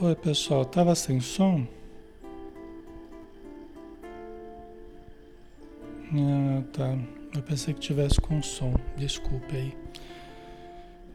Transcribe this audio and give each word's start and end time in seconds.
Oi, 0.00 0.14
pessoal, 0.14 0.64
tava 0.64 0.94
sem 0.94 1.18
som? 1.20 1.66
Ah, 6.12 6.62
tá. 6.72 6.96
Eu 7.34 7.42
pensei 7.42 7.74
que 7.74 7.80
tivesse 7.80 8.20
com 8.20 8.40
som. 8.40 8.72
Desculpe 8.96 9.56
aí. 9.56 9.76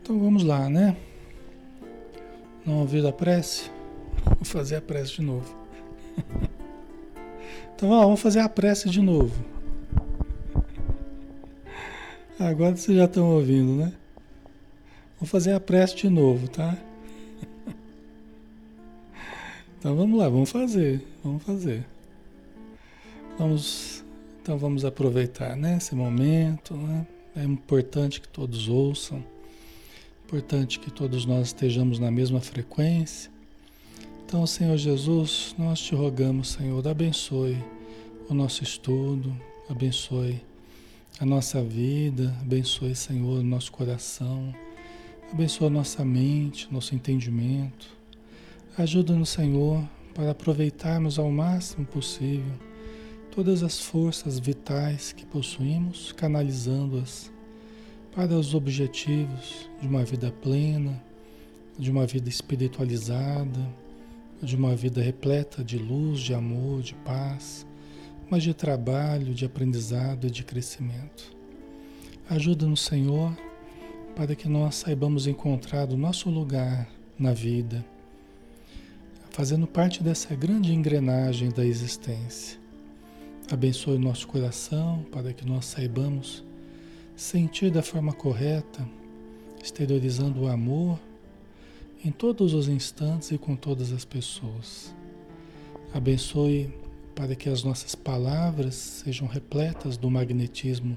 Então 0.02 0.20
vamos 0.20 0.44
lá, 0.44 0.70
né? 0.70 0.98
Não 2.66 2.82
ouviram 2.82 3.08
a 3.08 3.14
prece? 3.14 3.72
Vou 4.36 4.44
fazer 4.44 4.76
a 4.76 4.82
prece 4.82 5.14
de 5.14 5.22
novo. 5.22 5.56
Então 7.76 7.90
ó, 7.90 8.04
vamos 8.04 8.22
fazer 8.22 8.40
a 8.40 8.48
prece 8.48 8.90
de 8.90 9.02
novo. 9.02 9.44
Agora 12.40 12.76
vocês 12.76 12.96
já 12.96 13.06
estão 13.06 13.32
ouvindo, 13.32 13.76
né? 13.76 13.92
Vou 15.20 15.28
fazer 15.28 15.54
a 15.54 15.60
prece 15.60 15.96
de 15.96 16.10
novo, 16.10 16.48
tá? 16.48 16.78
Então 19.84 19.98
vamos 19.98 20.18
lá, 20.18 20.30
vamos 20.30 20.50
fazer, 20.50 21.06
vamos 21.22 21.44
fazer. 21.44 21.86
Vamos, 23.38 24.02
então 24.42 24.58
vamos 24.58 24.86
aproveitar, 24.86 25.58
né, 25.58 25.76
esse 25.76 25.94
momento, 25.94 26.74
né? 26.74 27.06
É 27.36 27.44
importante 27.44 28.22
que 28.22 28.28
todos 28.30 28.70
ouçam, 28.70 29.22
importante 30.24 30.80
que 30.80 30.90
todos 30.90 31.26
nós 31.26 31.48
estejamos 31.48 32.00
na 32.00 32.10
mesma 32.10 32.40
frequência. 32.40 33.30
Então, 34.26 34.48
Senhor 34.48 34.78
Jesus, 34.78 35.54
nós 35.58 35.82
te 35.82 35.94
rogamos, 35.94 36.52
Senhor, 36.54 36.88
abençoe 36.88 37.62
o 38.30 38.34
nosso 38.34 38.64
estudo, 38.64 39.36
abençoe 39.70 40.40
a 41.20 41.26
nossa 41.26 41.62
vida, 41.62 42.34
abençoe, 42.40 42.96
Senhor, 42.96 43.40
o 43.40 43.44
nosso 43.44 43.70
coração, 43.70 44.56
abençoe 45.30 45.68
a 45.68 45.70
nossa 45.70 46.06
mente, 46.06 46.72
nosso 46.72 46.96
entendimento. 46.96 48.02
Ajuda-nos, 48.76 49.30
Senhor, 49.30 49.88
para 50.16 50.32
aproveitarmos 50.32 51.20
ao 51.20 51.30
máximo 51.30 51.86
possível 51.86 52.54
todas 53.30 53.62
as 53.62 53.80
forças 53.80 54.40
vitais 54.40 55.14
que 55.14 55.24
possuímos, 55.28 56.12
canalizando-as 56.12 57.32
para 58.16 58.34
os 58.34 58.56
objetivos 58.56 59.70
de 59.80 59.88
uma 59.88 60.04
vida 60.04 60.32
plena, 60.32 61.00
de 61.78 61.92
uma 61.92 62.08
vida 62.08 62.28
espiritualizada, 62.28 63.60
de 64.42 64.56
uma 64.56 64.76
vida 64.76 65.04
repleta 65.04 65.64
de 65.64 65.78
luz, 65.78 66.20
de 66.20 66.34
amor, 66.34 66.82
de 66.82 66.96
paz, 66.96 67.68
mas 68.28 68.42
de 68.42 68.56
trabalho, 68.56 69.36
de 69.36 69.46
aprendizado 69.46 70.26
e 70.26 70.32
de 70.32 70.44
crescimento. 70.44 71.32
Ajuda-nos, 72.28 72.82
Senhor, 72.82 73.38
para 74.16 74.36
que 74.36 74.50
nós 74.50 74.74
saibamos 74.78 75.28
encontrar 75.28 75.92
o 75.92 75.98
nosso 75.98 76.28
lugar 76.32 76.90
na 77.20 77.34
vida 77.34 77.93
fazendo 79.34 79.66
parte 79.66 80.04
dessa 80.04 80.36
grande 80.36 80.72
engrenagem 80.72 81.50
da 81.50 81.66
existência. 81.66 82.60
Abençoe 83.52 83.98
nosso 83.98 84.28
coração 84.28 85.04
para 85.12 85.34
que 85.34 85.44
nós 85.44 85.66
saibamos 85.66 86.44
sentir 87.16 87.72
da 87.72 87.82
forma 87.82 88.14
correta, 88.14 88.88
exteriorizando 89.62 90.42
o 90.42 90.48
amor 90.48 91.00
em 92.06 92.12
todos 92.12 92.54
os 92.54 92.68
instantes 92.68 93.32
e 93.32 93.38
com 93.40 93.56
todas 93.56 93.92
as 93.92 94.06
pessoas. 94.06 94.94
Abençoe 95.92 96.72
para 97.16 97.36
que 97.36 97.50
as 97.50 97.64
nossas 97.64 97.96
palavras 97.96 98.76
sejam 98.76 99.28
repletas 99.28 99.98
do 99.98 100.12
magnetismo 100.12 100.96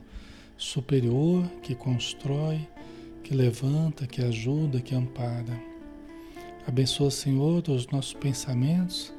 superior 0.58 1.46
que 1.62 1.74
constrói, 1.74 2.68
que 3.24 3.34
levanta, 3.34 4.06
que 4.06 4.22
ajuda, 4.22 4.82
que 4.82 4.94
ampara. 4.94 5.75
Abençoa, 6.66 7.12
Senhor, 7.12 7.62
os 7.68 7.86
nossos 7.86 8.12
pensamentos 8.12 9.14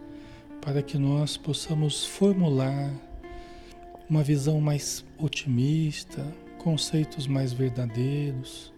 para 0.60 0.84
que 0.84 0.98
nós 0.98 1.38
possamos 1.38 2.06
formular 2.06 2.92
uma 4.10 4.22
visão 4.22 4.60
mais 4.60 5.06
otimista, 5.18 6.28
conceitos 6.58 7.26
mais 7.26 7.54
verdadeiros 7.54 8.74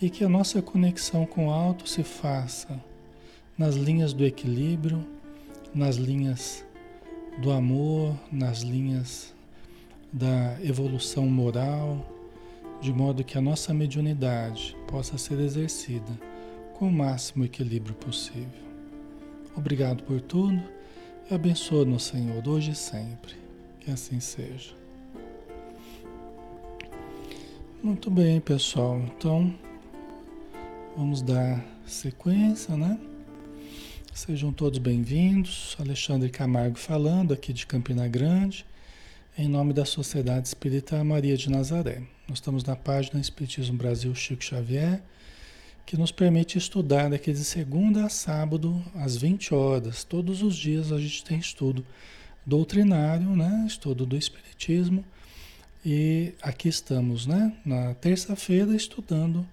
e 0.00 0.08
que 0.08 0.22
a 0.22 0.28
nossa 0.28 0.62
conexão 0.62 1.26
com 1.26 1.48
o 1.48 1.50
alto 1.50 1.88
se 1.88 2.04
faça 2.04 2.80
nas 3.58 3.74
linhas 3.74 4.12
do 4.12 4.24
equilíbrio, 4.24 5.04
nas 5.74 5.96
linhas 5.96 6.64
do 7.42 7.50
amor, 7.50 8.14
nas 8.30 8.60
linhas 8.60 9.34
da 10.12 10.56
evolução 10.62 11.26
moral, 11.26 12.08
de 12.80 12.92
modo 12.92 13.24
que 13.24 13.36
a 13.36 13.40
nossa 13.40 13.74
mediunidade 13.74 14.76
possa 14.86 15.18
ser 15.18 15.40
exercida 15.40 16.29
com 16.80 16.88
o 16.88 16.90
máximo 16.90 17.44
equilíbrio 17.44 17.94
possível. 17.94 18.48
Obrigado 19.54 20.02
por 20.04 20.18
tudo 20.18 20.58
e 21.30 21.34
abençoa-nos, 21.34 22.04
Senhor, 22.04 22.48
hoje 22.48 22.70
e 22.70 22.74
sempre. 22.74 23.34
Que 23.80 23.90
assim 23.90 24.18
seja. 24.18 24.72
Muito 27.82 28.10
bem, 28.10 28.40
pessoal. 28.40 28.98
Então, 28.98 29.54
vamos 30.96 31.20
dar 31.20 31.62
sequência, 31.84 32.74
né? 32.74 32.98
Sejam 34.14 34.50
todos 34.50 34.78
bem-vindos. 34.78 35.76
Alexandre 35.78 36.30
Camargo 36.30 36.78
falando 36.78 37.34
aqui 37.34 37.52
de 37.52 37.66
Campina 37.66 38.08
Grande, 38.08 38.64
em 39.36 39.48
nome 39.48 39.74
da 39.74 39.84
Sociedade 39.84 40.48
Espírita 40.48 41.04
Maria 41.04 41.36
de 41.36 41.50
Nazaré. 41.50 42.00
Nós 42.26 42.38
estamos 42.38 42.64
na 42.64 42.74
página 42.74 43.20
Espiritismo 43.20 43.76
Brasil 43.76 44.14
Chico 44.14 44.42
Xavier 44.42 45.02
que 45.90 45.96
nos 45.96 46.12
permite 46.12 46.56
estudar 46.56 47.10
daqui 47.10 47.32
de 47.32 47.42
segunda 47.44 48.04
a 48.04 48.08
sábado, 48.08 48.80
às 48.94 49.16
20 49.16 49.52
horas. 49.52 50.04
Todos 50.04 50.40
os 50.40 50.54
dias 50.54 50.92
a 50.92 51.00
gente 51.00 51.24
tem 51.24 51.36
estudo 51.36 51.84
doutrinário, 52.46 53.34
né? 53.34 53.64
estudo 53.66 54.06
do 54.06 54.16
Espiritismo. 54.16 55.04
E 55.84 56.32
aqui 56.40 56.68
estamos, 56.68 57.26
né? 57.26 57.56
Na 57.64 57.92
terça-feira, 57.94 58.72
estudando 58.72 59.44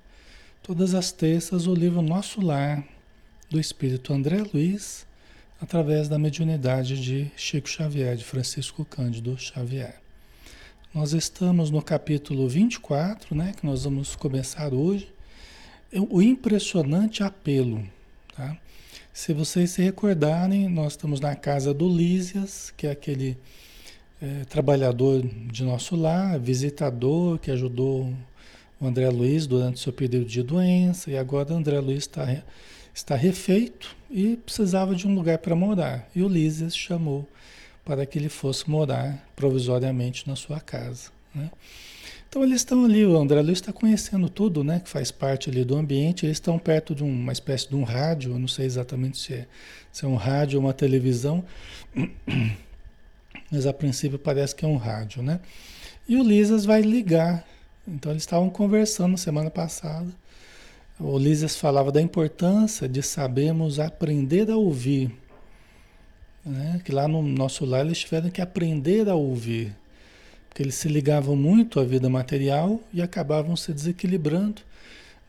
todas 0.62 0.94
as 0.94 1.12
terças 1.12 1.66
o 1.66 1.74
livro 1.74 2.04
Nosso 2.04 2.40
Lar, 2.40 2.84
do 3.50 3.60
Espírito 3.60 4.14
André 4.14 4.44
Luiz, 4.54 5.08
através 5.60 6.08
da 6.08 6.20
mediunidade 6.20 7.02
de 7.02 7.32
Chico 7.36 7.68
Xavier, 7.68 8.16
de 8.16 8.24
Francisco 8.24 8.86
Cândido 8.86 9.36
Xavier. 9.40 10.00
Nós 10.94 11.14
estamos 11.14 11.72
no 11.72 11.82
capítulo 11.82 12.48
24, 12.48 13.34
né? 13.34 13.56
Que 13.58 13.66
nós 13.66 13.86
vamos 13.86 14.16
começar 14.16 14.72
hoje 14.72 15.17
o 15.94 16.22
impressionante 16.22 17.24
apelo. 17.24 17.84
Tá? 18.36 18.58
Se 19.14 19.34
vocês 19.34 19.72
se 19.72 19.82
recordarem, 19.82 20.70
nós 20.70 20.94
estamos 20.94 21.20
na 21.20 21.36
casa 21.36 21.74
do 21.74 21.90
Lísias, 21.90 22.72
que 22.76 22.86
é 22.86 22.92
aquele 22.92 23.38
é, 24.22 24.46
trabalhador 24.46 25.22
de 25.22 25.64
nosso 25.64 25.96
lar, 25.96 26.40
visitador, 26.40 27.40
que 27.40 27.50
ajudou 27.52 28.14
o 28.80 28.88
André 28.88 29.10
Luiz 29.10 29.48
durante 29.48 29.80
seu 29.80 29.92
período 29.92 30.28
de 30.28 30.44
doença, 30.44 31.10
e 31.10 31.18
agora 31.18 31.54
o 31.54 31.58
André 31.58 31.80
Luiz 31.80 32.00
está, 32.00 32.44
está 32.94 33.16
refeito 33.16 33.96
e 34.10 34.38
precisava 34.38 34.94
de 34.94 35.08
um 35.08 35.16
lugar 35.16 35.40
para 35.40 35.56
morar. 35.56 36.08
E 36.16 36.22
o 36.22 36.28
Lísias 36.28 36.76
chamou 36.76 37.28
para 37.84 38.06
que 38.06 38.20
ele 38.20 38.30
fosse 38.30 38.70
morar 38.70 39.28
provisoriamente 39.36 40.28
na 40.28 40.36
sua 40.36 40.60
casa. 40.60 41.10
Né? 41.34 41.50
Então 42.30 42.44
eles 42.44 42.58
estão 42.58 42.84
ali, 42.84 43.06
o 43.06 43.18
André 43.18 43.42
Luiz 43.42 43.58
está 43.58 43.72
conhecendo 43.72 44.30
tudo, 44.30 44.64
né? 44.64 44.82
Que 44.82 44.90
faz 44.90 45.12
parte 45.12 45.50
ali 45.50 45.64
do 45.64 45.78
ambiente. 45.78 46.26
Eles 46.26 46.38
estão 46.38 46.60
perto 46.60 46.94
de 46.94 47.04
uma 47.04 47.32
espécie 47.32 47.70
de 47.70 47.76
um 47.76 47.84
rádio, 47.84 48.34
eu 48.34 48.40
não 48.40 48.48
sei 48.48 48.66
exatamente 48.66 49.18
se 49.18 49.34
é, 49.34 49.48
se 49.92 50.04
é 50.04 50.08
um 50.08 50.16
rádio 50.16 50.60
ou 50.60 50.66
uma 50.66 50.74
televisão, 50.74 51.44
mas 53.50 53.66
a 53.66 53.72
princípio 53.72 54.20
parece 54.20 54.54
que 54.56 54.66
é 54.66 54.68
um 54.68 54.76
rádio, 54.76 55.24
né? 55.24 55.40
E 56.08 56.18
o 56.18 56.24
Lisas 56.24 56.66
vai 56.66 56.82
ligar. 56.82 57.46
Então 57.88 58.12
eles 58.12 58.24
estavam 58.24 58.50
conversando 58.50 59.18
semana 59.18 59.50
passada. 59.50 60.08
O 61.00 61.18
Lisas 61.18 61.56
falava 61.56 61.92
da 61.92 62.02
importância 62.02 62.90
de 62.90 63.02
sabermos 63.02 63.80
aprender 63.80 64.50
a 64.52 64.58
ouvir. 64.58 65.12
Né? 66.46 66.82
Que 66.84 66.92
lá 66.92 67.08
no 67.08 67.22
nosso 67.22 67.66
lar 67.66 67.86
eles 67.86 68.00
tiveram 68.00 68.30
que 68.30 68.42
aprender 68.42 69.08
a 69.08 69.16
ouvir 69.16 69.74
que 70.58 70.64
eles 70.64 70.74
se 70.74 70.88
ligavam 70.88 71.36
muito 71.36 71.80
à 71.80 71.84
vida 71.84 72.10
material 72.10 72.82
e 72.92 73.00
acabavam 73.00 73.56
se 73.56 73.72
desequilibrando 73.72 74.64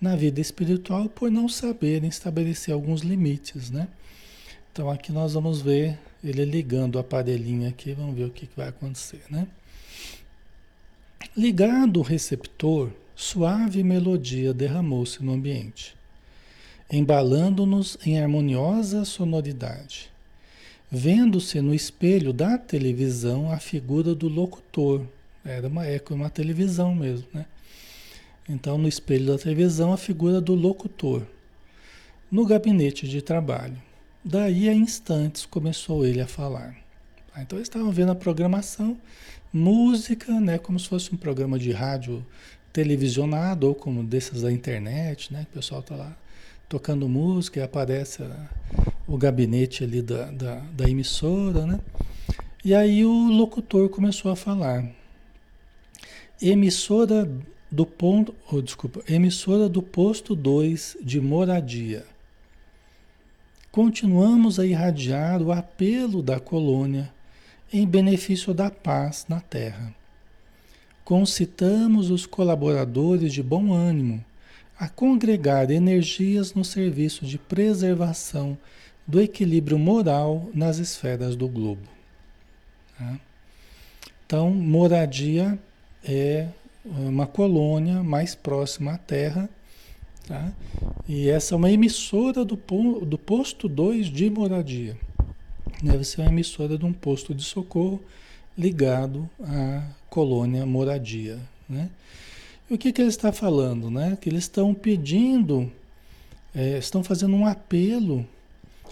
na 0.01 0.17
vida 0.17 0.41
espiritual 0.41 1.07
por 1.07 1.31
não 1.31 1.51
saberem 1.51 2.09
estabelecer 2.09 2.73
alguns 2.73 3.03
limites, 3.03 3.71
né? 3.71 3.89
Então 4.73 4.89
aqui 4.89 5.13
nós 5.13 5.35
vamos 5.35 5.61
ver 5.61 5.99
ele 6.25 6.47
ligando 6.47 6.95
o 6.95 6.99
aparelhinho 6.99 7.69
aqui, 7.69 7.93
vamos 7.93 8.17
ver 8.17 8.25
o 8.25 8.31
que, 8.31 8.49
vai 8.57 8.69
acontecer, 8.69 9.21
né? 9.29 9.47
Ligado 11.37 11.99
o 12.01 12.03
receptor, 12.03 12.91
suave 13.15 13.83
melodia 13.83 14.55
derramou-se 14.55 15.23
no 15.23 15.35
ambiente, 15.35 15.95
embalando-nos 16.91 17.99
em 18.03 18.19
harmoniosa 18.19 19.05
sonoridade. 19.05 20.11
Vendo-se 20.91 21.61
no 21.61 21.75
espelho 21.75 22.33
da 22.33 22.57
televisão 22.57 23.53
a 23.53 23.59
figura 23.59 24.15
do 24.15 24.27
locutor, 24.27 25.05
era 25.51 25.69
uma, 25.69 25.87
é 25.87 26.01
uma 26.11 26.31
televisão 26.31 26.95
mesmo, 26.95 27.27
né? 27.33 27.47
Então, 28.49 28.79
no 28.79 28.89
espelho 28.89 29.27
da 29.27 29.39
televisão, 29.39 29.93
a 29.93 29.97
figura 29.97 30.41
do 30.41 30.55
locutor. 30.55 31.23
No 32.31 32.47
gabinete 32.47 33.07
de 33.07 33.21
trabalho, 33.21 33.77
Daí 34.25 34.69
a 34.69 34.75
instantes 34.75 35.47
começou 35.47 36.05
ele 36.05 36.21
a 36.21 36.27
falar. 36.27 36.77
Então 37.39 37.57
eles 37.57 37.69
estavam 37.69 37.91
vendo 37.91 38.11
a 38.11 38.15
programação, 38.15 38.95
música, 39.53 40.39
né, 40.41 40.59
como 40.59 40.79
se 40.79 40.89
fosse 40.89 41.15
um 41.15 41.17
programa 41.17 41.59
de 41.59 41.71
rádio 41.71 42.27
televisionado 42.71 43.69
ou 43.69 43.75
como 43.75 44.03
desses 44.05 44.43
da 44.43 44.53
internet, 44.53 45.33
né, 45.33 45.47
o 45.51 45.55
pessoal 45.55 45.81
está 45.81 45.95
lá 45.95 46.17
tocando 46.69 47.09
música 47.09 47.61
e 47.61 47.63
aparece 47.63 48.23
a, 48.23 48.49
o 49.07 49.17
gabinete 49.17 49.85
ali 49.85 50.03
da, 50.03 50.31
da, 50.31 50.57
da 50.57 50.91
emissora, 50.91 51.65
né? 51.65 51.81
E 52.63 52.75
aí 52.75 53.07
o 53.07 53.29
locutor 53.29 53.89
começou 53.89 54.31
a 54.31 54.37
falar. 54.37 54.85
Emissora 56.41 57.29
do 57.71 57.85
ponto, 57.85 58.35
oh, 58.51 58.63
desculpa, 58.63 59.03
emissora 59.09 59.69
do 59.69 59.83
posto 59.83 60.35
2 60.37 60.99
de 61.03 61.21
moradia. 61.21 62.07
Continuamos 63.71 64.59
a 64.59 64.65
irradiar 64.65 65.43
o 65.43 65.53
apelo 65.53 66.23
da 66.23 66.41
colônia 66.41 67.13
em 67.73 67.87
benefício 67.87 68.55
da 68.55 68.71
paz 68.71 69.27
na 69.29 69.41
Terra. 69.41 69.95
Concitamos 71.05 72.11
os 72.11 72.25
colaboradores 72.25 73.33
de 73.33 73.43
bom 73.43 73.73
ânimo 73.73 74.25
a 74.79 74.89
congregar 74.89 75.71
energias 75.71 76.55
no 76.55 76.65
serviço 76.65 77.27
de 77.27 77.37
preservação 77.37 78.57
do 79.07 79.21
equilíbrio 79.21 79.79
moral 79.79 80.49
nas 80.55 80.79
esferas 80.79 81.35
do 81.35 81.49
globo. 81.49 81.89
Tá? 82.97 83.19
Então, 84.25 84.51
moradia 84.51 85.59
é 86.05 86.49
uma 86.85 87.27
colônia 87.27 88.03
mais 88.03 88.35
próxima 88.35 88.93
à 88.93 88.99
Terra, 88.99 89.49
tá? 90.27 90.53
e 91.09 91.29
essa 91.29 91.55
é 91.55 91.57
uma 91.57 91.71
emissora 91.71 92.45
do, 92.45 92.57
do 93.05 93.19
posto 93.19 93.69
2 93.69 94.07
de 94.07 94.31
moradia 94.31 94.97
deve 95.83 96.05
ser 96.05 96.23
uma 96.23 96.31
emissora 96.31 96.77
de 96.77 96.85
um 96.85 96.93
posto 96.93 97.35
de 97.35 97.43
socorro 97.43 98.01
ligado 98.57 99.29
à 99.41 99.83
colônia 100.09 100.67
moradia. 100.67 101.39
Né? 101.69 101.89
E 102.69 102.75
o 102.75 102.79
que, 102.79 102.93
que 102.93 103.01
ele 103.01 103.09
está 103.09 103.33
falando? 103.33 103.91
Né? 103.91 104.19
Que 104.21 104.29
eles 104.29 104.45
estão 104.45 104.75
pedindo, 104.75 105.71
é, 106.55 106.79
estão 106.79 107.05
fazendo 107.05 107.35
um 107.35 107.47
apelo 107.47 108.27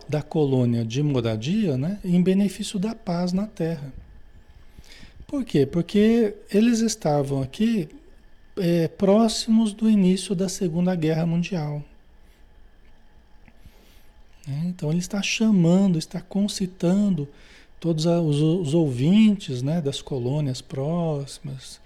da 0.08 0.22
colônia 0.22 0.84
de 0.84 1.02
moradia 1.02 1.76
né, 1.76 1.98
em 2.04 2.22
benefício 2.22 2.78
da 2.78 2.94
paz 2.94 3.32
na 3.32 3.46
Terra. 3.46 3.92
Por 5.26 5.44
quê? 5.44 5.66
Porque 5.66 6.34
eles 6.50 6.80
estavam 6.80 7.42
aqui 7.42 7.88
é, 8.56 8.86
próximos 8.88 9.72
do 9.72 9.90
início 9.90 10.34
da 10.34 10.48
Segunda 10.48 10.94
Guerra 10.94 11.26
Mundial. 11.26 11.82
Né? 14.46 14.62
Então 14.66 14.90
ele 14.90 15.00
está 15.00 15.20
chamando, 15.20 15.98
está 15.98 16.20
concitando 16.20 17.28
todos 17.80 18.06
os, 18.06 18.40
os 18.40 18.74
ouvintes 18.74 19.62
né, 19.62 19.80
das 19.80 20.00
colônias 20.00 20.60
próximas, 20.60 21.80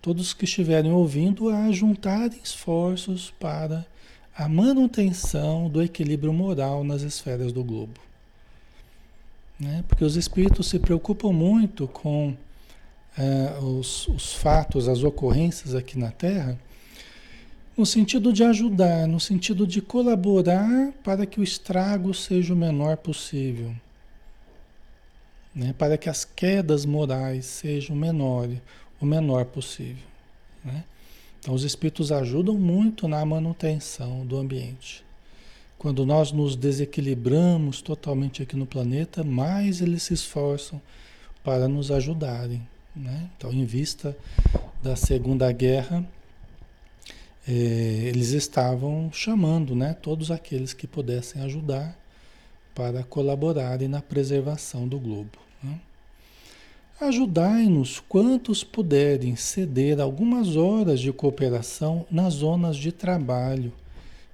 todos 0.00 0.32
que 0.32 0.44
estiverem 0.44 0.90
ouvindo, 0.90 1.50
a 1.50 1.70
juntarem 1.70 2.40
esforços 2.42 3.32
para 3.38 3.86
a 4.34 4.48
manutenção 4.48 5.68
do 5.68 5.82
equilíbrio 5.82 6.32
moral 6.32 6.82
nas 6.82 7.02
esferas 7.02 7.52
do 7.52 7.62
globo. 7.62 8.00
Né? 9.58 9.84
Porque 9.88 10.04
os 10.04 10.16
espíritos 10.16 10.66
se 10.66 10.78
preocupam 10.78 11.32
muito 11.32 11.88
com 11.88 12.34
eh, 13.18 13.58
os, 13.60 14.08
os 14.08 14.34
fatos, 14.34 14.88
as 14.88 15.02
ocorrências 15.02 15.74
aqui 15.74 15.98
na 15.98 16.10
Terra 16.10 16.58
no 17.76 17.84
sentido 17.84 18.32
de 18.32 18.42
ajudar, 18.42 19.06
no 19.06 19.20
sentido 19.20 19.66
de 19.66 19.82
colaborar 19.82 20.92
para 21.04 21.26
que 21.26 21.38
o 21.38 21.44
estrago 21.44 22.14
seja 22.14 22.54
o 22.54 22.56
menor 22.56 22.96
possível. 22.96 23.74
Né? 25.54 25.74
Para 25.76 25.98
que 25.98 26.08
as 26.08 26.24
quedas 26.24 26.86
morais 26.86 27.44
sejam 27.44 27.94
menor, 27.94 28.48
o 28.98 29.04
menor 29.04 29.44
possível. 29.44 30.04
Né? 30.64 30.84
Então, 31.38 31.52
os 31.52 31.64
espíritos 31.64 32.10
ajudam 32.10 32.54
muito 32.54 33.06
na 33.06 33.22
manutenção 33.24 34.24
do 34.24 34.38
ambiente. 34.38 35.04
Quando 35.78 36.06
nós 36.06 36.32
nos 36.32 36.56
desequilibramos 36.56 37.82
totalmente 37.82 38.42
aqui 38.42 38.56
no 38.56 38.64
planeta, 38.64 39.22
mais 39.22 39.82
eles 39.82 40.02
se 40.04 40.14
esforçam 40.14 40.80
para 41.44 41.68
nos 41.68 41.90
ajudarem. 41.90 42.66
Né? 42.96 43.28
Então, 43.36 43.52
em 43.52 43.64
vista 43.64 44.16
da 44.82 44.96
Segunda 44.96 45.52
Guerra, 45.52 46.04
é, 47.46 47.52
eles 47.52 48.30
estavam 48.30 49.10
chamando 49.12 49.76
né, 49.76 49.94
todos 49.94 50.30
aqueles 50.30 50.72
que 50.72 50.86
pudessem 50.86 51.42
ajudar 51.42 51.96
para 52.74 53.02
colaborarem 53.02 53.88
na 53.88 54.00
preservação 54.00 54.88
do 54.88 54.98
globo. 54.98 55.38
Né? 55.62 55.78
Ajudai-nos 57.00 58.00
quantos 58.00 58.64
puderem 58.64 59.36
ceder 59.36 60.00
algumas 60.00 60.56
horas 60.56 60.98
de 60.98 61.12
cooperação 61.12 62.06
nas 62.10 62.34
zonas 62.34 62.76
de 62.76 62.90
trabalho 62.90 63.72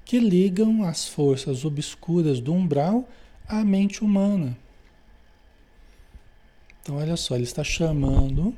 que 0.04 0.18
ligam 0.18 0.84
as 0.84 1.08
forças 1.08 1.64
obscuras 1.64 2.40
do 2.40 2.52
umbral 2.52 3.08
à 3.48 3.64
mente 3.64 4.04
humana. 4.04 4.56
Então, 6.82 6.96
olha 6.96 7.16
só, 7.16 7.36
ele 7.36 7.44
está 7.44 7.62
chamando 7.62 8.54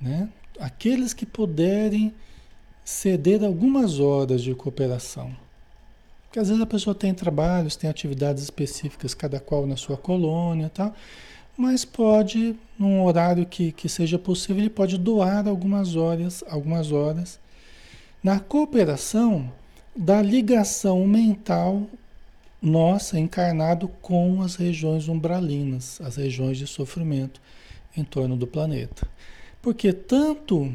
né, 0.00 0.28
aqueles 0.60 1.12
que 1.12 1.26
puderem 1.26 2.14
ceder 2.84 3.42
algumas 3.42 3.98
horas 3.98 4.42
de 4.42 4.54
cooperação. 4.54 5.34
Porque 6.24 6.38
às 6.38 6.48
vezes 6.48 6.62
a 6.62 6.66
pessoa 6.66 6.94
tem 6.94 7.12
trabalhos, 7.12 7.76
tem 7.76 7.90
atividades 7.90 8.44
específicas, 8.44 9.12
cada 9.12 9.40
qual 9.40 9.66
na 9.66 9.76
sua 9.76 9.96
colônia 9.96 10.66
e 10.66 10.70
tal, 10.70 10.94
mas 11.56 11.84
pode, 11.84 12.56
num 12.78 13.04
horário 13.04 13.44
que, 13.44 13.72
que 13.72 13.88
seja 13.88 14.18
possível, 14.18 14.62
ele 14.62 14.70
pode 14.70 14.96
doar 14.96 15.46
algumas 15.46 15.96
horas, 15.96 16.42
algumas 16.48 16.90
horas 16.90 17.38
na 18.22 18.40
cooperação 18.40 19.52
da 19.94 20.22
ligação 20.22 21.06
mental 21.06 21.86
nossa 22.62 23.18
encarnado 23.18 23.88
com 23.88 24.40
as 24.40 24.54
regiões 24.54 25.08
umbralinas, 25.08 26.00
as 26.00 26.16
regiões 26.16 26.56
de 26.56 26.66
sofrimento 26.66 27.40
em 27.96 28.04
torno 28.04 28.36
do 28.36 28.46
planeta. 28.46 29.06
Porque 29.60 29.92
tanto 29.92 30.72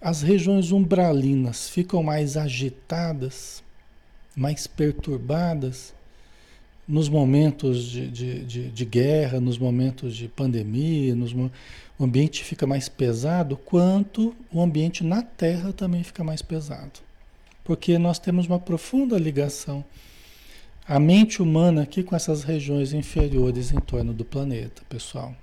as 0.00 0.22
regiões 0.22 0.72
umbralinas 0.72 1.68
ficam 1.68 2.02
mais 2.02 2.36
agitadas, 2.36 3.62
mais 4.34 4.66
perturbadas 4.66 5.92
nos 6.86 7.08
momentos 7.08 7.84
de, 7.84 8.08
de, 8.08 8.44
de, 8.44 8.70
de 8.70 8.84
guerra, 8.86 9.38
nos 9.38 9.58
momentos 9.58 10.16
de 10.16 10.26
pandemia, 10.26 11.14
nos, 11.14 11.34
o 11.34 11.50
ambiente 12.04 12.42
fica 12.42 12.66
mais 12.66 12.88
pesado, 12.88 13.58
quanto 13.58 14.34
o 14.50 14.62
ambiente 14.62 15.04
na 15.04 15.20
Terra 15.20 15.72
também 15.72 16.02
fica 16.02 16.24
mais 16.24 16.40
pesado. 16.40 17.00
Porque 17.62 17.98
nós 17.98 18.18
temos 18.18 18.46
uma 18.46 18.58
profunda 18.58 19.18
ligação, 19.18 19.84
a 20.88 20.98
mente 20.98 21.42
humana 21.42 21.82
aqui 21.82 22.02
com 22.02 22.16
essas 22.16 22.44
regiões 22.44 22.94
inferiores 22.94 23.70
em 23.70 23.78
torno 23.78 24.14
do 24.14 24.24
planeta, 24.24 24.80
pessoal. 24.88 25.36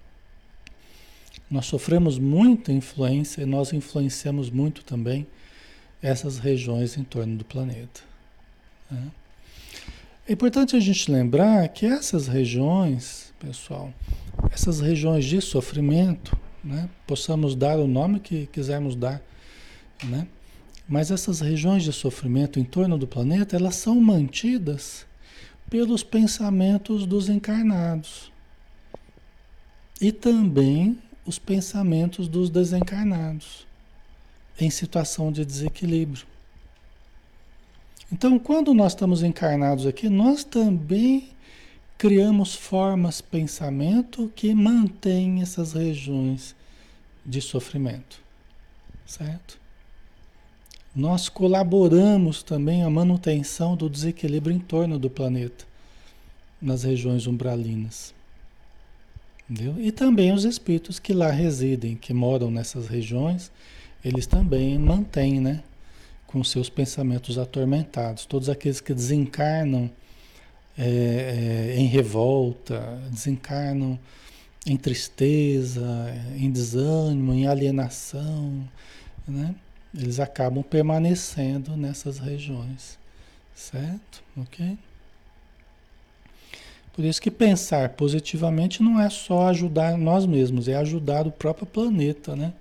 Nós 1.49 1.67
sofremos 1.67 2.17
muita 2.17 2.71
influência 2.71 3.43
e 3.43 3.45
nós 3.45 3.71
influenciamos 3.71 4.49
muito 4.49 4.83
também 4.83 5.27
essas 6.01 6.39
regiões 6.39 6.97
em 6.97 7.03
torno 7.03 7.37
do 7.37 7.45
planeta. 7.45 8.01
Né? 8.89 9.11
É 10.27 10.33
importante 10.33 10.75
a 10.75 10.79
gente 10.79 11.11
lembrar 11.11 11.67
que 11.67 11.85
essas 11.85 12.27
regiões, 12.27 13.31
pessoal, 13.39 13.93
essas 14.51 14.79
regiões 14.79 15.25
de 15.25 15.39
sofrimento, 15.41 16.35
né, 16.63 16.89
possamos 17.05 17.55
dar 17.55 17.77
o 17.77 17.85
nome 17.85 18.19
que 18.19 18.47
quisermos 18.47 18.95
dar, 18.95 19.21
né? 20.03 20.27
Mas 20.89 21.11
essas 21.11 21.39
regiões 21.39 21.83
de 21.83 21.93
sofrimento 21.93 22.59
em 22.59 22.63
torno 22.63 22.97
do 22.97 23.05
planeta, 23.05 23.55
elas 23.55 23.75
são 23.75 23.99
mantidas 24.01 25.05
pelos 25.69 26.03
pensamentos 26.03 27.05
dos 27.05 27.29
encarnados. 27.29 28.31
E 30.00 30.12
também 30.12 30.98
os 31.25 31.39
pensamentos 31.39 32.27
dos 32.27 32.50
desencarnados 32.50 33.65
em 34.60 34.69
situação 34.69 35.31
de 35.31 35.43
desequilíbrio. 35.43 36.25
Então, 38.12 38.38
quando 38.38 38.74
nós 38.74 38.91
estamos 38.91 39.24
encarnados 39.24 39.86
aqui, 39.86 40.07
nós 40.07 40.43
também 40.43 41.29
criamos 41.98 42.53
formas 42.53 43.19
pensamento 43.22 44.31
que 44.36 44.53
mantêm 44.53 45.41
essas 45.41 45.74
regiões 45.74 46.55
de 47.25 47.41
sofrimento, 47.41 48.22
certo? 49.05 49.64
Nós 50.95 51.27
colaboramos 51.27 52.41
também 52.41 52.83
à 52.83 52.89
manutenção 52.89 53.75
do 53.75 53.89
desequilíbrio 53.89 54.55
em 54.55 54.59
torno 54.59 54.97
do 54.97 55.09
planeta, 55.09 55.65
nas 56.61 56.83
regiões 56.83 57.27
umbralinas. 57.27 58.13
Entendeu? 59.49 59.75
E 59.77 59.91
também 59.91 60.31
os 60.31 60.45
espíritos 60.45 60.97
que 60.97 61.13
lá 61.13 61.29
residem, 61.29 61.95
que 61.95 62.13
moram 62.13 62.49
nessas 62.49 62.87
regiões, 62.87 63.51
eles 64.03 64.25
também 64.25 64.79
mantêm, 64.79 65.41
né? 65.41 65.61
Com 66.25 66.43
seus 66.43 66.69
pensamentos 66.69 67.37
atormentados. 67.37 68.25
Todos 68.25 68.49
aqueles 68.49 68.79
que 68.79 68.93
desencarnam 68.93 69.91
é, 70.77 71.73
é, 71.73 71.75
em 71.77 71.87
revolta, 71.87 73.01
desencarnam 73.11 73.99
em 74.65 74.77
tristeza, 74.77 75.85
em 76.37 76.49
desânimo, 76.49 77.33
em 77.33 77.47
alienação, 77.47 78.67
né? 79.27 79.53
Eles 79.97 80.19
acabam 80.19 80.63
permanecendo 80.63 81.77
nessas 81.77 82.19
regiões, 82.19 82.97
certo? 83.55 84.23
Ok? 84.38 84.77
Por 86.93 87.03
isso 87.03 87.21
que 87.21 87.31
pensar 87.31 87.89
positivamente 87.89 88.81
não 88.81 88.99
é 88.99 89.10
só 89.10 89.47
ajudar 89.47 89.97
nós 89.97 90.25
mesmos, 90.25 90.67
é 90.67 90.75
ajudar 90.75 91.27
o 91.27 91.31
próprio 91.31 91.65
planeta, 91.65 92.36
né? 92.36 92.53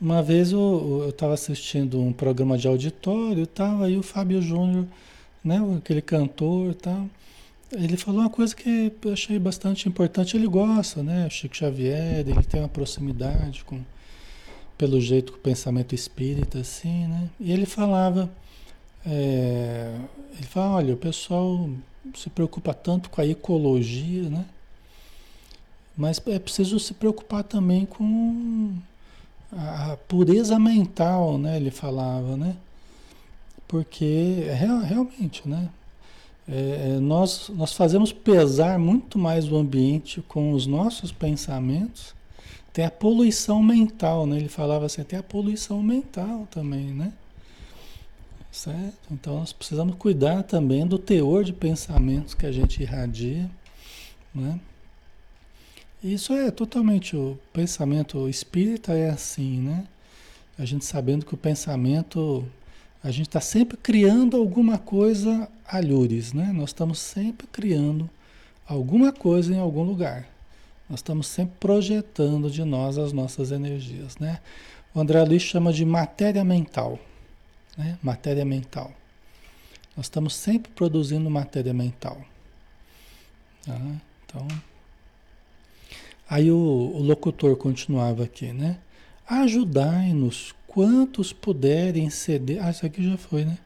Uma 0.00 0.22
vez 0.22 0.52
eu 0.52 1.06
estava 1.08 1.34
assistindo 1.34 2.00
um 2.00 2.12
programa 2.12 2.56
de 2.56 2.68
auditório 2.68 3.42
e 3.42 3.46
tal, 3.46 3.82
aí 3.82 3.96
o 3.96 4.02
Fábio 4.02 4.40
Júnior, 4.40 4.86
né, 5.42 5.60
aquele 5.76 6.00
cantor 6.00 6.70
e 6.70 6.74
tal, 6.74 7.06
ele 7.72 7.96
falou 7.96 8.20
uma 8.20 8.30
coisa 8.30 8.54
que 8.54 8.92
eu 9.04 9.12
achei 9.12 9.40
bastante 9.40 9.88
importante, 9.88 10.36
ele 10.36 10.46
gosta, 10.46 11.02
né, 11.02 11.28
Chico 11.28 11.56
Xavier, 11.56 12.20
ele 12.20 12.44
tem 12.44 12.60
uma 12.60 12.68
proximidade 12.68 13.64
com, 13.64 13.80
pelo 14.78 15.00
jeito 15.00 15.32
com 15.32 15.38
o 15.38 15.42
pensamento 15.42 15.94
espírita, 15.94 16.60
assim, 16.60 17.06
né, 17.08 17.28
e 17.38 17.52
ele 17.52 17.66
falava, 17.66 18.30
é, 19.04 19.94
ele 20.34 20.46
fala, 20.46 20.76
olha, 20.76 20.94
o 20.94 20.96
pessoal 20.96 21.68
se 22.14 22.30
preocupa 22.30 22.72
tanto 22.72 23.10
com 23.10 23.20
a 23.20 23.26
ecologia, 23.26 24.30
né, 24.30 24.46
mas 25.98 26.22
é 26.28 26.38
preciso 26.38 26.78
se 26.78 26.94
preocupar 26.94 27.42
também 27.42 27.84
com 27.84 28.72
a 29.52 29.96
pureza 30.06 30.56
mental, 30.56 31.36
né? 31.38 31.56
Ele 31.56 31.72
falava, 31.72 32.36
né? 32.36 32.54
Porque 33.66 34.46
real, 34.54 34.78
realmente, 34.78 35.46
né? 35.46 35.68
É, 36.48 36.94
é, 36.96 37.00
nós, 37.00 37.50
nós 37.50 37.72
fazemos 37.72 38.12
pesar 38.12 38.78
muito 38.78 39.18
mais 39.18 39.50
o 39.50 39.56
ambiente 39.56 40.22
com 40.22 40.52
os 40.52 40.66
nossos 40.66 41.10
pensamentos. 41.10 42.14
Tem 42.78 42.84
a 42.84 42.92
poluição 42.92 43.60
mental, 43.60 44.24
né? 44.24 44.36
Ele 44.36 44.48
falava 44.48 44.86
assim, 44.86 45.02
tem 45.02 45.18
a 45.18 45.22
poluição 45.24 45.82
mental 45.82 46.46
também, 46.48 46.92
né? 46.92 47.12
Certo? 48.52 48.96
Então 49.10 49.40
nós 49.40 49.52
precisamos 49.52 49.96
cuidar 49.96 50.44
também 50.44 50.86
do 50.86 50.96
teor 50.96 51.42
de 51.42 51.52
pensamentos 51.52 52.34
que 52.34 52.46
a 52.46 52.52
gente 52.52 52.80
irradia, 52.80 53.50
né? 54.32 54.60
Isso 56.00 56.32
é 56.32 56.52
totalmente 56.52 57.16
o 57.16 57.36
pensamento 57.52 58.28
espírita 58.28 58.92
é 58.92 59.10
assim, 59.10 59.58
né? 59.58 59.84
A 60.56 60.64
gente 60.64 60.84
sabendo 60.84 61.26
que 61.26 61.34
o 61.34 61.36
pensamento, 61.36 62.46
a 63.02 63.10
gente 63.10 63.26
está 63.26 63.40
sempre 63.40 63.76
criando 63.76 64.36
alguma 64.36 64.78
coisa 64.78 65.48
alhures, 65.66 66.32
né? 66.32 66.52
Nós 66.54 66.70
estamos 66.70 67.00
sempre 67.00 67.48
criando 67.48 68.08
alguma 68.64 69.12
coisa 69.12 69.52
em 69.52 69.58
algum 69.58 69.82
lugar. 69.82 70.37
Nós 70.88 71.00
estamos 71.00 71.26
sempre 71.26 71.56
projetando 71.60 72.50
de 72.50 72.64
nós 72.64 72.98
as 72.98 73.12
nossas 73.12 73.52
energias, 73.52 74.16
né? 74.18 74.40
O 74.94 75.00
André 75.00 75.22
Luiz 75.24 75.42
chama 75.42 75.72
de 75.72 75.84
matéria 75.84 76.44
mental, 76.44 76.98
né? 77.76 77.98
Matéria 78.02 78.44
mental. 78.44 78.92
Nós 79.96 80.06
estamos 80.06 80.34
sempre 80.34 80.72
produzindo 80.72 81.28
matéria 81.28 81.74
mental. 81.74 82.24
Tá? 83.66 83.78
Então, 84.24 84.46
Aí 86.28 86.50
o, 86.50 86.56
o 86.56 87.02
locutor 87.02 87.56
continuava 87.56 88.24
aqui, 88.24 88.52
né? 88.52 88.78
Ajudai-nos 89.26 90.54
quantos 90.66 91.32
puderem 91.32 92.10
ceder. 92.10 92.62
Ah, 92.62 92.70
isso 92.70 92.84
aqui 92.84 93.02
já 93.02 93.16
foi, 93.16 93.46
né? 93.46 93.56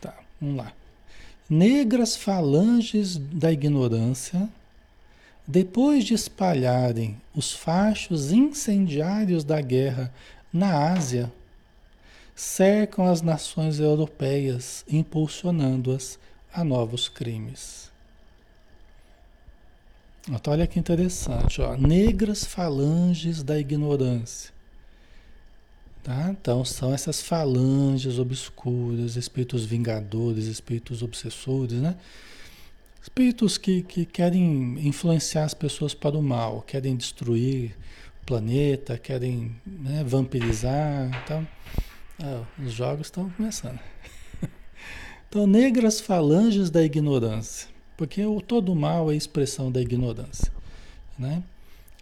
Tá, 0.00 0.14
vamos 0.38 0.56
lá. 0.56 0.72
Negras 1.48 2.14
falanges 2.14 3.16
da 3.16 3.50
ignorância, 3.50 4.48
depois 5.46 6.04
de 6.04 6.14
espalharem 6.14 7.20
os 7.34 7.52
fachos 7.52 8.32
incendiários 8.32 9.44
da 9.44 9.60
guerra 9.60 10.12
na 10.52 10.92
Ásia, 10.92 11.32
cercam 12.34 13.06
as 13.06 13.22
nações 13.22 13.78
europeias, 13.78 14.84
impulsionando-as 14.88 16.18
a 16.52 16.64
novos 16.64 17.08
crimes. 17.08 17.90
Então, 20.28 20.52
olha 20.52 20.66
que 20.66 20.78
interessante, 20.78 21.60
ó. 21.60 21.76
negras 21.76 22.44
falanges 22.44 23.42
da 23.42 23.58
ignorância. 23.58 24.52
Tá? 26.02 26.30
Então, 26.30 26.64
são 26.64 26.92
essas 26.92 27.20
falanges 27.20 28.18
obscuras, 28.18 29.16
espíritos 29.16 29.64
vingadores, 29.64 30.46
espíritos 30.46 31.02
obsessores, 31.02 31.80
né? 31.80 31.96
Espíritos 33.06 33.56
que, 33.56 33.82
que 33.82 34.04
querem 34.04 34.84
influenciar 34.84 35.44
as 35.44 35.54
pessoas 35.54 35.94
para 35.94 36.18
o 36.18 36.22
mal, 36.22 36.60
querem 36.62 36.96
destruir 36.96 37.76
o 38.20 38.26
planeta, 38.26 38.98
querem 38.98 39.54
né, 39.64 40.02
vampirizar. 40.04 41.08
Então, 41.22 41.46
ah, 42.20 42.42
os 42.58 42.72
jogos 42.72 43.06
estão 43.06 43.30
começando. 43.30 43.78
Então, 45.28 45.46
negras 45.46 46.00
falanges 46.00 46.70
da 46.70 46.82
ignorância. 46.82 47.68
Porque 47.96 48.24
o 48.24 48.40
todo 48.40 48.74
mal 48.74 49.10
é 49.10 49.16
expressão 49.16 49.70
da 49.70 49.80
ignorância. 49.80 50.52
Né? 51.18 51.42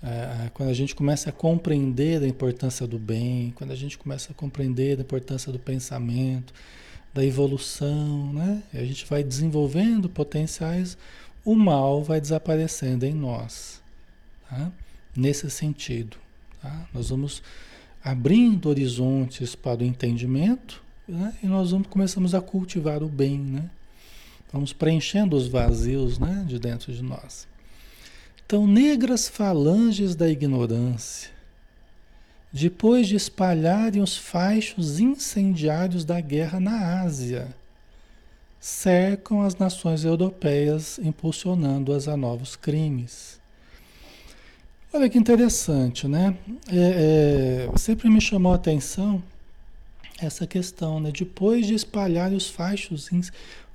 É, 0.03 0.51
quando 0.55 0.69
a 0.69 0.75
gente 0.75 0.95
começa 0.95 1.31
a 1.31 1.33
compreender 1.33 2.23
a 2.23 2.29
importância 2.29 2.87
do 2.87 2.99
bem, 2.99 3.53
quando 3.57 3.73
a 3.73 3.77
gente 3.77 3.99
começa 3.99 4.33
a 4.33 4.35
compreender 4.35 4.99
a 4.99 5.03
importância 5.03 5.51
do 5.51 5.59
pensamento, 5.59 6.53
da 7.15 7.25
evolução, 7.25 8.33
né? 8.33 8.63
a 8.75 8.85
gente 8.85 9.07
vai 9.07 9.23
desenvolvendo 9.23 10.09
potenciais, 10.09 10.99
o 11.45 11.55
mal 11.55 12.03
vai 12.03 12.21
desaparecendo 12.21 13.07
em 13.07 13.15
nós. 13.15 13.81
Tá? 14.51 14.73
Nesse 15.17 15.49
sentido. 15.49 16.17
Tá? 16.61 16.89
Nós 16.93 17.11
vamos 17.11 17.41
abrindo 18.03 18.69
horizontes 18.69 19.55
para 19.55 19.81
o 19.81 19.85
entendimento 19.85 20.83
né? 21.07 21.33
e 21.43 21.47
nós 21.47 21.71
vamos, 21.71 21.87
começamos 21.87 22.35
a 22.35 22.41
cultivar 22.41 23.03
o 23.03 23.09
bem. 23.09 23.39
Né? 23.39 23.71
Vamos 24.53 24.73
preenchendo 24.73 25.37
os 25.37 25.47
vazios 25.47 26.19
né, 26.19 26.45
de 26.49 26.59
dentro 26.59 26.93
de 26.93 27.03
nós. 27.03 27.47
Então, 28.45 28.67
negras 28.67 29.29
falanges 29.29 30.15
da 30.15 30.29
ignorância, 30.29 31.31
depois 32.55 33.09
de 33.09 33.17
espalharem 33.17 34.01
os 34.01 34.17
faixos 34.17 35.01
incendiários 35.01 36.05
da 36.05 36.21
guerra 36.21 36.61
na 36.61 37.03
Ásia, 37.03 37.49
cercam 38.61 39.43
as 39.43 39.57
nações 39.57 40.05
europeias, 40.05 41.01
impulsionando-as 41.01 42.07
a 42.07 42.17
novos 42.17 42.55
crimes. 42.55 43.41
Olha 44.93 45.11
que 45.11 45.19
interessante, 45.19 46.07
né? 46.07 46.39
É, 46.69 47.67
é, 47.75 47.77
sempre 47.77 48.09
me 48.09 48.21
chamou 48.21 48.53
a 48.53 48.55
atenção 48.55 49.21
essa 50.21 50.47
questão, 50.47 51.01
né? 51.01 51.11
Depois 51.11 51.67
de 51.67 51.75
espalhar 51.75 52.33
os 52.33 52.49
faixos, 52.49 53.11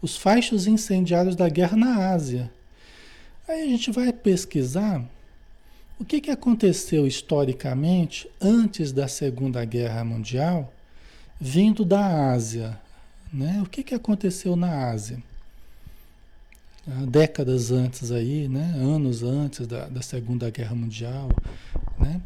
os 0.01 0.15
faixos 0.15 0.67
incendiários 0.67 1.35
da 1.35 1.49
guerra 1.49 1.75
na 1.75 2.13
Ásia. 2.13 2.49
Aí 3.45 3.61
a 3.61 3.67
gente 3.67 3.91
vai 3.91 4.13
pesquisar 4.13 5.03
o 5.99 6.05
que, 6.05 6.21
que 6.21 6.31
aconteceu 6.31 7.05
historicamente 7.05 8.29
antes 8.39 8.93
da 8.93 9.07
Segunda 9.07 9.65
Guerra 9.65 10.03
Mundial, 10.05 10.73
vindo 11.39 11.83
da 11.83 12.31
Ásia. 12.31 12.79
Né? 13.31 13.61
O 13.61 13.69
que, 13.69 13.83
que 13.83 13.93
aconteceu 13.93 14.55
na 14.55 14.89
Ásia? 14.89 15.21
Décadas 17.07 17.69
antes 17.69 18.11
aí, 18.11 18.47
né? 18.47 18.73
anos 18.77 19.21
antes 19.21 19.67
da, 19.67 19.87
da 19.89 20.01
Segunda 20.01 20.49
Guerra 20.49 20.73
Mundial. 20.73 21.29
Né? 21.99 22.21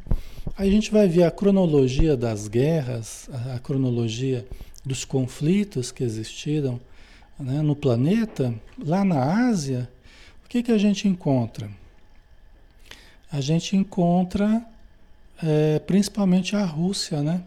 Aí 0.55 0.69
a 0.69 0.71
gente 0.71 0.91
vai 0.91 1.07
ver 1.07 1.23
a 1.23 1.31
cronologia 1.31 2.15
das 2.15 2.47
guerras, 2.47 3.27
a, 3.33 3.55
a 3.55 3.59
cronologia 3.59 4.47
dos 4.85 5.03
conflitos 5.03 5.91
que 5.91 6.03
existiram 6.03 6.79
né, 7.39 7.63
no 7.63 7.75
planeta, 7.75 8.53
lá 8.77 9.03
na 9.03 9.49
Ásia, 9.49 9.89
o 10.45 10.47
que, 10.47 10.61
que 10.61 10.71
a 10.71 10.77
gente 10.77 11.07
encontra? 11.07 11.69
A 13.33 13.41
gente 13.41 13.75
encontra 13.75 14.63
é, 15.41 15.79
principalmente 15.79 16.55
a 16.55 16.63
Rússia, 16.63 17.23
né? 17.23 17.43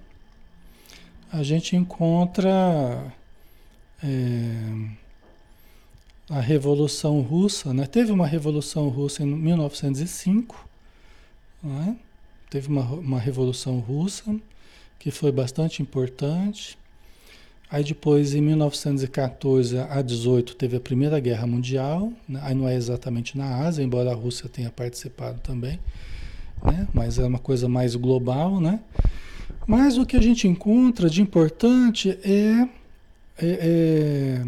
A 1.32 1.44
gente 1.44 1.76
encontra 1.76 3.14
é, 4.02 4.88
a 6.28 6.40
Revolução 6.40 7.20
Russa, 7.20 7.72
né? 7.72 7.86
Teve 7.86 8.10
uma 8.10 8.26
Revolução 8.26 8.88
Russa 8.88 9.22
em 9.22 9.26
1905, 9.26 10.68
né? 11.62 11.96
Teve 12.50 12.66
uma, 12.66 12.82
uma 12.82 13.20
Revolução 13.20 13.78
Russa 13.78 14.24
que 14.98 15.12
foi 15.12 15.30
bastante 15.30 15.82
importante. 15.82 16.76
Aí 17.68 17.82
depois, 17.82 18.34
em 18.34 18.40
1914 18.40 19.78
a 19.78 20.00
18, 20.00 20.54
teve 20.54 20.76
a 20.76 20.80
Primeira 20.80 21.18
Guerra 21.18 21.46
Mundial. 21.46 22.12
Né? 22.28 22.40
Aí 22.42 22.54
não 22.54 22.68
é 22.68 22.76
exatamente 22.76 23.36
na 23.36 23.66
Ásia, 23.66 23.82
embora 23.82 24.12
a 24.12 24.14
Rússia 24.14 24.48
tenha 24.48 24.70
participado 24.70 25.40
também. 25.40 25.80
Né? 26.64 26.86
Mas 26.94 27.18
é 27.18 27.24
uma 27.24 27.38
coisa 27.38 27.68
mais 27.68 27.96
global, 27.96 28.60
né? 28.60 28.80
Mas 29.66 29.98
o 29.98 30.06
que 30.06 30.16
a 30.16 30.22
gente 30.22 30.46
encontra 30.46 31.10
de 31.10 31.20
importante 31.20 32.16
é, 32.22 32.68
é, 33.36 33.46
é 33.46 34.44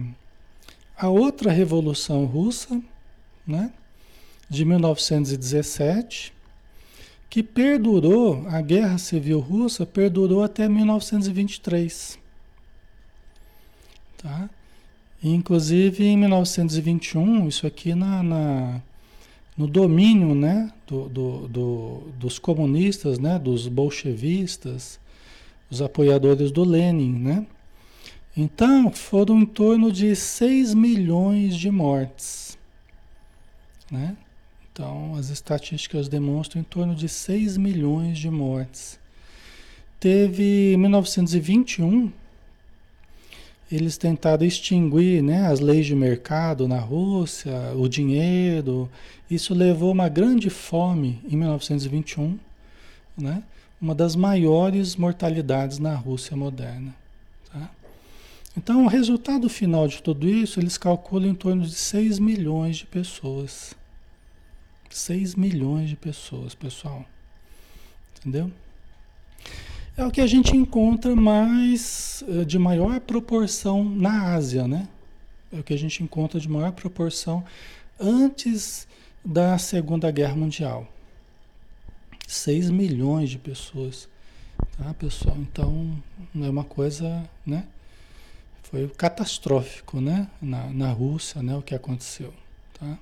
a 0.96 1.08
outra 1.08 1.50
Revolução 1.50 2.24
Russa, 2.24 2.80
né? 3.44 3.72
de 4.48 4.64
1917, 4.64 6.32
que 7.28 7.42
perdurou, 7.42 8.46
a 8.48 8.60
Guerra 8.60 8.96
Civil 8.96 9.38
Russa 9.38 9.84
perdurou 9.84 10.42
até 10.42 10.68
1923. 10.68 12.17
Tá? 14.18 14.50
Inclusive 15.22 16.04
em 16.04 16.16
1921, 16.16 17.48
isso 17.48 17.66
aqui 17.66 17.94
na, 17.94 18.22
na 18.22 18.82
no 19.56 19.66
domínio 19.66 20.36
né, 20.36 20.72
do, 20.86 21.08
do, 21.08 21.48
do, 21.48 22.02
dos 22.16 22.38
comunistas, 22.38 23.18
né, 23.18 23.40
dos 23.40 23.66
bolchevistas, 23.66 25.00
os 25.68 25.82
apoiadores 25.82 26.52
do 26.52 26.62
Lenin. 26.62 27.18
Né? 27.18 27.46
Então 28.36 28.92
foram 28.92 29.40
em 29.40 29.46
torno 29.46 29.90
de 29.90 30.14
6 30.14 30.74
milhões 30.74 31.56
de 31.56 31.72
mortes. 31.72 32.56
Né? 33.90 34.16
Então, 34.70 35.16
as 35.16 35.28
estatísticas 35.28 36.08
demonstram 36.08 36.60
em 36.60 36.64
torno 36.64 36.94
de 36.94 37.08
6 37.08 37.56
milhões 37.56 38.16
de 38.16 38.30
mortes. 38.30 38.96
Teve 39.98 40.74
em 40.74 40.76
1921, 40.76 42.12
eles 43.70 43.98
tentaram 43.98 44.46
extinguir 44.46 45.22
né, 45.22 45.46
as 45.46 45.60
leis 45.60 45.86
de 45.86 45.94
mercado 45.94 46.66
na 46.66 46.78
Rússia, 46.78 47.52
o 47.76 47.88
dinheiro. 47.88 48.90
Isso 49.30 49.54
levou 49.54 49.92
uma 49.92 50.08
grande 50.08 50.48
fome 50.48 51.20
em 51.28 51.36
1921, 51.36 52.38
né? 53.16 53.42
uma 53.80 53.94
das 53.94 54.16
maiores 54.16 54.96
mortalidades 54.96 55.78
na 55.78 55.94
Rússia 55.94 56.34
moderna. 56.36 56.94
Tá? 57.52 57.70
Então, 58.56 58.84
o 58.84 58.88
resultado 58.88 59.48
final 59.48 59.86
de 59.86 60.02
tudo 60.02 60.26
isso, 60.28 60.58
eles 60.58 60.78
calculam 60.78 61.30
em 61.30 61.34
torno 61.34 61.64
de 61.64 61.74
6 61.74 62.18
milhões 62.18 62.78
de 62.78 62.86
pessoas. 62.86 63.74
6 64.88 65.34
milhões 65.34 65.90
de 65.90 65.96
pessoas, 65.96 66.54
pessoal. 66.54 67.04
Entendeu? 68.18 68.50
É 69.98 70.06
o 70.06 70.12
que 70.12 70.20
a 70.20 70.28
gente 70.28 70.56
encontra 70.56 71.16
mais 71.16 72.22
eh, 72.28 72.44
de 72.44 72.56
maior 72.56 73.00
proporção 73.00 73.82
na 73.82 74.32
Ásia, 74.32 74.68
né? 74.68 74.86
É 75.52 75.58
o 75.58 75.62
que 75.64 75.74
a 75.74 75.76
gente 75.76 76.04
encontra 76.04 76.38
de 76.38 76.48
maior 76.48 76.70
proporção 76.70 77.44
antes 77.98 78.86
da 79.24 79.58
Segunda 79.58 80.08
Guerra 80.12 80.36
Mundial. 80.36 80.86
6 82.28 82.70
milhões 82.70 83.28
de 83.28 83.38
pessoas, 83.38 84.08
tá, 84.76 84.94
pessoal? 84.94 85.36
Então, 85.36 86.00
é 86.32 86.48
uma 86.48 86.62
coisa, 86.62 87.28
né? 87.44 87.64
Foi 88.62 88.86
catastrófico, 88.96 90.00
né? 90.00 90.28
Na, 90.40 90.66
na 90.66 90.92
Rússia, 90.92 91.42
né? 91.42 91.56
O 91.56 91.62
que 91.62 91.74
aconteceu, 91.74 92.32
tá? 92.78 92.96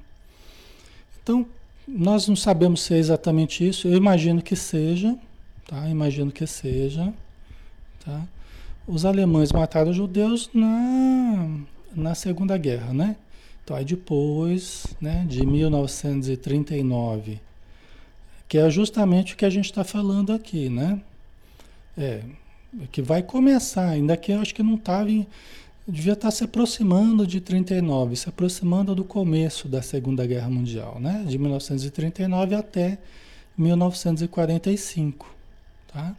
Então, 1.22 1.46
nós 1.86 2.26
não 2.26 2.36
sabemos 2.36 2.80
se 2.80 2.94
é 2.94 2.96
exatamente 2.96 3.68
isso, 3.68 3.86
eu 3.86 3.94
imagino 3.94 4.40
que 4.40 4.56
seja, 4.56 5.14
tá? 5.66 5.88
Imagino 5.88 6.30
que 6.30 6.46
seja, 6.46 7.12
tá? 8.04 8.22
Os 8.86 9.04
alemães 9.04 9.50
mataram 9.50 9.90
os 9.90 9.96
judeus 9.96 10.48
na, 10.54 11.58
na 11.94 12.14
Segunda 12.14 12.56
Guerra, 12.56 12.92
né? 12.92 13.16
Então 13.64 13.76
aí 13.76 13.84
depois, 13.84 14.86
né, 15.00 15.26
de 15.28 15.44
1939, 15.44 17.40
que 18.48 18.58
é 18.58 18.70
justamente 18.70 19.34
o 19.34 19.36
que 19.36 19.44
a 19.44 19.50
gente 19.50 19.64
está 19.64 19.82
falando 19.82 20.32
aqui, 20.32 20.68
né? 20.68 21.00
É, 21.98 22.22
que 22.92 23.02
vai 23.02 23.22
começar, 23.22 23.88
ainda 23.88 24.16
que 24.16 24.30
eu 24.32 24.40
acho 24.40 24.54
que 24.54 24.62
não 24.62 24.76
estava 24.76 25.10
em 25.10 25.26
devia 25.88 26.14
estar 26.14 26.30
se 26.30 26.42
aproximando 26.42 27.26
de 27.26 27.40
39, 27.40 28.16
se 28.16 28.28
aproximando 28.28 28.94
do 28.94 29.04
começo 29.04 29.68
da 29.68 29.80
Segunda 29.80 30.26
Guerra 30.26 30.50
Mundial, 30.50 30.98
né? 31.00 31.24
De 31.26 31.38
1939 31.38 32.54
até 32.54 32.98
1945, 33.56 35.35
tá? 35.96 36.14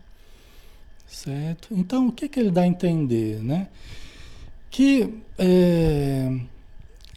Certo? 1.06 1.70
Então, 1.72 2.08
o 2.08 2.12
que, 2.12 2.28
que 2.28 2.40
ele 2.40 2.50
dá 2.52 2.62
a 2.62 2.68
entender, 2.68 3.42
né? 3.44 3.68
Que 4.72 5.14
é, 5.38 6.36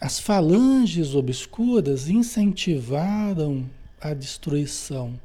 as 0.01 0.21
falanges 0.21 1.15
obscuras 1.15 2.09
incentivaram 2.09 3.69
a 4.01 4.13
destruição, 4.13 5.19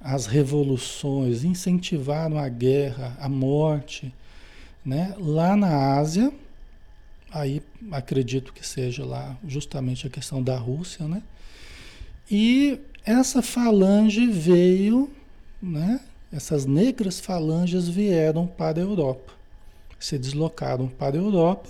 as 0.00 0.26
revoluções, 0.26 1.44
incentivaram 1.44 2.38
a 2.38 2.48
guerra, 2.48 3.16
a 3.20 3.28
morte, 3.28 4.12
né? 4.84 5.14
Lá 5.18 5.54
na 5.54 5.98
Ásia, 5.98 6.32
Aí 7.34 7.60
acredito 7.90 8.52
que 8.52 8.64
seja 8.64 9.04
lá 9.04 9.36
justamente 9.44 10.06
a 10.06 10.10
questão 10.10 10.40
da 10.40 10.56
Rússia, 10.56 11.08
né? 11.08 11.20
E 12.30 12.78
essa 13.04 13.42
falange 13.42 14.24
veio, 14.28 15.10
né? 15.60 16.00
Essas 16.34 16.66
negras 16.66 17.20
falanges 17.20 17.88
vieram 17.88 18.44
para 18.44 18.80
a 18.80 18.82
Europa, 18.82 19.32
se 20.00 20.18
deslocaram 20.18 20.88
para 20.88 21.16
a 21.16 21.20
Europa, 21.20 21.68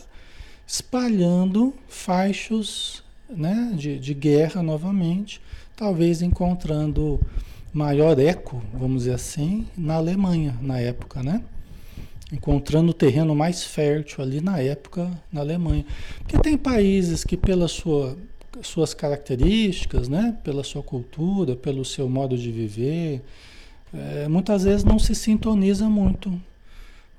espalhando 0.67 1.75
faixos 1.87 3.05
né, 3.29 3.75
de, 3.77 3.99
de 3.99 4.15
guerra 4.15 4.63
novamente, 4.63 5.39
talvez 5.77 6.23
encontrando 6.23 7.21
maior 7.75 8.19
eco, 8.19 8.63
vamos 8.73 9.03
dizer 9.03 9.17
assim, 9.17 9.67
na 9.77 9.97
Alemanha 9.97 10.59
na 10.63 10.81
época, 10.81 11.23
né? 11.23 11.43
encontrando 12.33 12.91
o 12.91 12.95
terreno 12.95 13.35
mais 13.35 13.63
fértil 13.63 14.25
ali 14.25 14.41
na 14.41 14.61
época 14.61 15.11
na 15.31 15.43
Alemanha. 15.43 15.85
Porque 16.21 16.39
tem 16.39 16.57
países 16.57 17.23
que 17.23 17.37
pela 17.37 17.69
sua 17.69 18.17
suas 18.63 18.95
características, 18.95 20.09
né, 20.09 20.39
pela 20.43 20.63
sua 20.63 20.83
cultura, 20.83 21.57
pelo 21.57 21.85
seu 21.85 22.09
modo 22.09 22.39
de 22.39 22.53
viver, 22.53 23.21
é, 23.95 24.29
muitas 24.29 24.65
vezes 24.65 24.85
não 24.85 24.99
se 24.99 25.15
sintoniza 25.15 25.89
muito 25.89 26.41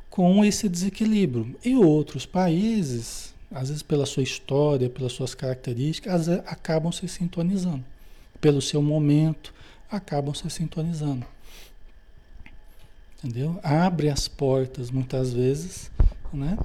com 0.09 0.43
esse 0.43 0.69
desequilíbrio. 0.69 1.55
E 1.63 1.75
outros 1.75 2.25
países, 2.25 3.33
às 3.51 3.69
vezes 3.69 3.83
pela 3.83 4.05
sua 4.05 4.23
história, 4.23 4.89
pelas 4.89 5.13
suas 5.13 5.33
características, 5.33 6.29
acabam 6.29 6.91
se 6.91 7.07
sintonizando. 7.07 7.83
Pelo 8.39 8.61
seu 8.61 8.81
momento, 8.81 9.53
acabam 9.89 10.33
se 10.33 10.49
sintonizando 10.49 11.25
entendeu? 13.25 13.59
Abre 13.63 14.09
as 14.09 14.27
portas 14.27 14.91
muitas 14.91 15.33
vezes, 15.33 15.91
né? 16.31 16.57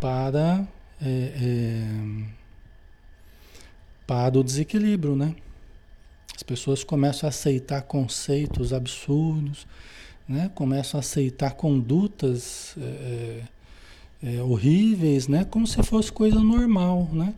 Para 0.00 0.66
é, 1.02 1.06
é, 1.06 2.24
para 4.06 4.38
o 4.38 4.44
desequilíbrio, 4.44 5.16
né? 5.16 5.34
As 6.38 6.42
pessoas 6.44 6.84
começam 6.84 7.26
a 7.26 7.30
aceitar 7.30 7.82
conceitos 7.82 8.72
absurdos, 8.72 9.66
né? 10.28 10.48
Começam 10.54 10.96
a 10.96 11.00
aceitar 11.00 11.54
condutas 11.54 12.76
é, 12.80 13.42
é, 14.22 14.42
horríveis, 14.42 15.26
né? 15.26 15.44
Como 15.44 15.66
se 15.66 15.82
fosse 15.82 16.12
coisa 16.12 16.38
normal, 16.38 17.08
né? 17.12 17.34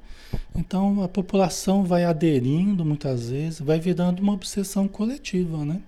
Então 0.54 1.02
a 1.02 1.08
população 1.08 1.82
vai 1.82 2.04
aderindo 2.04 2.84
muitas 2.84 3.30
vezes, 3.30 3.60
vai 3.60 3.80
virando 3.80 4.20
uma 4.20 4.34
obsessão 4.34 4.86
coletiva, 4.86 5.64
né? 5.64 5.80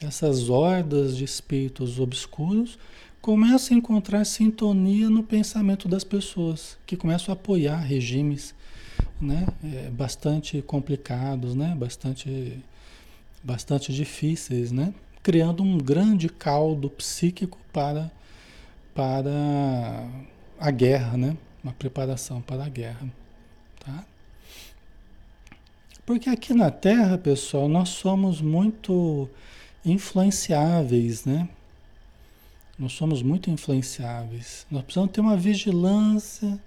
essas 0.00 0.48
hordas 0.48 1.14
de 1.14 1.24
espíritos 1.24 2.00
obscuros 2.00 2.78
começam 3.20 3.76
a 3.76 3.78
encontrar 3.78 4.24
sintonia 4.24 5.10
no 5.10 5.22
pensamento 5.22 5.86
das 5.86 6.04
pessoas, 6.04 6.78
que 6.86 6.96
começam 6.96 7.34
a 7.34 7.36
apoiar 7.36 7.76
regimes 7.76 8.54
né, 9.20 9.46
é, 9.64 9.90
bastante 9.90 10.62
complicados, 10.62 11.54
né, 11.54 11.74
bastante, 11.76 12.58
bastante 13.42 13.92
difíceis, 13.92 14.72
né, 14.72 14.94
criando 15.22 15.62
um 15.62 15.76
grande 15.78 16.28
caldo 16.28 16.88
psíquico 16.88 17.58
para, 17.72 18.10
para 18.94 20.08
a 20.58 20.70
guerra, 20.70 21.16
né, 21.16 21.36
uma 21.62 21.72
preparação 21.72 22.40
para 22.40 22.64
a 22.64 22.68
guerra. 22.68 23.06
Tá? 23.84 24.04
Porque 26.06 26.28
aqui 26.28 26.54
na 26.54 26.70
Terra, 26.70 27.16
pessoal, 27.18 27.68
nós 27.68 27.90
somos 27.90 28.40
muito 28.40 29.28
influenciáveis, 29.84 31.24
né? 31.24 31.48
Nós 32.78 32.92
somos 32.92 33.22
muito 33.22 33.50
influenciáveis. 33.50 34.66
Nós 34.70 34.82
precisamos 34.82 35.12
ter 35.12 35.20
uma 35.20 35.36
vigilância, 35.36 36.58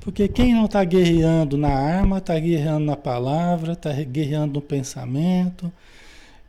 porque 0.00 0.28
quem 0.28 0.54
não 0.54 0.66
está 0.66 0.84
guerreando 0.84 1.56
na 1.56 1.68
arma, 1.68 2.18
está 2.18 2.38
guerreando 2.38 2.84
na 2.84 2.96
palavra, 2.96 3.72
está 3.72 3.92
guerreando 3.92 4.54
no 4.54 4.60
pensamento, 4.60 5.72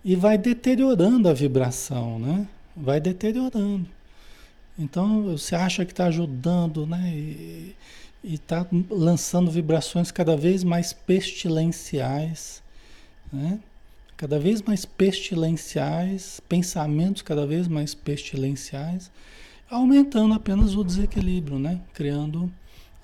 e 0.03 0.15
vai 0.15 0.37
deteriorando 0.37 1.29
a 1.29 1.33
vibração, 1.33 2.19
né? 2.19 2.47
Vai 2.75 2.99
deteriorando. 2.99 3.87
Então 4.77 5.23
você 5.23 5.55
acha 5.55 5.85
que 5.85 5.93
está 5.93 6.05
ajudando, 6.05 6.85
né? 6.85 7.13
E 7.13 7.75
está 8.23 8.67
lançando 8.89 9.49
vibrações 9.49 10.11
cada 10.11 10.35
vez 10.35 10.63
mais 10.63 10.91
pestilenciais, 10.93 12.61
né? 13.31 13.59
cada 14.17 14.39
vez 14.39 14.61
mais 14.61 14.85
pestilenciais, 14.85 16.39
pensamentos 16.47 17.21
cada 17.21 17.45
vez 17.45 17.67
mais 17.67 17.93
pestilenciais, 17.93 19.11
aumentando 19.69 20.33
apenas 20.33 20.75
o 20.75 20.83
desequilíbrio, 20.83 21.59
né? 21.59 21.81
Criando 21.93 22.51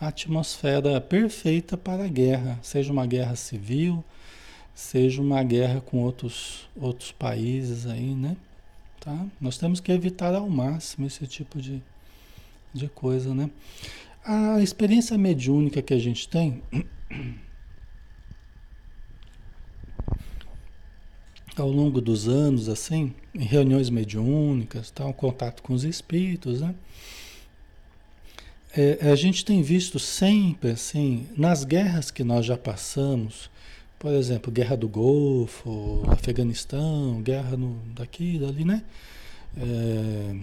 atmosfera 0.07 0.99
perfeita 0.99 1.77
para 1.77 2.05
a 2.05 2.07
guerra, 2.07 2.57
seja 2.63 2.91
uma 2.91 3.05
guerra 3.05 3.35
civil, 3.35 4.03
seja 4.73 5.21
uma 5.21 5.43
guerra 5.43 5.79
com 5.79 5.99
outros, 5.99 6.67
outros 6.75 7.11
países 7.11 7.85
aí, 7.85 8.15
né? 8.15 8.35
Tá? 8.99 9.25
Nós 9.39 9.59
temos 9.59 9.79
que 9.79 9.91
evitar 9.91 10.33
ao 10.33 10.49
máximo 10.49 11.05
esse 11.05 11.27
tipo 11.27 11.61
de, 11.61 11.83
de 12.73 12.87
coisa, 12.89 13.33
né? 13.35 13.49
A 14.25 14.59
experiência 14.61 15.17
mediúnica 15.17 15.81
que 15.81 15.93
a 15.93 15.99
gente 15.99 16.27
tem 16.27 16.63
ao 21.55 21.69
longo 21.69 22.01
dos 22.01 22.27
anos, 22.27 22.67
assim, 22.69 23.13
em 23.35 23.43
reuniões 23.43 23.91
mediúnicas, 23.91 24.91
um 24.99 25.13
contato 25.13 25.61
com 25.61 25.73
os 25.73 25.83
espíritos, 25.83 26.61
né? 26.61 26.73
É, 28.75 29.11
a 29.11 29.15
gente 29.15 29.43
tem 29.43 29.61
visto 29.61 29.99
sempre, 29.99 30.71
assim, 30.71 31.27
nas 31.35 31.65
guerras 31.65 32.09
que 32.09 32.23
nós 32.23 32.45
já 32.45 32.57
passamos, 32.57 33.49
por 33.99 34.13
exemplo, 34.13 34.49
guerra 34.51 34.77
do 34.77 34.87
Golfo, 34.87 36.03
Afeganistão, 36.07 37.21
guerra 37.21 37.57
no, 37.57 37.75
daqui, 37.93 38.39
dali, 38.39 38.63
né? 38.63 38.81
É, 39.57 40.35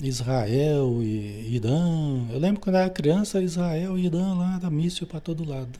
Israel 0.00 1.02
e 1.02 1.54
Irã. 1.54 2.28
Eu 2.30 2.38
lembro 2.38 2.60
quando 2.60 2.76
eu 2.76 2.82
era 2.82 2.90
criança, 2.90 3.42
Israel 3.42 3.98
e 3.98 4.06
Irã 4.06 4.32
lá, 4.34 4.58
da 4.58 4.70
míssil 4.70 5.06
para 5.06 5.20
todo 5.20 5.44
lado. 5.44 5.78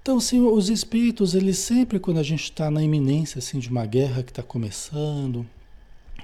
Então, 0.00 0.16
assim, 0.16 0.40
os 0.40 0.70
espíritos, 0.70 1.34
eles 1.34 1.58
sempre, 1.58 2.00
quando 2.00 2.18
a 2.18 2.22
gente 2.22 2.44
está 2.44 2.70
na 2.70 2.82
iminência 2.82 3.38
assim, 3.38 3.58
de 3.58 3.68
uma 3.68 3.84
guerra 3.84 4.22
que 4.22 4.30
está 4.30 4.42
começando, 4.42 5.46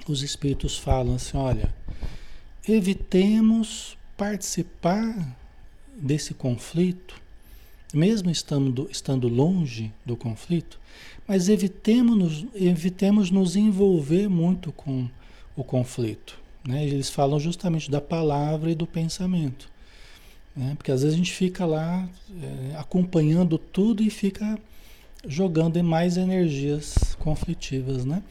os 0.07 0.23
espíritos 0.23 0.75
falam 0.75 1.15
assim: 1.15 1.37
olha, 1.37 1.73
evitemos 2.67 3.96
participar 4.17 5.37
desse 5.95 6.33
conflito, 6.33 7.15
mesmo 7.93 8.29
estando, 8.29 8.89
estando 8.91 9.27
longe 9.27 9.93
do 10.05 10.17
conflito, 10.17 10.79
mas 11.27 11.47
evitemos, 11.47 12.45
evitemos 12.55 13.31
nos 13.31 13.55
envolver 13.55 14.27
muito 14.27 14.71
com 14.71 15.07
o 15.55 15.63
conflito. 15.63 16.37
Né? 16.67 16.85
Eles 16.85 17.09
falam 17.09 17.39
justamente 17.39 17.89
da 17.89 18.01
palavra 18.01 18.71
e 18.71 18.75
do 18.75 18.87
pensamento. 18.87 19.69
Né? 20.55 20.73
Porque 20.75 20.91
às 20.91 21.01
vezes 21.01 21.13
a 21.13 21.17
gente 21.17 21.31
fica 21.31 21.65
lá 21.65 22.07
é, 22.41 22.75
acompanhando 22.77 23.57
tudo 23.57 24.01
e 24.03 24.09
fica 24.09 24.59
jogando 25.25 25.77
em 25.77 25.83
mais 25.83 26.17
energias 26.17 27.15
conflitivas, 27.19 28.05
né? 28.05 28.23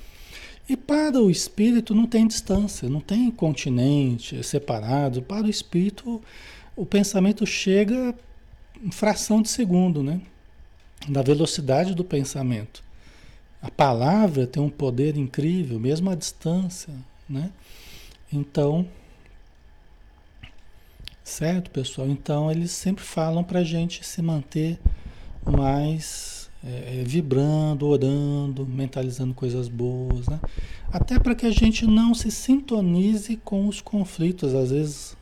E 0.68 0.76
para 0.76 1.20
o 1.20 1.30
espírito 1.30 1.94
não 1.94 2.06
tem 2.06 2.26
distância, 2.26 2.88
não 2.88 3.00
tem 3.00 3.30
continente 3.30 4.42
separado. 4.42 5.22
Para 5.22 5.46
o 5.46 5.50
espírito, 5.50 6.20
o 6.74 6.84
pensamento 6.84 7.46
chega 7.46 8.14
em 8.82 8.90
fração 8.90 9.40
de 9.40 9.48
segundo, 9.48 10.02
né? 10.02 10.20
Da 11.08 11.22
velocidade 11.22 11.94
do 11.94 12.04
pensamento. 12.04 12.82
A 13.62 13.70
palavra 13.70 14.46
tem 14.46 14.62
um 14.62 14.68
poder 14.68 15.16
incrível, 15.16 15.78
mesmo 15.78 16.10
à 16.10 16.14
distância, 16.14 16.92
né? 17.28 17.50
Então, 18.32 18.86
certo, 21.22 21.70
pessoal? 21.70 22.08
Então, 22.08 22.50
eles 22.50 22.72
sempre 22.72 23.04
falam 23.04 23.44
para 23.44 23.60
a 23.60 23.64
gente 23.64 24.04
se 24.04 24.20
manter 24.20 24.80
mais 25.44 26.35
é, 26.66 27.00
é, 27.00 27.04
vibrando, 27.04 27.86
orando, 27.86 28.66
mentalizando 28.66 29.32
coisas 29.32 29.68
boas, 29.68 30.26
né? 30.26 30.40
Até 30.90 31.16
para 31.18 31.34
que 31.34 31.46
a 31.46 31.50
gente 31.50 31.86
não 31.86 32.12
se 32.12 32.28
sintonize 32.28 33.36
com 33.44 33.68
os 33.68 33.80
conflitos, 33.80 34.52
às 34.52 34.70
vezes 34.72 35.16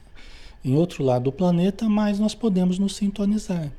em 0.65 0.75
outro 0.75 1.05
lado 1.05 1.25
do 1.25 1.33
planeta, 1.33 1.87
mas 1.87 2.19
nós 2.19 2.35
podemos 2.35 2.79
nos 2.79 2.97
sintonizar, 2.97 3.71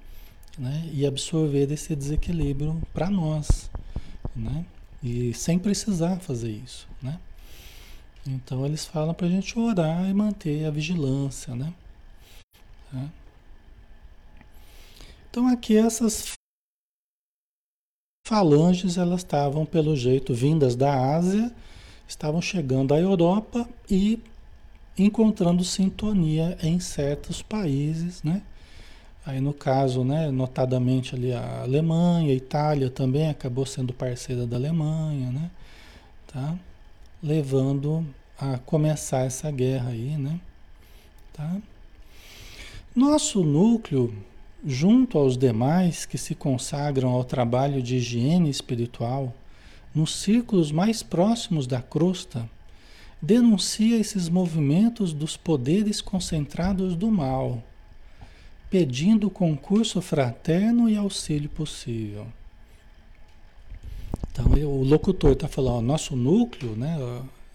né? 0.59 0.89
E 0.93 1.07
absorver 1.07 1.71
esse 1.71 1.95
desequilíbrio 1.95 2.79
para 2.93 3.09
nós, 3.09 3.71
né? 4.35 4.63
E 5.01 5.33
sem 5.33 5.57
precisar 5.57 6.19
fazer 6.19 6.51
isso, 6.51 6.87
né? 7.01 7.19
Então 8.27 8.63
eles 8.63 8.85
falam 8.85 9.13
para 9.13 9.25
a 9.25 9.29
gente 9.29 9.57
orar 9.57 10.07
e 10.07 10.13
manter 10.13 10.65
a 10.65 10.71
vigilância, 10.71 11.55
né? 11.55 11.73
Tá? 12.91 13.09
Então 15.29 15.47
aqui 15.47 15.75
essas 15.75 16.34
falanges 18.25 18.97
elas 18.97 19.19
estavam 19.19 19.67
pelo 19.67 19.95
jeito 19.95 20.33
vindas 20.33 20.75
da 20.75 21.15
Ásia, 21.15 21.51
estavam 22.07 22.41
chegando 22.41 22.91
à 22.91 22.99
Europa 22.99 23.69
e 23.89 24.19
encontrando 24.97 25.63
sintonia 25.63 26.57
em 26.63 26.79
certos 26.79 27.43
países, 27.43 28.23
né? 28.23 28.41
Aí 29.23 29.39
no 29.39 29.53
caso, 29.53 30.03
né, 30.03 30.31
notadamente 30.31 31.13
ali 31.13 31.33
a 31.33 31.61
Alemanha, 31.61 32.31
a 32.31 32.35
Itália 32.35 32.89
também 32.89 33.29
acabou 33.29 33.65
sendo 33.65 33.93
parceira 33.93 34.47
da 34.47 34.55
Alemanha, 34.57 35.31
né? 35.31 35.51
Tá? 36.25 36.55
Levando 37.21 38.03
a 38.39 38.57
começar 38.57 39.19
essa 39.25 39.51
guerra 39.51 39.89
aí, 39.89 40.17
né? 40.17 40.39
Tá? 41.31 41.57
Nosso 42.95 43.43
núcleo 43.43 44.11
junto 44.65 45.19
aos 45.19 45.37
demais 45.37 46.05
que 46.05 46.17
se 46.17 46.33
consagram 46.33 47.09
ao 47.09 47.23
trabalho 47.23 47.83
de 47.83 47.97
higiene 47.97 48.49
espiritual, 48.49 49.33
nos 49.93 50.15
círculos 50.15 50.71
mais 50.71 51.03
próximos 51.03 51.67
da 51.67 51.81
crosta, 51.81 52.49
denuncia 53.21 53.97
esses 53.97 54.27
movimentos 54.27 55.13
dos 55.13 55.37
poderes 55.37 56.01
concentrados 56.01 56.95
do 56.95 57.11
mal, 57.11 57.63
pedindo 58.69 59.29
concurso 59.29 60.01
fraterno 60.01 60.89
e 60.89 60.97
auxílio 60.97 61.49
possível. 61.49 62.27
Então, 64.31 64.45
o 64.67 64.83
locutor 64.83 65.33
está 65.33 65.47
falando, 65.47 65.77
ó, 65.77 65.81
nosso 65.81 66.15
núcleo, 66.15 66.75
né, 66.75 66.97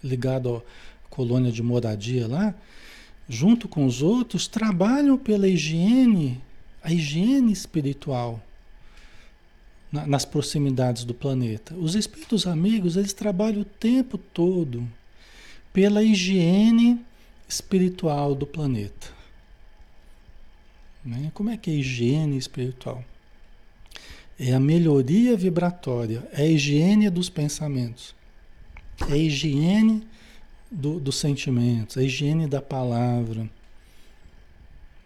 ligado 0.03 0.63
à 1.05 1.09
colônia 1.09 1.51
de 1.51 1.61
moradia 1.61 2.27
lá, 2.27 2.55
junto 3.29 3.67
com 3.67 3.85
os 3.85 4.01
outros, 4.01 4.47
trabalham 4.47 5.17
pela 5.17 5.47
higiene 5.47 6.41
a 6.83 6.91
higiene 6.91 7.51
espiritual 7.51 8.41
na, 9.91 10.07
nas 10.07 10.25
proximidades 10.25 11.03
do 11.03 11.13
planeta. 11.13 11.75
Os 11.75 11.95
espíritos 11.95 12.47
amigos, 12.47 12.95
eles 12.95 13.13
trabalham 13.13 13.61
o 13.61 13.65
tempo 13.65 14.17
todo 14.17 14.87
pela 15.73 16.03
higiene 16.03 16.99
espiritual 17.47 18.33
do 18.33 18.47
planeta. 18.47 19.09
Né? 21.03 21.31
Como 21.33 21.49
é 21.49 21.57
que 21.57 21.69
é 21.69 21.73
a 21.73 21.77
higiene 21.77 22.37
espiritual? 22.37 23.03
É 24.39 24.53
a 24.53 24.59
melhoria 24.59 25.35
vibratória, 25.35 26.27
é 26.31 26.43
a 26.43 26.45
higiene 26.45 27.09
dos 27.09 27.29
pensamentos, 27.29 28.15
é 29.09 29.13
a 29.13 29.17
higiene 29.17 30.07
do, 30.69 30.99
dos 30.99 31.17
sentimentos, 31.17 31.97
a 31.97 32.03
higiene 32.03 32.47
da 32.47 32.61
palavra. 32.61 33.49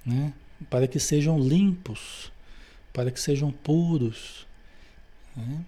Né? 0.05 0.31
Para 0.69 0.87
que 0.87 0.99
sejam 0.99 1.39
limpos, 1.39 2.31
para 2.93 3.11
que 3.11 3.19
sejam 3.19 3.51
puros, 3.51 4.45
né? 5.35 5.63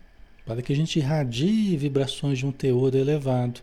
para 0.46 0.62
que 0.62 0.72
a 0.72 0.76
gente 0.76 0.98
irradie 0.98 1.76
vibrações 1.76 2.40
de 2.40 2.46
um 2.46 2.52
teor 2.52 2.96
elevado. 2.96 3.62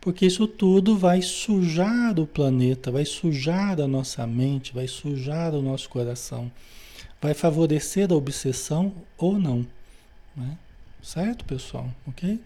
Porque 0.00 0.26
isso 0.26 0.46
tudo 0.46 0.96
vai 0.96 1.22
sujar 1.22 2.18
o 2.18 2.26
planeta, 2.26 2.90
vai 2.90 3.04
sujar 3.04 3.80
a 3.80 3.88
nossa 3.88 4.26
mente, 4.26 4.74
vai 4.74 4.86
sujar 4.86 5.54
o 5.54 5.62
nosso 5.62 5.88
coração, 5.88 6.50
vai 7.20 7.34
favorecer 7.34 8.10
a 8.10 8.14
obsessão 8.14 8.92
ou 9.16 9.38
não. 9.38 9.66
Né? 10.36 10.58
Certo, 11.02 11.44
pessoal? 11.44 11.88
Ok? 12.06 12.40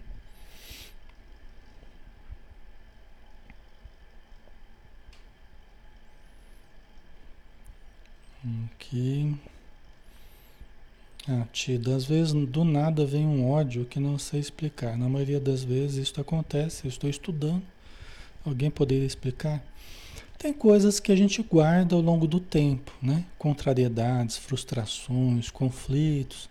Aqui. 8.43 9.37
Ah, 11.29 11.47
Tida, 11.53 11.95
às 11.95 12.07
vezes 12.07 12.33
do 12.33 12.65
nada 12.65 13.05
vem 13.05 13.27
um 13.27 13.51
ódio 13.51 13.85
que 13.85 14.01
não 14.01 14.19
sei 14.19 14.41
explicar. 14.41 14.97
Na 14.97 15.11
maioria 15.11 15.39
das 15.39 15.63
vezes 15.63 16.09
isso 16.09 16.21
acontece, 16.21 16.87
eu 16.87 16.89
estou 16.89 17.11
estudando. 17.11 17.63
Alguém 18.45 18.71
poderia 18.71 19.07
explicar? 19.07 19.63
Tem 20.39 20.55
coisas 20.55 20.99
que 20.99 21.13
a 21.13 21.17
gente 21.17 21.43
guarda 21.43 21.95
ao 21.95 22.01
longo 22.01 22.27
do 22.27 22.41
tempo, 22.41 22.91
né? 23.03 23.27
Contrariedades, 23.37 24.39
frustrações, 24.39 25.51
conflitos. 25.51 26.49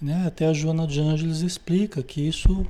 Né? 0.00 0.26
Até 0.26 0.46
a 0.46 0.54
Joana 0.54 0.86
de 0.86 0.98
Ângeles 0.98 1.42
explica 1.42 2.02
que 2.02 2.26
isso 2.26 2.66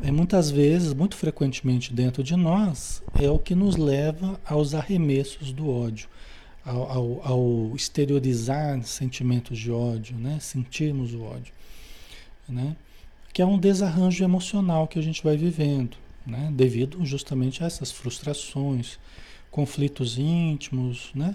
é 0.00 0.12
muitas 0.12 0.48
vezes, 0.48 0.94
muito 0.94 1.16
frequentemente 1.16 1.92
dentro 1.92 2.22
de 2.22 2.36
nós, 2.36 3.02
é 3.20 3.28
o 3.28 3.38
que 3.38 3.56
nos 3.56 3.74
leva 3.74 4.40
aos 4.46 4.74
arremessos 4.74 5.52
do 5.52 5.68
ódio 5.68 6.08
ao, 6.64 6.90
ao, 6.90 7.26
ao, 7.26 7.76
exteriorizar 7.76 8.82
sentimentos 8.84 9.58
de 9.58 9.70
ódio, 9.70 10.16
né? 10.16 10.38
sentirmos 10.40 11.14
o 11.14 11.22
ódio, 11.22 11.52
né? 12.48 12.76
que 13.32 13.40
é 13.40 13.46
um 13.46 13.58
desarranjo 13.58 14.22
emocional 14.22 14.86
que 14.86 14.98
a 14.98 15.02
gente 15.02 15.22
vai 15.22 15.36
vivendo, 15.36 15.96
né? 16.26 16.50
devido 16.52 17.04
justamente 17.04 17.62
a 17.62 17.66
essas 17.66 17.90
frustrações, 17.90 18.98
conflitos 19.50 20.18
íntimos, 20.18 21.10
né? 21.14 21.34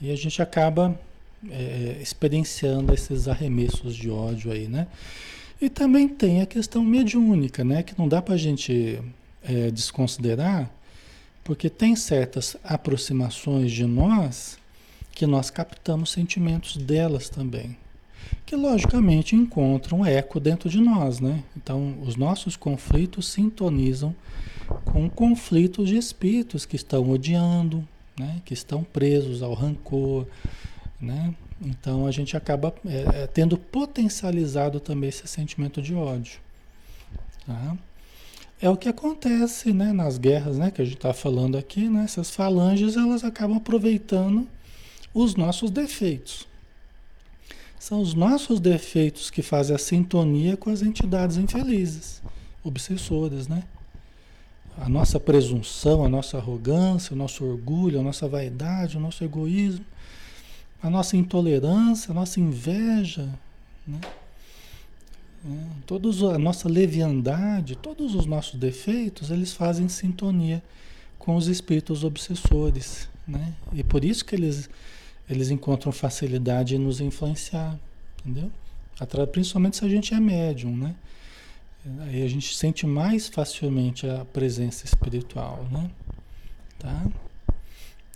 E 0.00 0.10
a 0.10 0.16
gente 0.16 0.40
acaba 0.40 0.98
é, 1.48 1.98
experienciando 2.00 2.94
esses 2.94 3.28
arremessos 3.28 3.94
de 3.94 4.08
ódio 4.10 4.52
aí, 4.52 4.68
né? 4.68 4.86
E 5.60 5.68
também 5.68 6.08
tem 6.08 6.40
a 6.40 6.46
questão 6.46 6.82
mediúnica, 6.82 7.62
né? 7.64 7.82
Que 7.82 7.98
não 7.98 8.08
dá 8.08 8.22
para 8.22 8.34
a 8.34 8.38
gente 8.38 8.98
é, 9.42 9.70
desconsiderar, 9.70 10.70
porque 11.50 11.68
tem 11.68 11.96
certas 11.96 12.56
aproximações 12.62 13.72
de 13.72 13.84
nós 13.84 14.56
que 15.10 15.26
nós 15.26 15.50
captamos 15.50 16.12
sentimentos 16.12 16.76
delas 16.76 17.28
também, 17.28 17.76
que 18.46 18.54
logicamente 18.54 19.34
encontram 19.34 20.06
eco 20.06 20.38
dentro 20.38 20.70
de 20.70 20.78
nós, 20.80 21.18
né? 21.18 21.42
Então, 21.56 21.98
os 22.02 22.14
nossos 22.14 22.54
conflitos 22.54 23.26
sintonizam 23.30 24.14
com 24.84 25.10
conflitos 25.10 25.88
de 25.88 25.96
espíritos 25.96 26.64
que 26.64 26.76
estão 26.76 27.10
odiando, 27.10 27.84
né? 28.16 28.40
Que 28.44 28.54
estão 28.54 28.84
presos 28.84 29.42
ao 29.42 29.52
rancor, 29.52 30.28
né? 31.00 31.34
Então 31.60 32.06
a 32.06 32.12
gente 32.12 32.36
acaba 32.36 32.72
é, 32.86 33.22
é, 33.22 33.26
tendo 33.26 33.58
potencializado 33.58 34.78
também 34.78 35.08
esse 35.08 35.26
sentimento 35.26 35.82
de 35.82 35.96
ódio. 35.96 36.38
Tá? 37.44 37.76
É 38.60 38.68
o 38.68 38.76
que 38.76 38.88
acontece 38.88 39.72
né, 39.72 39.92
nas 39.92 40.18
guerras 40.18 40.58
né, 40.58 40.70
que 40.70 40.82
a 40.82 40.84
gente 40.84 40.96
está 40.96 41.14
falando 41.14 41.56
aqui, 41.56 41.88
né? 41.88 42.04
Essas 42.04 42.30
falanges 42.30 42.96
elas 42.96 43.24
acabam 43.24 43.56
aproveitando 43.56 44.46
os 45.14 45.34
nossos 45.34 45.70
defeitos. 45.70 46.46
São 47.78 48.00
os 48.00 48.12
nossos 48.12 48.60
defeitos 48.60 49.30
que 49.30 49.40
fazem 49.40 49.74
a 49.74 49.78
sintonia 49.78 50.56
com 50.56 50.68
as 50.68 50.82
entidades 50.82 51.38
infelizes, 51.38 52.22
obsessoras, 52.62 53.48
né? 53.48 53.64
A 54.76 54.88
nossa 54.88 55.18
presunção, 55.18 56.04
a 56.04 56.08
nossa 56.08 56.36
arrogância, 56.36 57.14
o 57.14 57.16
nosso 57.16 57.44
orgulho, 57.44 57.98
a 57.98 58.02
nossa 58.02 58.28
vaidade, 58.28 58.98
o 58.98 59.00
nosso 59.00 59.24
egoísmo 59.24 59.84
a 60.82 60.88
nossa 60.88 61.16
intolerância, 61.16 62.10
a 62.10 62.14
nossa 62.14 62.40
inveja, 62.40 63.28
né? 63.86 64.00
É, 65.44 65.66
todos, 65.86 66.22
a 66.22 66.38
nossa 66.38 66.68
leviandade, 66.68 67.76
todos 67.76 68.14
os 68.14 68.26
nossos 68.26 68.58
defeitos, 68.58 69.30
eles 69.30 69.52
fazem 69.52 69.88
sintonia 69.88 70.62
com 71.18 71.36
os 71.36 71.46
espíritos 71.46 72.04
obsessores. 72.04 73.08
Né? 73.26 73.54
E 73.72 73.82
por 73.82 74.04
isso 74.04 74.24
que 74.24 74.34
eles, 74.34 74.68
eles 75.28 75.50
encontram 75.50 75.92
facilidade 75.92 76.74
em 76.74 76.78
nos 76.78 77.00
influenciar, 77.00 77.78
entendeu? 78.24 78.50
Principalmente 79.32 79.78
se 79.78 79.84
a 79.84 79.88
gente 79.88 80.12
é 80.12 80.20
médium, 80.20 80.76
né? 80.76 80.94
Aí 82.00 82.22
a 82.22 82.28
gente 82.28 82.54
sente 82.54 82.86
mais 82.86 83.28
facilmente 83.28 84.06
a 84.06 84.26
presença 84.26 84.84
espiritual, 84.84 85.66
né? 85.72 85.90
Tá? 86.78 87.06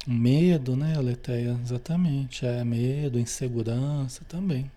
Medo, 0.07 0.77
né, 0.77 0.95
Aleteia? 0.97 1.59
Exatamente. 1.63 2.45
É 2.45 2.63
medo, 2.63 3.19
insegurança 3.19 4.23
também. 4.29 4.71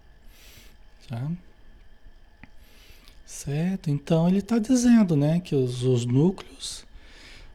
Tá? 1.10 1.30
Certo? 3.28 3.90
Então 3.90 4.26
ele 4.30 4.38
está 4.38 4.58
dizendo 4.58 5.14
né, 5.14 5.42
que 5.42 5.54
os, 5.54 5.84
os 5.84 6.06
núcleos, 6.06 6.86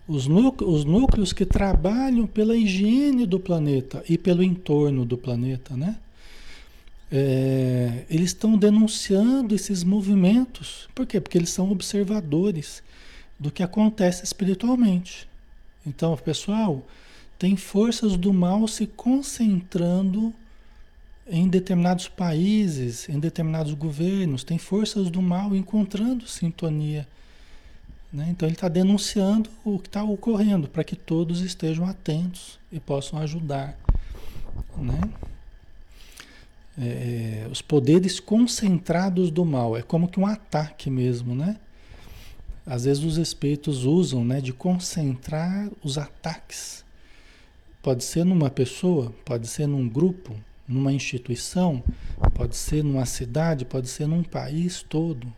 os, 0.06 0.26
núcleos, 0.26 0.74
os 0.74 0.84
núcleos 0.84 1.32
que 1.32 1.46
trabalham 1.46 2.26
pela 2.26 2.54
higiene 2.54 3.24
do 3.24 3.40
planeta 3.40 4.04
e 4.06 4.18
pelo 4.18 4.42
entorno 4.42 5.06
do 5.06 5.16
planeta, 5.16 5.74
né? 5.74 5.96
É, 7.10 8.04
eles 8.10 8.30
estão 8.30 8.56
denunciando 8.56 9.54
esses 9.54 9.82
movimentos. 9.82 10.90
Por 10.94 11.06
quê? 11.06 11.18
Porque 11.18 11.38
eles 11.38 11.50
são 11.50 11.70
observadores 11.70 12.82
do 13.38 13.50
que 13.50 13.62
acontece 13.62 14.24
espiritualmente. 14.24 15.26
Então, 15.86 16.14
pessoal, 16.18 16.86
tem 17.38 17.56
forças 17.56 18.14
do 18.16 18.30
mal 18.32 18.68
se 18.68 18.86
concentrando 18.86 20.34
em 21.26 21.48
determinados 21.48 22.08
países, 22.08 23.08
em 23.08 23.18
determinados 23.18 23.74
governos, 23.74 24.44
tem 24.44 24.58
forças 24.58 25.10
do 25.10 25.22
mal 25.22 25.54
encontrando 25.54 26.26
sintonia. 26.26 27.06
Né? 28.12 28.28
Então 28.30 28.46
ele 28.46 28.54
está 28.54 28.68
denunciando 28.68 29.48
o 29.64 29.78
que 29.78 29.88
está 29.88 30.02
ocorrendo 30.02 30.68
para 30.68 30.84
que 30.84 30.96
todos 30.96 31.40
estejam 31.40 31.86
atentos 31.86 32.58
e 32.70 32.78
possam 32.78 33.18
ajudar. 33.20 33.78
Né? 34.76 35.00
É, 36.78 37.44
é, 37.44 37.48
os 37.50 37.62
poderes 37.62 38.18
concentrados 38.18 39.30
do 39.30 39.44
mal, 39.44 39.76
é 39.76 39.82
como 39.82 40.08
que 40.08 40.18
um 40.18 40.26
ataque 40.26 40.90
mesmo, 40.90 41.34
né? 41.34 41.56
Às 42.64 42.84
vezes 42.84 43.02
os 43.02 43.16
espíritos 43.16 43.84
usam 43.84 44.24
né, 44.24 44.40
de 44.40 44.52
concentrar 44.52 45.68
os 45.82 45.98
ataques 45.98 46.82
Pode 47.82 48.04
ser 48.04 48.24
numa 48.24 48.48
pessoa, 48.48 49.12
pode 49.24 49.48
ser 49.48 49.66
num 49.66 49.88
grupo, 49.88 50.36
numa 50.66 50.92
instituição, 50.92 51.82
pode 52.34 52.56
ser 52.56 52.82
numa 52.82 53.04
cidade, 53.06 53.64
pode 53.64 53.88
ser 53.88 54.06
num 54.06 54.22
país 54.22 54.82
todo. 54.82 55.32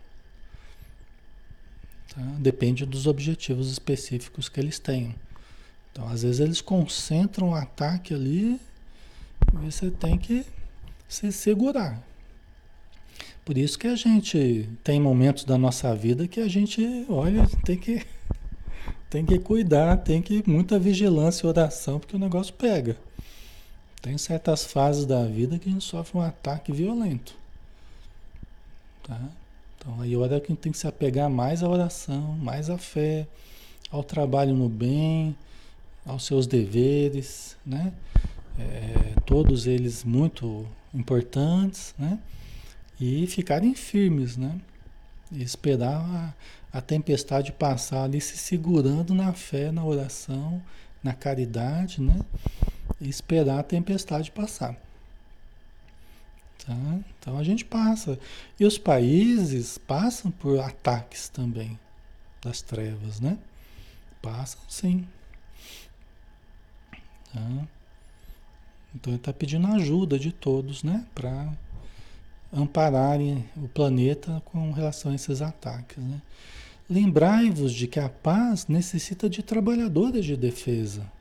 Tá? 2.13 2.21
Depende 2.39 2.85
dos 2.85 3.07
objetivos 3.07 3.71
específicos 3.71 4.47
que 4.47 4.59
eles 4.59 4.79
tenham. 4.79 5.13
Então, 5.91 6.07
às 6.09 6.23
vezes, 6.23 6.39
eles 6.39 6.61
concentram 6.61 7.49
o 7.49 7.55
ataque 7.55 8.13
ali 8.13 8.59
e 9.53 9.57
você 9.71 9.89
tem 9.89 10.17
que 10.17 10.45
se 11.07 11.31
segurar. 11.31 12.01
Por 13.45 13.57
isso 13.57 13.77
que 13.77 13.87
a 13.87 13.95
gente 13.95 14.67
tem 14.83 14.99
momentos 14.99 15.45
da 15.45 15.57
nossa 15.57 15.95
vida 15.95 16.27
que 16.27 16.39
a 16.39 16.47
gente, 16.47 17.05
olha, 17.07 17.47
tem 17.63 17.77
que 17.77 18.05
tem 19.09 19.25
que 19.25 19.37
cuidar, 19.39 19.97
tem 19.97 20.21
que 20.21 20.43
muita 20.49 20.79
vigilância 20.79 21.45
e 21.45 21.49
oração, 21.49 21.99
porque 21.99 22.15
o 22.15 22.19
negócio 22.19 22.53
pega. 22.53 22.97
Tem 24.05 24.19
certas 24.19 24.63
fases 24.63 25.03
da 25.03 25.25
vida 25.25 25.57
que 25.57 25.67
a 25.67 25.71
gente 25.71 25.83
sofre 25.83 26.19
um 26.19 26.21
ataque 26.21 26.71
violento. 26.71 27.35
Tá? 29.01 29.19
Então 29.75 29.99
aí 29.99 30.15
hora 30.15 30.39
que 30.39 30.45
a 30.45 30.49
gente 30.49 30.59
tem 30.59 30.71
que 30.71 30.77
se 30.77 30.85
apegar 30.85 31.27
mais 31.27 31.63
à 31.63 31.67
oração, 31.67 32.37
mais 32.37 32.69
à 32.69 32.77
fé, 32.77 33.25
ao 33.89 34.03
trabalho 34.03 34.53
no 34.53 34.69
bem, 34.69 35.35
aos 36.05 36.23
seus 36.23 36.45
deveres, 36.45 37.57
né? 37.65 37.91
É, 38.59 39.19
todos 39.25 39.65
eles 39.65 40.03
muito 40.03 40.67
importantes, 40.93 41.95
né? 41.97 42.19
E 43.01 43.25
ficarem 43.25 43.73
firmes, 43.73 44.37
né? 44.37 44.61
E 45.31 45.41
esperar 45.41 45.99
a, 46.71 46.77
a 46.77 46.79
tempestade 46.79 47.51
passar 47.51 48.03
ali 48.03 48.21
se 48.21 48.37
segurando 48.37 49.15
na 49.15 49.33
fé, 49.33 49.71
na 49.71 49.83
oração, 49.83 50.61
na 51.03 51.11
caridade, 51.11 51.99
né? 51.99 52.19
Esperar 53.01 53.59
a 53.59 53.63
tempestade 53.63 54.31
passar. 54.31 54.75
Tá? 56.65 56.99
Então 57.19 57.37
a 57.37 57.43
gente 57.43 57.65
passa. 57.65 58.17
E 58.59 58.65
os 58.65 58.77
países 58.77 59.77
passam 59.77 60.31
por 60.31 60.59
ataques 60.59 61.29
também 61.29 61.79
das 62.41 62.61
trevas, 62.61 63.19
né? 63.19 63.37
Passam 64.21 64.61
sim. 64.67 65.07
Tá? 67.33 67.67
Então 68.95 69.11
ele 69.11 69.17
está 69.17 69.33
pedindo 69.33 69.67
ajuda 69.67 70.17
de 70.17 70.31
todos, 70.31 70.83
né? 70.83 71.05
Para 71.13 71.51
ampararem 72.51 73.43
o 73.57 73.67
planeta 73.67 74.41
com 74.45 74.71
relação 74.71 75.11
a 75.11 75.15
esses 75.15 75.41
ataques, 75.41 75.97
né? 75.97 76.21
Lembrai-vos 76.89 77.73
de 77.73 77.87
que 77.87 77.99
a 77.99 78.07
paz 78.07 78.67
necessita 78.67 79.29
de 79.29 79.41
trabalhadores 79.41 80.23
de 80.23 80.37
defesa. 80.37 81.11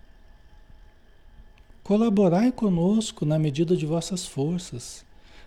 Colaborai 1.84 2.50
conosco 2.50 3.26
na 3.26 3.38
medida 3.38 3.76
de 3.76 3.84
vossas 3.84 4.26
forças. 4.26 5.04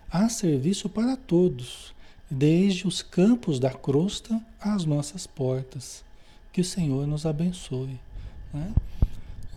Há 0.08 0.30
serviço 0.30 0.88
para 0.88 1.18
todos, 1.18 1.96
desde 2.30 2.88
os 2.88 3.02
campos 3.02 3.60
da 3.60 3.72
crosta 3.72 4.40
às 4.62 4.86
nossas 4.86 5.26
portas. 5.26 6.06
Que 6.54 6.62
o 6.62 6.64
Senhor 6.64 7.08
nos 7.08 7.26
abençoe. 7.26 8.00
Né? 8.54 8.72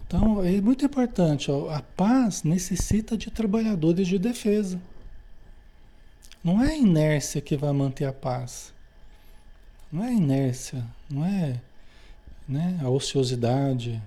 Então, 0.06 0.42
é 0.42 0.58
muito 0.62 0.82
importante. 0.86 1.50
Ó, 1.50 1.68
a 1.68 1.82
paz 1.82 2.44
necessita 2.44 3.14
de 3.14 3.30
trabalhadores 3.30 4.08
de 4.08 4.18
defesa. 4.18 4.80
Não 6.42 6.62
é 6.64 6.70
a 6.70 6.76
inércia 6.76 7.42
que 7.42 7.58
vai 7.58 7.72
manter 7.74 8.06
a 8.06 8.12
paz. 8.12 8.72
Não 9.92 10.02
é 10.02 10.10
inércia, 10.14 10.82
não 11.10 11.26
é 11.26 11.60
né, 12.48 12.80
a 12.82 12.88
ociosidade. 12.88 14.02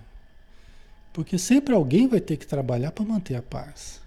Porque 1.14 1.38
sempre 1.38 1.74
alguém 1.74 2.08
vai 2.08 2.20
ter 2.20 2.38
que 2.38 2.48
trabalhar 2.48 2.92
para 2.92 3.06
manter 3.06 3.36
a 3.36 3.42
paz. 3.42 4.02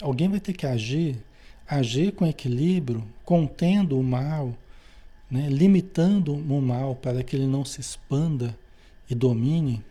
Alguém 0.00 0.28
vai 0.28 0.40
ter 0.40 0.52
que 0.52 0.66
agir, 0.66 1.16
agir 1.68 2.12
com 2.12 2.26
equilíbrio, 2.26 3.04
contendo 3.24 3.98
o 3.98 4.02
mal, 4.02 4.54
né, 5.30 5.48
limitando 5.48 6.34
o 6.34 6.62
mal 6.62 6.94
para 6.94 7.22
que 7.22 7.34
ele 7.34 7.46
não 7.46 7.64
se 7.64 7.80
expanda 7.80 8.56
e 9.10 9.14
domine. 9.14 9.84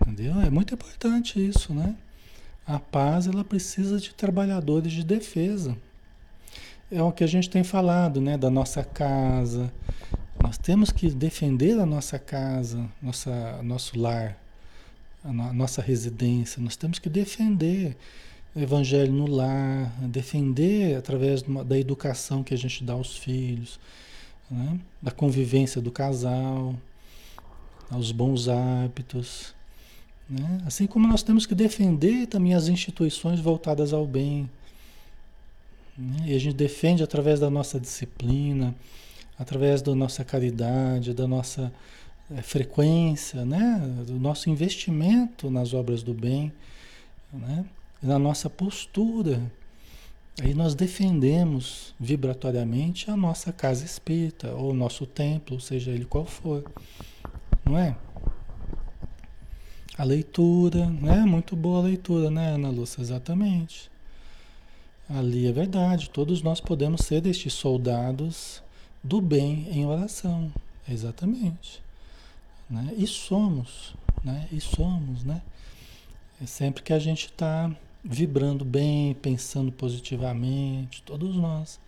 Entendeu? 0.00 0.40
É 0.40 0.50
muito 0.50 0.74
importante 0.74 1.44
isso, 1.44 1.72
né? 1.72 1.96
A 2.66 2.78
paz 2.78 3.26
ela 3.26 3.44
precisa 3.44 3.98
de 3.98 4.14
trabalhadores 4.14 4.92
de 4.92 5.02
defesa 5.02 5.76
é 6.90 7.02
o 7.02 7.12
que 7.12 7.24
a 7.24 7.26
gente 7.26 7.50
tem 7.50 7.64
falado, 7.64 8.20
né? 8.20 8.36
Da 8.36 8.50
nossa 8.50 8.84
casa. 8.84 9.72
Nós 10.42 10.58
temos 10.58 10.92
que 10.92 11.10
defender 11.10 11.78
a 11.78 11.86
nossa 11.86 12.18
casa, 12.18 12.86
nossa, 13.02 13.62
nosso 13.62 13.98
lar. 13.98 14.36
A 15.24 15.32
nossa 15.32 15.80
residência, 15.80 16.62
nós 16.62 16.76
temos 16.76 16.98
que 16.98 17.08
defender 17.08 17.96
o 18.54 18.60
evangelho 18.60 19.12
no 19.12 19.26
lar, 19.26 19.90
defender 20.02 20.96
através 20.96 21.42
da 21.42 21.78
educação 21.78 22.44
que 22.44 22.52
a 22.52 22.58
gente 22.58 22.84
dá 22.84 22.92
aos 22.92 23.16
filhos, 23.16 23.80
né? 24.50 24.78
da 25.00 25.10
convivência 25.10 25.80
do 25.80 25.90
casal, 25.90 26.76
aos 27.90 28.12
bons 28.12 28.48
hábitos. 28.48 29.54
Né? 30.28 30.58
Assim 30.66 30.86
como 30.86 31.08
nós 31.08 31.22
temos 31.22 31.46
que 31.46 31.54
defender 31.54 32.26
também 32.26 32.54
as 32.54 32.68
instituições 32.68 33.40
voltadas 33.40 33.94
ao 33.94 34.06
bem. 34.06 34.48
Né? 35.96 36.26
E 36.26 36.36
a 36.36 36.38
gente 36.38 36.54
defende 36.54 37.02
através 37.02 37.40
da 37.40 37.48
nossa 37.48 37.80
disciplina, 37.80 38.74
através 39.38 39.80
da 39.80 39.94
nossa 39.94 40.22
caridade, 40.22 41.14
da 41.14 41.26
nossa 41.26 41.72
frequência, 42.42 43.44
né? 43.44 43.80
do 44.06 44.18
nosso 44.18 44.48
investimento 44.50 45.50
nas 45.50 45.74
obras 45.74 46.02
do 46.02 46.14
bem, 46.14 46.52
né? 47.32 47.64
na 48.02 48.18
nossa 48.18 48.48
postura. 48.48 49.40
Aí 50.42 50.52
nós 50.52 50.74
defendemos 50.74 51.94
vibratoriamente 51.98 53.10
a 53.10 53.16
nossa 53.16 53.52
casa 53.52 53.84
espírita, 53.84 54.52
ou 54.52 54.72
o 54.72 54.74
nosso 54.74 55.06
templo, 55.06 55.60
seja 55.60 55.92
ele 55.92 56.04
qual 56.04 56.24
for. 56.24 56.64
Não 57.64 57.78
é? 57.78 57.96
A 59.96 60.02
leitura, 60.02 60.86
né? 60.86 61.24
Muito 61.24 61.54
boa 61.54 61.78
a 61.78 61.82
leitura, 61.82 62.30
né, 62.30 62.50
Ana 62.50 62.68
Lúcia? 62.68 63.00
Exatamente. 63.00 63.88
Ali 65.08 65.46
é 65.46 65.52
verdade, 65.52 66.10
todos 66.10 66.42
nós 66.42 66.60
podemos 66.60 67.02
ser 67.02 67.24
estes 67.26 67.52
soldados 67.52 68.60
do 69.04 69.20
bem 69.20 69.68
em 69.70 69.86
oração. 69.86 70.52
Exatamente. 70.88 71.83
Né? 72.68 72.94
E 72.96 73.06
somos, 73.06 73.94
né? 74.22 74.48
E 74.50 74.60
somos, 74.60 75.24
né? 75.24 75.42
É 76.42 76.46
sempre 76.46 76.82
que 76.82 76.92
a 76.92 76.98
gente 76.98 77.26
está 77.26 77.70
vibrando 78.02 78.64
bem, 78.64 79.14
pensando 79.14 79.72
positivamente, 79.72 81.02
todos 81.02 81.36
nós 81.36 81.80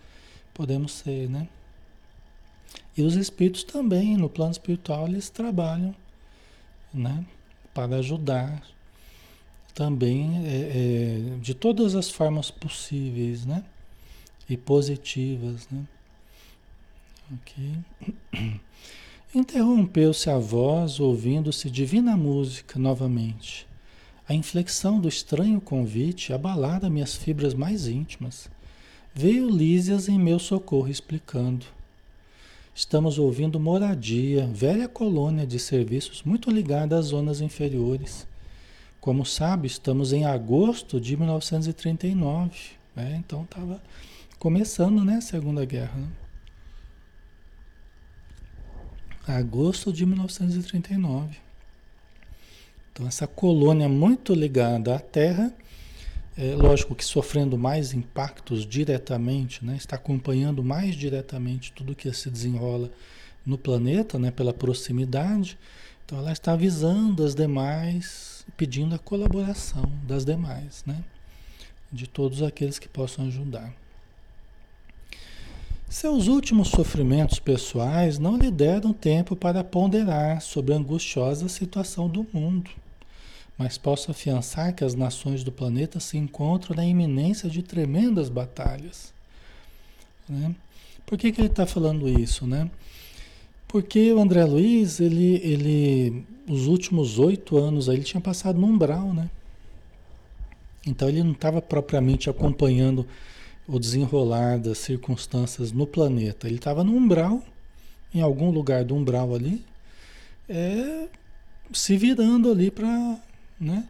podemos 0.54 0.92
ser, 0.92 1.28
né? 1.28 1.48
E 2.96 3.02
os 3.02 3.14
espíritos 3.14 3.62
também, 3.64 4.16
no 4.16 4.28
plano 4.28 4.52
espiritual, 4.52 5.06
eles 5.06 5.28
trabalham, 5.28 5.94
né? 6.92 7.24
Para 7.74 7.96
ajudar 7.96 8.62
também 9.74 10.46
é, 10.46 11.34
é, 11.34 11.38
de 11.38 11.52
todas 11.52 11.94
as 11.94 12.10
formas 12.10 12.50
possíveis, 12.50 13.44
né? 13.44 13.62
E 14.48 14.56
positivas, 14.56 15.68
né? 15.70 15.84
Ok. 17.34 18.60
Interrompeu-se 19.36 20.30
a 20.30 20.38
voz, 20.38 20.98
ouvindo-se 20.98 21.68
divina 21.68 22.16
música 22.16 22.78
novamente. 22.78 23.68
A 24.26 24.32
inflexão 24.32 24.98
do 24.98 25.10
estranho 25.10 25.60
convite 25.60 26.32
abalara 26.32 26.88
minhas 26.88 27.14
fibras 27.14 27.52
mais 27.52 27.86
íntimas. 27.86 28.48
Veio 29.14 29.50
Lísias 29.50 30.08
em 30.08 30.18
meu 30.18 30.38
socorro 30.38 30.88
explicando. 30.88 31.66
Estamos 32.74 33.18
ouvindo 33.18 33.60
moradia, 33.60 34.46
velha 34.46 34.88
colônia 34.88 35.46
de 35.46 35.58
serviços 35.58 36.22
muito 36.22 36.50
ligada 36.50 36.98
às 36.98 37.04
zonas 37.08 37.42
inferiores. 37.42 38.26
Como 39.02 39.26
sabe, 39.26 39.66
estamos 39.66 40.14
em 40.14 40.24
agosto 40.24 40.98
de 40.98 41.14
1939. 41.14 42.52
Né? 42.96 43.16
Então 43.18 43.42
estava 43.42 43.82
começando 44.38 45.04
né, 45.04 45.16
a 45.16 45.20
Segunda 45.20 45.62
Guerra. 45.66 45.94
Né? 45.94 46.08
Agosto 49.26 49.92
de 49.92 50.06
1939. 50.06 51.36
Então 52.92 53.06
essa 53.06 53.26
colônia 53.26 53.88
muito 53.88 54.32
ligada 54.34 54.94
à 54.94 54.98
Terra, 55.00 55.52
é, 56.38 56.54
lógico 56.54 56.94
que 56.94 57.04
sofrendo 57.04 57.58
mais 57.58 57.92
impactos 57.92 58.64
diretamente, 58.64 59.64
né, 59.64 59.76
está 59.76 59.96
acompanhando 59.96 60.62
mais 60.62 60.94
diretamente 60.94 61.72
tudo 61.72 61.94
que 61.94 62.12
se 62.12 62.30
desenrola 62.30 62.90
no 63.44 63.58
planeta, 63.58 64.18
né, 64.18 64.30
pela 64.30 64.52
proximidade. 64.52 65.58
Então 66.04 66.18
ela 66.18 66.32
está 66.32 66.52
avisando 66.52 67.24
as 67.24 67.34
demais, 67.34 68.46
pedindo 68.56 68.94
a 68.94 68.98
colaboração 68.98 69.90
das 70.06 70.24
demais, 70.24 70.84
né, 70.86 71.02
de 71.92 72.06
todos 72.06 72.42
aqueles 72.42 72.78
que 72.78 72.88
possam 72.88 73.26
ajudar. 73.26 73.74
Seus 75.88 76.26
últimos 76.26 76.68
sofrimentos 76.68 77.38
pessoais 77.38 78.18
não 78.18 78.36
lhe 78.36 78.50
deram 78.50 78.92
tempo 78.92 79.36
para 79.36 79.64
ponderar 79.64 80.40
sobre 80.40 80.74
a 80.74 80.76
angustiosa 80.76 81.48
situação 81.48 82.08
do 82.08 82.26
mundo 82.32 82.70
mas 83.58 83.78
posso 83.78 84.10
afiançar 84.10 84.74
que 84.74 84.84
as 84.84 84.94
nações 84.94 85.42
do 85.42 85.50
planeta 85.50 85.98
se 85.98 86.18
encontram 86.18 86.76
na 86.76 86.84
iminência 86.84 87.48
de 87.48 87.62
tremendas 87.62 88.28
batalhas. 88.28 89.14
Né? 90.28 90.54
Por 91.06 91.16
que, 91.16 91.32
que 91.32 91.40
ele 91.40 91.48
está 91.48 91.64
falando 91.64 92.08
isso? 92.08 92.46
Né? 92.46 92.70
Porque 93.66 94.12
o 94.12 94.20
André 94.20 94.44
Luiz, 94.44 95.00
ele, 95.00 95.40
ele, 95.42 96.24
os 96.46 96.66
últimos 96.66 97.18
oito 97.18 97.56
anos, 97.56 97.88
ele 97.88 98.02
tinha 98.02 98.20
passado 98.20 98.60
no 98.60 98.66
umbral, 98.66 99.12
né? 99.12 99.30
Então 100.86 101.08
ele 101.08 101.22
não 101.22 101.32
estava 101.32 101.60
propriamente 101.60 102.30
acompanhando 102.30 103.04
o 103.66 103.78
desenrolar 103.78 104.58
das 104.58 104.78
circunstâncias 104.78 105.72
no 105.72 105.86
planeta. 105.86 106.46
Ele 106.46 106.56
estava 106.56 106.84
no 106.84 106.94
umbral, 106.94 107.42
em 108.14 108.20
algum 108.20 108.50
lugar 108.50 108.84
do 108.84 108.94
umbral 108.94 109.34
ali, 109.34 109.64
é, 110.48 111.08
se 111.72 111.96
virando 111.96 112.50
ali 112.50 112.70
para 112.70 113.18
né? 113.60 113.88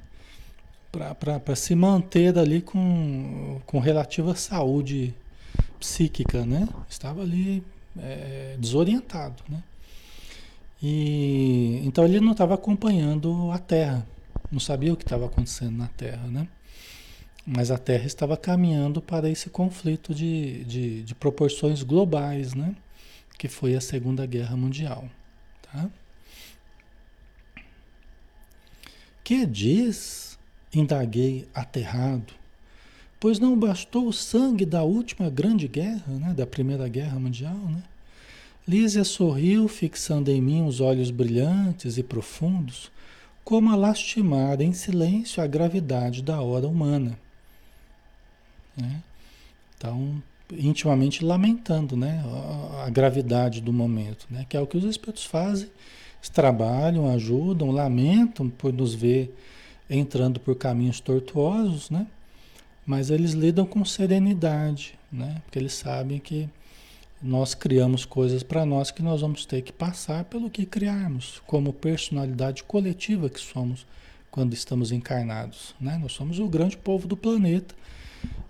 Se 1.54 1.74
manter 1.74 2.38
ali 2.38 2.62
com, 2.62 3.60
com 3.66 3.78
relativa 3.78 4.34
saúde 4.34 5.14
psíquica, 5.78 6.46
né? 6.46 6.66
Estava 6.88 7.20
ali 7.20 7.62
é, 7.98 8.56
desorientado, 8.58 9.42
né? 9.48 9.62
E, 10.82 11.82
então 11.84 12.04
ele 12.04 12.20
não 12.20 12.32
estava 12.32 12.54
acompanhando 12.54 13.50
a 13.50 13.58
Terra, 13.58 14.06
não 14.50 14.60
sabia 14.60 14.92
o 14.92 14.96
que 14.96 15.04
estava 15.04 15.26
acontecendo 15.26 15.76
na 15.76 15.88
Terra, 15.88 16.26
né? 16.28 16.48
Mas 17.46 17.70
a 17.70 17.78
Terra 17.78 18.06
estava 18.06 18.36
caminhando 18.36 19.00
para 19.00 19.30
esse 19.30 19.48
conflito 19.48 20.12
de, 20.12 20.64
de, 20.64 21.02
de 21.04 21.14
proporções 21.14 21.84
globais, 21.84 22.54
né? 22.54 22.74
Que 23.38 23.46
foi 23.46 23.76
a 23.76 23.80
Segunda 23.80 24.26
Guerra 24.26 24.56
Mundial, 24.56 25.08
tá? 25.62 25.88
Que 29.22 29.46
diz? 29.46 30.36
Indaguei 30.74 31.48
aterrado, 31.54 32.34
pois 33.20 33.38
não 33.38 33.58
bastou 33.58 34.08
o 34.08 34.12
sangue 34.12 34.66
da 34.66 34.82
última 34.82 35.30
grande 35.30 35.68
guerra, 35.68 36.12
né, 36.12 36.34
da 36.34 36.46
Primeira 36.46 36.86
Guerra 36.88 37.18
Mundial, 37.18 37.54
né? 37.54 37.82
Lísia 38.68 39.04
sorriu, 39.04 39.68
fixando 39.68 40.30
em 40.30 40.42
mim 40.42 40.66
os 40.66 40.80
olhos 40.80 41.12
brilhantes 41.12 41.96
e 41.96 42.02
profundos, 42.02 42.90
como 43.44 43.70
a 43.70 43.76
lastimar 43.76 44.60
em 44.60 44.72
silêncio 44.72 45.40
a 45.40 45.46
gravidade 45.46 46.20
da 46.20 46.40
hora 46.40 46.66
humana. 46.66 47.16
Né? 48.76 49.02
Então, 49.76 50.22
intimamente 50.52 51.24
lamentando 51.24 51.96
né, 51.96 52.22
a, 52.84 52.90
gravidade 52.90 53.60
do 53.60 53.72
momento, 53.72 54.26
né? 54.30 54.46
que 54.48 54.56
é 54.56 54.60
o 54.60 54.66
que 54.66 54.76
os 54.76 54.84
espíritos 54.84 55.24
fazem 55.24 55.68
trabalham, 56.28 57.08
ajudam, 57.12 57.70
lamentam 57.70 58.48
por 58.48 58.72
nos 58.72 58.94
ver 58.94 59.34
entrando 59.88 60.40
por 60.40 60.56
caminhos 60.56 61.00
tortuosos, 61.00 61.90
né? 61.90 62.06
Mas 62.84 63.10
eles 63.10 63.32
lidam 63.32 63.66
com 63.66 63.84
serenidade, 63.84 64.98
né? 65.10 65.40
Porque 65.44 65.58
eles 65.58 65.72
sabem 65.72 66.18
que 66.18 66.48
nós 67.22 67.54
criamos 67.54 68.04
coisas 68.04 68.42
para 68.42 68.66
nós 68.66 68.90
que 68.90 69.02
nós 69.02 69.20
vamos 69.20 69.46
ter 69.46 69.62
que 69.62 69.72
passar 69.72 70.24
pelo 70.24 70.50
que 70.50 70.66
criarmos, 70.66 71.40
como 71.46 71.72
personalidade 71.72 72.62
coletiva 72.64 73.28
que 73.28 73.40
somos 73.40 73.86
quando 74.30 74.52
estamos 74.52 74.92
encarnados, 74.92 75.74
né? 75.80 75.98
Nós 76.00 76.12
somos 76.12 76.38
o 76.38 76.48
grande 76.48 76.76
povo 76.76 77.08
do 77.08 77.16
planeta, 77.16 77.74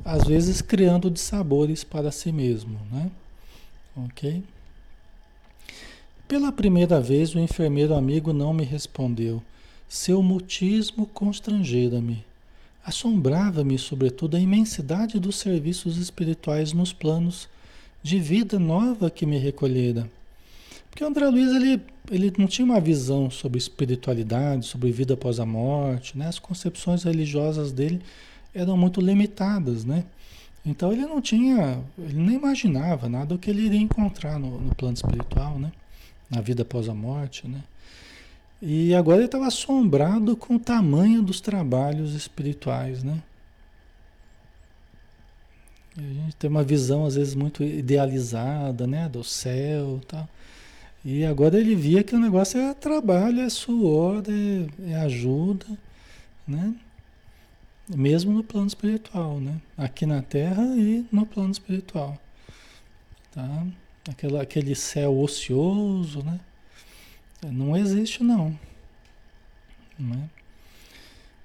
às 0.05 0.25
vezes 0.25 0.63
criando 0.63 1.11
dissabores 1.11 1.83
para 1.83 2.13
si 2.13 2.31
mesmo, 2.31 2.79
né? 2.93 3.11
Ok? 3.97 4.43
Pela 6.29 6.51
primeira 6.51 7.01
vez, 7.01 7.35
o 7.35 7.39
enfermeiro 7.39 7.95
amigo 7.95 8.33
não 8.33 8.53
me 8.53 8.65
respondeu. 8.65 9.43
Seu 9.89 10.23
mutismo 10.23 11.07
constrangera-me. 11.07 12.25
Assombrava-me, 12.85 13.79
sobretudo, 13.79 14.37
a 14.37 14.41
imensidade 14.41 15.19
dos 15.19 15.37
serviços 15.37 15.97
espirituais 15.97 16.73
nos 16.73 16.93
planos 16.93 17.49
de 18.03 18.19
vida 18.19 18.59
nova 18.59 19.11
que 19.11 19.27
me 19.27 19.39
recolhera. 19.39 20.09
Porque 20.89 21.05
o 21.05 21.07
André 21.07 21.29
Luiz 21.29 21.55
ele, 21.55 21.83
ele 22.11 22.33
não 22.39 22.47
tinha 22.47 22.65
uma 22.65 22.81
visão 22.81 23.31
sobre 23.31 23.59
espiritualidade, 23.59 24.67
sobre 24.67 24.91
vida 24.91 25.15
após 25.15 25.39
a 25.39 25.45
morte, 25.47 26.17
né? 26.17 26.27
As 26.27 26.39
concepções 26.39 27.03
religiosas 27.03 27.71
dele 27.71 28.01
eram 28.57 28.77
muito 28.77 29.01
limitadas, 29.01 29.85
né? 29.85 30.05
Então 30.65 30.93
ele 30.93 31.07
não 31.07 31.21
tinha, 31.21 31.81
ele 31.99 32.21
nem 32.21 32.37
imaginava 32.37 33.09
nada 33.09 33.27
do 33.27 33.39
que 33.39 33.51
ele 33.51 33.63
iria 33.63 33.81
encontrar 33.81 34.39
no, 34.39 34.61
no 34.61 34.75
plano 34.75 34.95
espiritual, 34.95 35.59
né? 35.59 35.71
na 36.31 36.41
vida 36.41 36.63
após 36.63 36.89
a 36.89 36.95
morte, 36.95 37.47
né? 37.47 37.63
E 38.61 38.95
agora 38.95 39.19
ele 39.19 39.27
estava 39.27 39.47
assombrado 39.47 40.37
com 40.37 40.57
o 40.57 40.59
tamanho 40.59 41.23
dos 41.23 41.41
trabalhos 41.41 42.15
espirituais, 42.15 43.03
né? 43.03 43.23
A 45.97 46.01
gente 46.01 46.37
tem 46.37 46.51
uma 46.51 46.63
visão, 46.63 47.07
às 47.07 47.15
vezes, 47.15 47.35
muito 47.35 47.63
idealizada, 47.63 48.87
né? 48.87 49.09
Do 49.09 49.23
céu 49.23 50.01
e 50.03 50.07
tal. 50.07 50.29
E 51.05 51.25
agora 51.25 51.59
ele 51.59 51.75
via 51.75 52.03
que 52.03 52.15
o 52.15 52.19
negócio 52.19 52.59
é 52.59 52.75
trabalho, 52.75 53.41
é 53.41 53.49
suor, 53.49 54.23
é, 54.29 54.91
é 54.91 54.97
ajuda, 54.97 55.67
né? 56.47 56.75
Mesmo 57.95 58.33
no 58.33 58.43
plano 58.43 58.67
espiritual, 58.67 59.41
né? 59.41 59.61
Aqui 59.77 60.07
na 60.07 60.21
Terra 60.21 60.65
e 60.77 61.07
no 61.13 61.25
plano 61.25 61.53
espiritual. 61.53 62.19
Tá? 63.31 63.67
Aquela, 64.11 64.43
aquele 64.43 64.75
céu 64.75 65.19
ocioso, 65.19 66.23
né? 66.23 66.41
Não 67.45 67.77
existe 67.77 68.25
não. 68.25 68.59
não 69.99 70.15
é? 70.17 70.29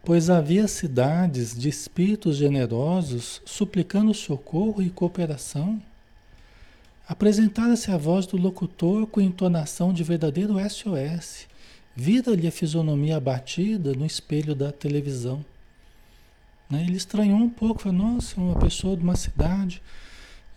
Pois 0.04 0.32
havia 0.32 0.68
cidades 0.68 1.56
de 1.56 1.70
espíritos 1.70 2.38
generosos 2.38 3.40
suplicando 3.46 4.14
socorro 4.14 4.82
e 4.82 4.90
cooperação. 4.90 5.80
Apresentara-se 7.08 7.92
a 7.92 7.98
voz 7.98 8.26
do 8.26 8.36
locutor 8.36 9.06
com 9.06 9.22
entonação 9.22 9.94
de 9.94 10.04
verdadeiro 10.04 10.56
SOS. 10.68 11.46
Vira-lhe 11.96 12.48
a 12.48 12.52
fisionomia 12.52 13.18
abatida 13.18 13.94
no 13.94 14.06
espelho 14.06 14.56
da 14.56 14.72
televisão. 14.72 15.46
Né? 16.72 16.84
Ele 16.84 16.96
estranhou 16.96 17.38
um 17.38 17.50
pouco, 17.50 17.82
falou, 17.82 17.98
nossa, 17.98 18.40
uma 18.40 18.56
pessoa 18.56 18.96
de 18.96 19.04
uma 19.04 19.16
cidade, 19.16 19.82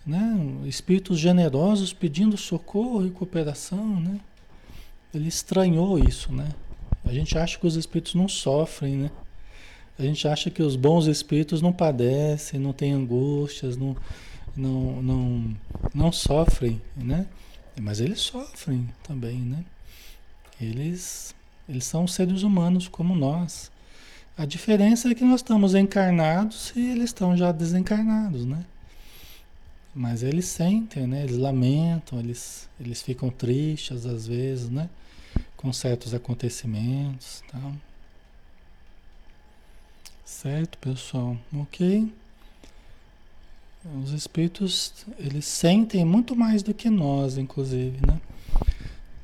né? 0.05 0.37
espíritos 0.65 1.19
generosos 1.19 1.91
pedindo 1.91 2.37
socorro 2.37 3.05
e 3.05 3.11
cooperação. 3.11 3.99
Né? 3.99 4.19
Ele 5.13 5.27
estranhou 5.27 5.99
isso. 5.99 6.31
Né? 6.31 6.47
A 7.03 7.11
gente 7.11 7.37
acha 7.37 7.59
que 7.59 7.67
os 7.67 7.75
espíritos 7.75 8.15
não 8.15 8.27
sofrem, 8.27 8.95
né? 8.95 9.11
A 9.97 10.03
gente 10.03 10.27
acha 10.27 10.49
que 10.49 10.61
os 10.61 10.75
bons 10.75 11.05
espíritos 11.05 11.61
não 11.61 11.71
padecem, 11.71 12.59
não 12.59 12.73
têm 12.73 12.91
angústias, 12.91 13.77
não, 13.77 13.95
não, 14.55 15.01
não, 15.01 15.55
não 15.93 16.11
sofrem, 16.11 16.81
né? 16.97 17.25
Mas 17.79 18.01
eles 18.01 18.19
sofrem 18.19 18.89
também, 19.03 19.39
né? 19.39 19.63
Eles, 20.59 21.33
eles 21.67 21.85
são 21.85 22.07
seres 22.07 22.43
humanos 22.43 22.89
como 22.89 23.15
nós. 23.15 23.71
A 24.37 24.45
diferença 24.45 25.09
é 25.09 25.15
que 25.15 25.23
nós 25.23 25.39
estamos 25.39 25.73
encarnados 25.75 26.73
e 26.75 26.91
eles 26.91 27.05
estão 27.05 27.37
já 27.37 27.53
desencarnados, 27.53 28.45
né? 28.45 28.65
Mas 29.93 30.23
eles 30.23 30.45
sentem, 30.45 31.07
né? 31.07 31.23
Eles 31.23 31.37
lamentam, 31.37 32.19
eles, 32.19 32.67
eles 32.77 33.01
ficam 33.01 33.29
tristes 33.29 34.05
às 34.05 34.27
vezes, 34.27 34.69
né? 34.69 34.89
Com 35.55 35.71
certos 35.71 36.13
acontecimentos, 36.13 37.41
tal. 37.49 37.73
Certo, 40.25 40.77
pessoal? 40.79 41.37
Ok? 41.53 42.11
Os 44.03 44.11
espíritos, 44.11 45.05
eles 45.17 45.45
sentem 45.45 46.03
muito 46.03 46.35
mais 46.35 46.61
do 46.61 46.73
que 46.73 46.89
nós, 46.89 47.37
inclusive, 47.37 48.05
né? 48.05 48.19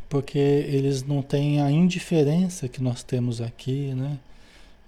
Porque 0.08 0.38
eles 0.38 1.04
não 1.04 1.22
têm 1.22 1.62
a 1.62 1.70
indiferença 1.70 2.70
que 2.70 2.82
nós 2.82 3.04
temos 3.04 3.42
aqui, 3.42 3.94
né? 3.94 4.18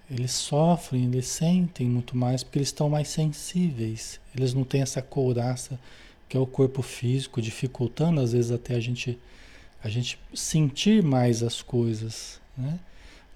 Eles 0.10 0.32
sofrem, 0.32 1.06
eles 1.06 1.28
sentem 1.28 1.88
muito 1.88 2.16
mais 2.16 2.44
porque 2.44 2.60
eles 2.60 2.70
estão 2.70 2.90
mais 2.90 3.08
sensíveis. 3.08 4.20
Eles 4.36 4.54
não 4.54 4.64
têm 4.64 4.82
essa 4.82 5.02
couraça 5.02 5.80
que 6.28 6.38
é 6.38 6.40
o 6.40 6.48
corpo 6.48 6.82
físico, 6.82 7.42
dificultando 7.42 8.20
às 8.20 8.34
vezes 8.34 8.52
até 8.52 8.76
a 8.76 8.80
gente 8.80 9.18
a 9.84 9.90
gente 9.90 10.18
sentir 10.34 11.04
mais 11.04 11.44
as 11.44 11.62
coisas, 11.62 12.40
né? 12.58 12.80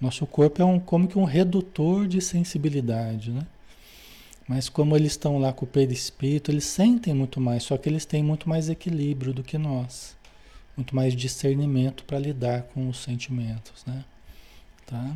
Nosso 0.00 0.26
corpo 0.26 0.62
é 0.62 0.64
um 0.64 0.80
como 0.80 1.06
que 1.06 1.18
um 1.18 1.24
redutor 1.24 2.08
de 2.08 2.20
sensibilidade, 2.20 3.30
né? 3.30 3.46
Mas 4.48 4.68
como 4.70 4.96
eles 4.96 5.12
estão 5.12 5.38
lá 5.38 5.52
com 5.52 5.66
o 5.66 5.68
perispírito, 5.68 6.50
eles 6.50 6.64
sentem 6.64 7.12
muito 7.12 7.38
mais, 7.38 7.64
só 7.64 7.76
que 7.76 7.86
eles 7.86 8.06
têm 8.06 8.22
muito 8.22 8.48
mais 8.48 8.70
equilíbrio 8.70 9.34
do 9.34 9.42
que 9.42 9.58
nós. 9.58 10.16
Muito 10.74 10.96
mais 10.96 11.14
discernimento 11.14 12.02
para 12.04 12.18
lidar 12.18 12.62
com 12.62 12.88
os 12.88 12.98
sentimentos, 12.98 13.84
né? 13.86 14.04
Tá? 14.86 15.14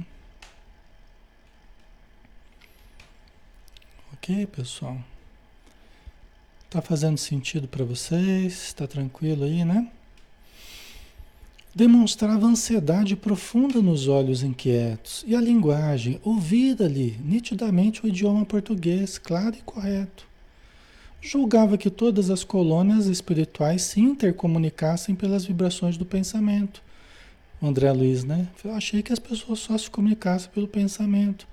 Ok, 4.25 4.47
pessoal? 4.47 4.97
Tá 6.71 6.81
fazendo 6.81 7.19
sentido 7.19 7.67
para 7.67 7.85
vocês? 7.85 8.67
Está 8.67 8.87
tranquilo 8.87 9.43
aí, 9.43 9.65
né? 9.65 9.91
Demonstrava 11.75 12.47
ansiedade 12.47 13.17
profunda 13.17 13.83
nos 13.83 14.07
olhos 14.07 14.45
inquietos 14.45 15.25
e 15.27 15.35
a 15.35 15.41
linguagem, 15.41 16.21
ouvida-lhe 16.23 17.19
nitidamente 17.25 18.05
o 18.05 18.09
idioma 18.09 18.47
português, 18.47 19.19
claro 19.19 19.57
e 19.57 19.63
correto. 19.63 20.25
Julgava 21.21 21.77
que 21.77 21.91
todas 21.91 22.31
as 22.31 22.45
colônias 22.45 23.07
espirituais 23.07 23.83
se 23.83 24.01
intercomunicassem 24.01 25.17
pelas 25.17 25.45
vibrações 25.45 25.97
do 25.97 26.07
pensamento. 26.07 26.81
André 27.61 27.91
Luiz, 27.91 28.23
né? 28.23 28.47
Eu 28.65 28.73
achei 28.73 29.03
que 29.03 29.13
as 29.13 29.19
pessoas 29.19 29.59
só 29.59 29.77
se 29.77 29.91
comunicassem 29.91 30.49
pelo 30.55 30.69
pensamento 30.69 31.51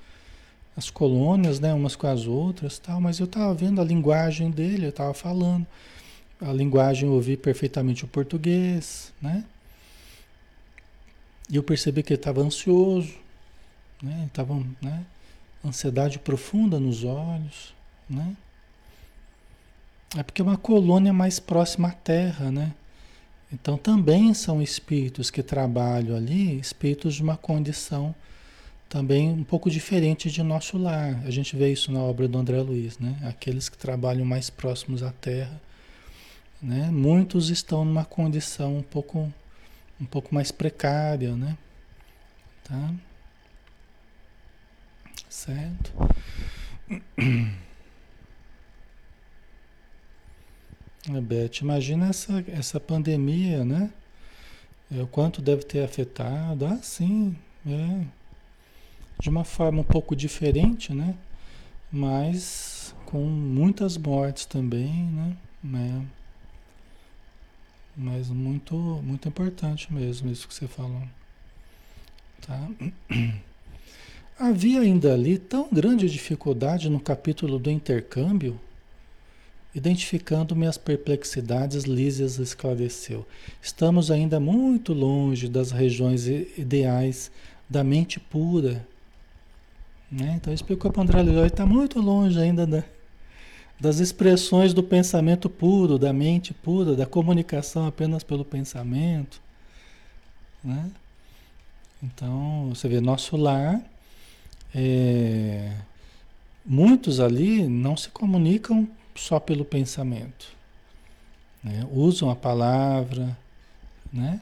as 0.80 0.90
colônias, 0.90 1.60
né, 1.60 1.74
umas 1.74 1.94
com 1.94 2.08
as 2.08 2.26
outras, 2.26 2.80
tal, 2.80 3.02
mas 3.02 3.20
eu 3.20 3.26
estava 3.26 3.54
vendo 3.54 3.82
a 3.82 3.84
linguagem 3.84 4.50
dele, 4.50 4.86
eu 4.86 4.92
estava 4.92 5.14
falando. 5.14 5.68
A 6.40 6.54
linguagem 6.54 7.08
eu 7.08 7.16
ouvi 7.16 7.36
perfeitamente 7.36 8.06
o 8.06 8.08
português, 8.08 9.14
né? 9.22 9.44
E 11.50 11.58
eu 11.58 11.64
percebi 11.64 12.02
que 12.02 12.14
ele 12.14 12.20
estava 12.20 12.40
ansioso, 12.40 13.14
né? 14.02 14.24
Estava, 14.28 14.56
né? 14.82 15.06
Ansiedade 15.66 16.18
profunda 16.18 16.80
nos 16.80 17.04
olhos, 17.04 17.76
né? 18.10 18.38
É 20.16 20.24
porque 20.24 20.42
é 20.42 20.46
uma 20.46 20.58
colônia 20.58 21.12
mais 21.12 21.42
próxima 21.42 21.90
à 21.90 21.92
Terra, 21.92 22.50
né? 22.52 22.74
Então 23.52 23.78
também 23.78 24.34
são 24.34 24.62
espíritos 24.62 25.30
que 25.30 25.44
trabalham 25.44 26.16
ali, 26.16 26.58
espíritos 26.58 27.16
de 27.16 27.24
uma 27.24 27.36
condição 27.36 28.16
também 28.90 29.30
um 29.30 29.44
pouco 29.44 29.70
diferente 29.70 30.32
de 30.32 30.42
nosso 30.42 30.78
lar. 30.78 31.22
A 31.24 31.30
gente 31.30 31.56
vê 31.56 31.72
isso 31.72 31.92
na 31.92 32.02
obra 32.02 32.28
do 32.28 32.38
André 32.38 32.60
Luiz, 32.60 32.98
né? 32.98 33.18
Aqueles 33.24 33.70
que 33.70 33.78
trabalham 33.78 34.26
mais 34.26 34.50
próximos 34.50 35.04
à 35.04 35.12
Terra, 35.12 35.62
né? 36.62 36.90
Muitos 36.92 37.50
estão 37.52 37.86
numa 37.86 38.04
condição 38.04 38.78
um 38.78 38.84
pouco 38.84 39.32
um 40.02 40.06
pouco 40.06 40.34
mais 40.34 40.52
precária, 40.52 41.36
né? 41.36 41.58
Tá? 42.64 42.94
Certo? 45.30 45.94
É, 51.08 51.22
Beth, 51.22 51.62
imagina 51.62 52.08
essa, 52.10 52.44
essa 52.48 52.80
pandemia, 52.80 53.64
né? 53.64 53.92
É, 54.92 55.02
o 55.04 55.08
quanto 55.08 55.42
deve 55.42 55.64
ter 55.64 55.84
afetado. 55.84 56.66
Ah, 56.66 56.80
sim, 56.82 57.36
é 57.68 58.19
de 59.22 59.30
uma 59.30 59.44
forma 59.44 59.82
um 59.82 59.84
pouco 59.84 60.16
diferente, 60.16 60.94
né? 60.94 61.14
Mas 61.92 62.96
com 63.06 63.22
muitas 63.26 63.98
mortes 63.98 64.46
também, 64.46 65.04
né? 65.06 65.36
né? 65.64 66.06
Mas 67.98 68.30
muito, 68.30 68.76
muito 68.76 69.28
importante 69.28 69.92
mesmo 69.92 70.32
isso 70.32 70.48
que 70.48 70.54
você 70.54 70.68
falou. 70.68 71.04
Tá? 72.42 72.68
Havia 74.40 74.80
ainda 74.80 75.14
ali 75.14 75.38
tão 75.38 75.68
grande 75.70 76.10
dificuldade 76.10 76.88
no 76.88 77.00
capítulo 77.00 77.60
do 77.60 77.70
intercâmbio, 77.70 78.58
identificando 79.76 80.56
minhas 80.56 80.78
perplexidades, 80.78 81.84
Lísias 81.84 82.40
esclareceu. 82.40 83.28
Estamos 83.62 84.10
ainda 84.10 84.40
muito 84.40 84.94
longe 84.94 85.50
das 85.50 85.72
regiões 85.72 86.26
ideais 86.26 87.30
da 87.70 87.84
mente 87.84 88.18
pura 88.18 88.88
né? 90.12 90.36
Então 90.36 90.54
explicou 90.54 90.92
para 90.92 91.00
o 91.00 91.04
André 91.04 91.22
Leroy, 91.22 91.48
está 91.48 91.66
muito 91.66 92.00
longe 92.02 92.40
ainda 92.40 92.66
da, 92.66 92.84
das 93.80 94.00
expressões 94.00 94.74
do 94.74 94.84
pensamento 94.84 95.50
puro, 95.50 95.98
da 95.98 96.12
mente 96.12 96.54
pura, 96.54 96.96
da 96.96 97.06
comunicação 97.06 97.88
apenas 97.88 98.24
pelo 98.24 98.44
pensamento. 98.44 99.42
Né? 100.64 100.92
Então, 102.04 102.70
você 102.70 102.88
vê, 102.88 103.00
nosso 103.00 103.38
lar, 103.38 103.82
é, 104.74 105.74
muitos 106.66 107.20
ali 107.20 107.68
não 107.68 107.96
se 107.96 108.10
comunicam 108.10 108.88
só 109.16 109.40
pelo 109.40 109.64
pensamento. 109.64 110.48
Né? 111.64 111.88
Usam 111.92 112.30
a 112.30 112.36
palavra, 112.36 113.38
né? 114.12 114.42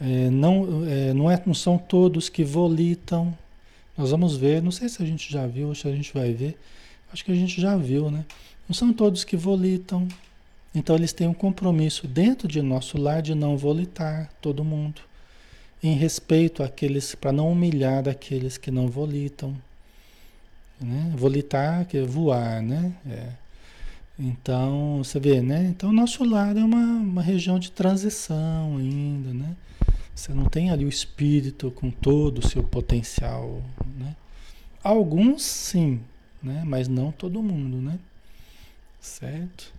É, 0.00 0.30
não, 0.30 0.86
é, 0.86 1.12
não, 1.12 1.30
é, 1.30 1.42
não 1.44 1.54
são 1.54 1.76
todos 1.76 2.28
que 2.28 2.44
volitam, 2.44 3.36
nós 3.98 4.12
vamos 4.12 4.36
ver, 4.36 4.62
não 4.62 4.70
sei 4.70 4.88
se 4.88 5.02
a 5.02 5.06
gente 5.06 5.30
já 5.30 5.44
viu, 5.44 5.74
se 5.74 5.88
a 5.88 5.92
gente 5.92 6.14
vai 6.14 6.32
ver. 6.32 6.56
Acho 7.12 7.24
que 7.24 7.32
a 7.32 7.34
gente 7.34 7.60
já 7.60 7.76
viu, 7.76 8.12
né? 8.12 8.24
Não 8.68 8.74
são 8.74 8.92
todos 8.92 9.24
que 9.24 9.36
volitam. 9.36 10.06
Então 10.72 10.94
eles 10.94 11.12
têm 11.12 11.26
um 11.26 11.34
compromisso 11.34 12.06
dentro 12.06 12.46
de 12.46 12.62
nosso 12.62 12.96
lar 12.96 13.20
de 13.20 13.34
não 13.34 13.56
volitar 13.56 14.30
todo 14.40 14.62
mundo. 14.64 15.00
em 15.82 15.94
respeito 15.94 16.62
àqueles, 16.62 17.14
para 17.14 17.30
não 17.32 17.52
humilhar 17.52 18.08
aqueles 18.08 18.58
que 18.58 18.70
não 18.70 18.88
volitam. 18.88 19.56
Né? 20.80 21.12
Volitar, 21.16 21.86
que 21.86 21.98
é 21.98 22.02
voar, 22.02 22.60
né? 22.62 22.92
É. 23.08 23.28
Então, 24.18 24.98
você 24.98 25.20
vê, 25.20 25.40
né? 25.40 25.66
Então, 25.70 25.92
nosso 25.92 26.24
lar 26.24 26.56
é 26.56 26.64
uma, 26.64 26.78
uma 26.78 27.22
região 27.22 27.58
de 27.60 27.70
transição 27.70 28.76
ainda, 28.76 29.32
né? 29.32 29.56
Você 30.18 30.34
não 30.34 30.46
tem 30.46 30.68
ali 30.72 30.84
o 30.84 30.88
espírito 30.88 31.70
com 31.70 31.92
todo 31.92 32.40
o 32.40 32.48
seu 32.48 32.60
potencial, 32.64 33.62
né? 33.96 34.16
Alguns 34.82 35.44
sim, 35.44 36.00
né? 36.42 36.64
Mas 36.66 36.88
não 36.88 37.12
todo 37.12 37.40
mundo, 37.40 37.76
né? 37.76 38.00
Certo? 39.00 39.72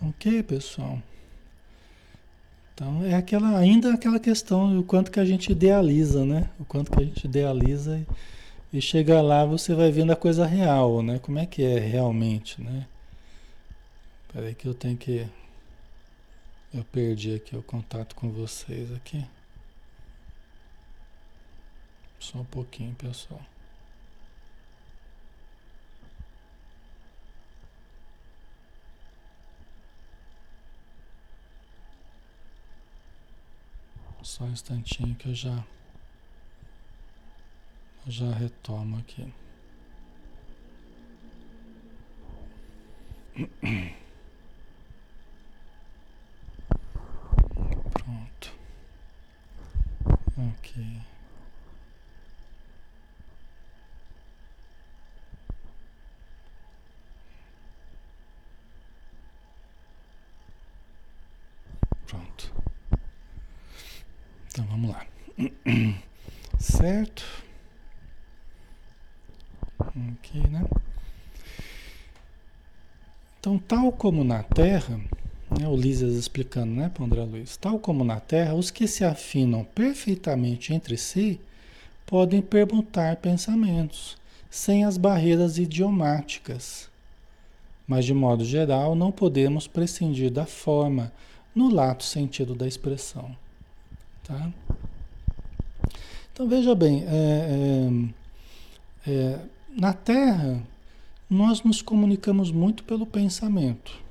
Ok, 0.00 0.40
pessoal. 0.44 1.02
Então 2.72 3.04
é 3.04 3.16
aquela 3.16 3.58
ainda 3.58 3.92
aquela 3.92 4.20
questão 4.20 4.72
do 4.72 4.84
quanto 4.84 5.10
que 5.10 5.18
a 5.18 5.24
gente 5.24 5.50
idealiza, 5.50 6.24
né? 6.24 6.48
O 6.60 6.64
quanto 6.64 6.92
que 6.92 7.02
a 7.02 7.04
gente 7.04 7.24
idealiza 7.24 7.98
e, 8.72 8.78
e 8.78 8.80
chega 8.80 9.20
lá 9.20 9.44
você 9.44 9.74
vai 9.74 9.90
vendo 9.90 10.12
a 10.12 10.16
coisa 10.16 10.46
real, 10.46 11.02
né? 11.02 11.18
Como 11.18 11.40
é 11.40 11.44
que 11.44 11.64
é 11.64 11.80
realmente, 11.80 12.62
né? 12.62 12.86
Peraí 14.32 14.54
que 14.54 14.68
eu 14.68 14.74
tenho 14.74 14.96
que 14.96 15.26
eu 16.78 16.84
perdi 16.84 17.34
aqui 17.34 17.56
o 17.56 17.62
contato 17.62 18.14
com 18.14 18.30
vocês 18.30 18.92
aqui. 18.92 19.26
Só 22.20 22.38
um 22.38 22.44
pouquinho, 22.44 22.94
pessoal. 22.94 23.42
Só 34.22 34.44
um 34.44 34.52
instantinho 34.52 35.14
que 35.16 35.30
eu 35.30 35.34
já 35.34 35.64
eu 38.06 38.12
já 38.12 38.30
retomo 38.32 38.98
aqui. 38.98 39.32
Pronto. 47.92 48.52
Ok. 50.38 51.02
Então 64.58 64.64
vamos 64.66 64.90
lá. 64.90 65.06
Certo? 66.58 67.24
Aqui, 69.78 70.40
né? 70.48 70.64
Então, 73.38 73.56
tal 73.56 73.92
como 73.92 74.24
na 74.24 74.42
Terra, 74.42 75.00
né, 75.58 75.76
Lísias 75.76 76.14
explicando, 76.14 76.72
né, 76.72 76.90
para 76.92 77.04
André 77.04 77.22
Luiz, 77.24 77.56
tal 77.56 77.78
como 77.78 78.04
na 78.04 78.20
Terra, 78.20 78.54
os 78.54 78.70
que 78.70 78.86
se 78.86 79.04
afinam 79.04 79.64
perfeitamente 79.74 80.72
entre 80.72 80.96
si 80.96 81.40
podem 82.06 82.40
perguntar 82.40 83.16
pensamentos, 83.16 84.16
sem 84.48 84.84
as 84.84 84.96
barreiras 84.96 85.58
idiomáticas. 85.58 86.88
Mas, 87.86 88.04
de 88.04 88.14
modo 88.14 88.44
geral, 88.44 88.94
não 88.94 89.10
podemos 89.10 89.66
prescindir 89.66 90.30
da 90.30 90.46
forma 90.46 91.12
no 91.54 91.72
lato 91.72 92.04
sentido 92.04 92.54
da 92.54 92.66
expressão. 92.66 93.34
Tá? 94.24 94.52
Então 96.32 96.48
veja 96.48 96.74
bem, 96.74 97.04
é, 97.04 98.12
é, 99.06 99.10
é, 99.10 99.40
na 99.76 99.92
Terra 99.92 100.62
nós 101.28 101.62
nos 101.62 101.82
comunicamos 101.82 102.52
muito 102.52 102.84
pelo 102.84 103.04
pensamento. 103.04 104.07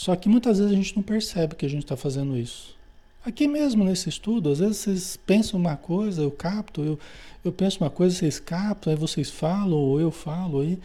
Só 0.00 0.16
que 0.16 0.30
muitas 0.30 0.56
vezes 0.56 0.72
a 0.72 0.74
gente 0.74 0.96
não 0.96 1.02
percebe 1.02 1.54
que 1.54 1.66
a 1.66 1.68
gente 1.68 1.82
está 1.82 1.94
fazendo 1.94 2.34
isso. 2.34 2.74
Aqui 3.22 3.46
mesmo 3.46 3.84
nesse 3.84 4.08
estudo, 4.08 4.48
às 4.48 4.58
vezes 4.58 4.78
vocês 4.78 5.18
pensam 5.26 5.60
uma 5.60 5.76
coisa, 5.76 6.22
eu 6.22 6.30
capto, 6.30 6.80
eu, 6.80 6.98
eu 7.44 7.52
penso 7.52 7.84
uma 7.84 7.90
coisa, 7.90 8.16
vocês 8.16 8.40
captam, 8.40 8.94
aí 8.94 8.98
vocês 8.98 9.28
falam, 9.28 9.76
ou 9.76 10.00
eu 10.00 10.10
falo 10.10 10.60
aí. 10.60 10.78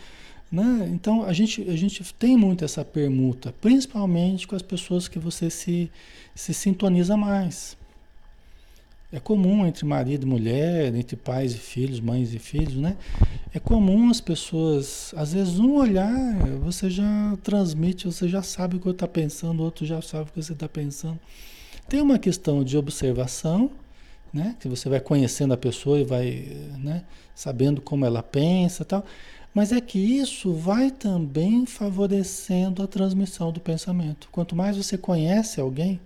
Né? 0.51 0.89
Então 0.91 1.23
a 1.23 1.31
gente, 1.31 1.61
a 1.61 1.77
gente 1.77 2.03
tem 2.15 2.35
muito 2.35 2.65
essa 2.65 2.83
permuta, 2.83 3.55
principalmente 3.61 4.45
com 4.45 4.55
as 4.57 4.61
pessoas 4.61 5.07
que 5.07 5.17
você 5.17 5.49
se, 5.49 5.89
se 6.35 6.53
sintoniza 6.53 7.15
mais. 7.15 7.77
É 9.11 9.19
comum 9.19 9.65
entre 9.65 9.85
marido 9.85 10.25
e 10.25 10.29
mulher, 10.29 10.93
entre 10.93 11.15
pais 11.15 11.53
e 11.53 11.57
filhos, 11.57 11.99
mães 11.99 12.33
e 12.33 12.39
filhos, 12.39 12.75
né? 12.75 12.97
É 13.53 13.59
comum 13.59 14.09
as 14.09 14.19
pessoas, 14.19 15.13
às 15.15 15.31
vezes, 15.33 15.59
um 15.59 15.75
olhar, 15.75 16.35
você 16.61 16.89
já 16.89 17.37
transmite, 17.43 18.07
você 18.07 18.27
já 18.27 18.41
sabe 18.41 18.75
o 18.75 18.79
que 18.79 18.89
está 18.89 19.07
pensando, 19.07 19.61
o 19.61 19.63
outro 19.63 19.85
já 19.85 20.01
sabe 20.01 20.29
o 20.29 20.33
que 20.33 20.41
você 20.41 20.53
está 20.53 20.67
pensando. 20.67 21.19
Tem 21.87 22.01
uma 22.01 22.17
questão 22.17 22.63
de 22.63 22.77
observação, 22.77 23.69
né? 24.33 24.55
Que 24.59 24.67
você 24.67 24.89
vai 24.89 24.99
conhecendo 24.99 25.53
a 25.53 25.57
pessoa 25.57 25.99
e 25.99 26.03
vai, 26.03 26.47
né? 26.79 27.03
Sabendo 27.33 27.81
como 27.81 28.05
ela 28.05 28.23
pensa, 28.23 28.83
tal. 28.83 29.05
Mas 29.53 29.71
é 29.71 29.79
que 29.79 29.97
isso 29.97 30.51
vai 30.51 30.91
também 30.91 31.65
favorecendo 31.65 32.83
a 32.83 32.87
transmissão 32.87 33.53
do 33.53 33.61
pensamento. 33.61 34.27
Quanto 34.29 34.53
mais 34.53 34.75
você 34.75 34.97
conhece 34.97 35.61
alguém, 35.61 36.01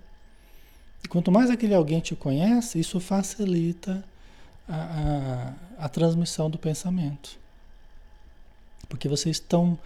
quanto 1.08 1.32
mais 1.32 1.50
aquele 1.50 1.74
alguém 1.74 2.00
te 2.00 2.14
conhece, 2.14 2.78
isso 2.78 3.00
facilita 3.00 4.04
a, 4.68 5.54
a, 5.78 5.84
a 5.84 5.88
transmissão 5.88 6.48
do 6.50 6.58
pensamento. 6.58 7.38
Porque 8.88 9.08
vocês 9.08 9.36
estão, 9.36 9.78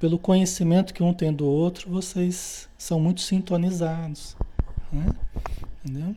pelo 0.00 0.18
conhecimento 0.18 0.92
que 0.92 1.02
um 1.02 1.12
tem 1.14 1.32
do 1.32 1.46
outro, 1.46 1.90
vocês 1.90 2.68
são 2.76 3.00
muito 3.00 3.20
sintonizados. 3.20 4.36
Né? 4.92 5.06
Entendeu? 5.84 6.14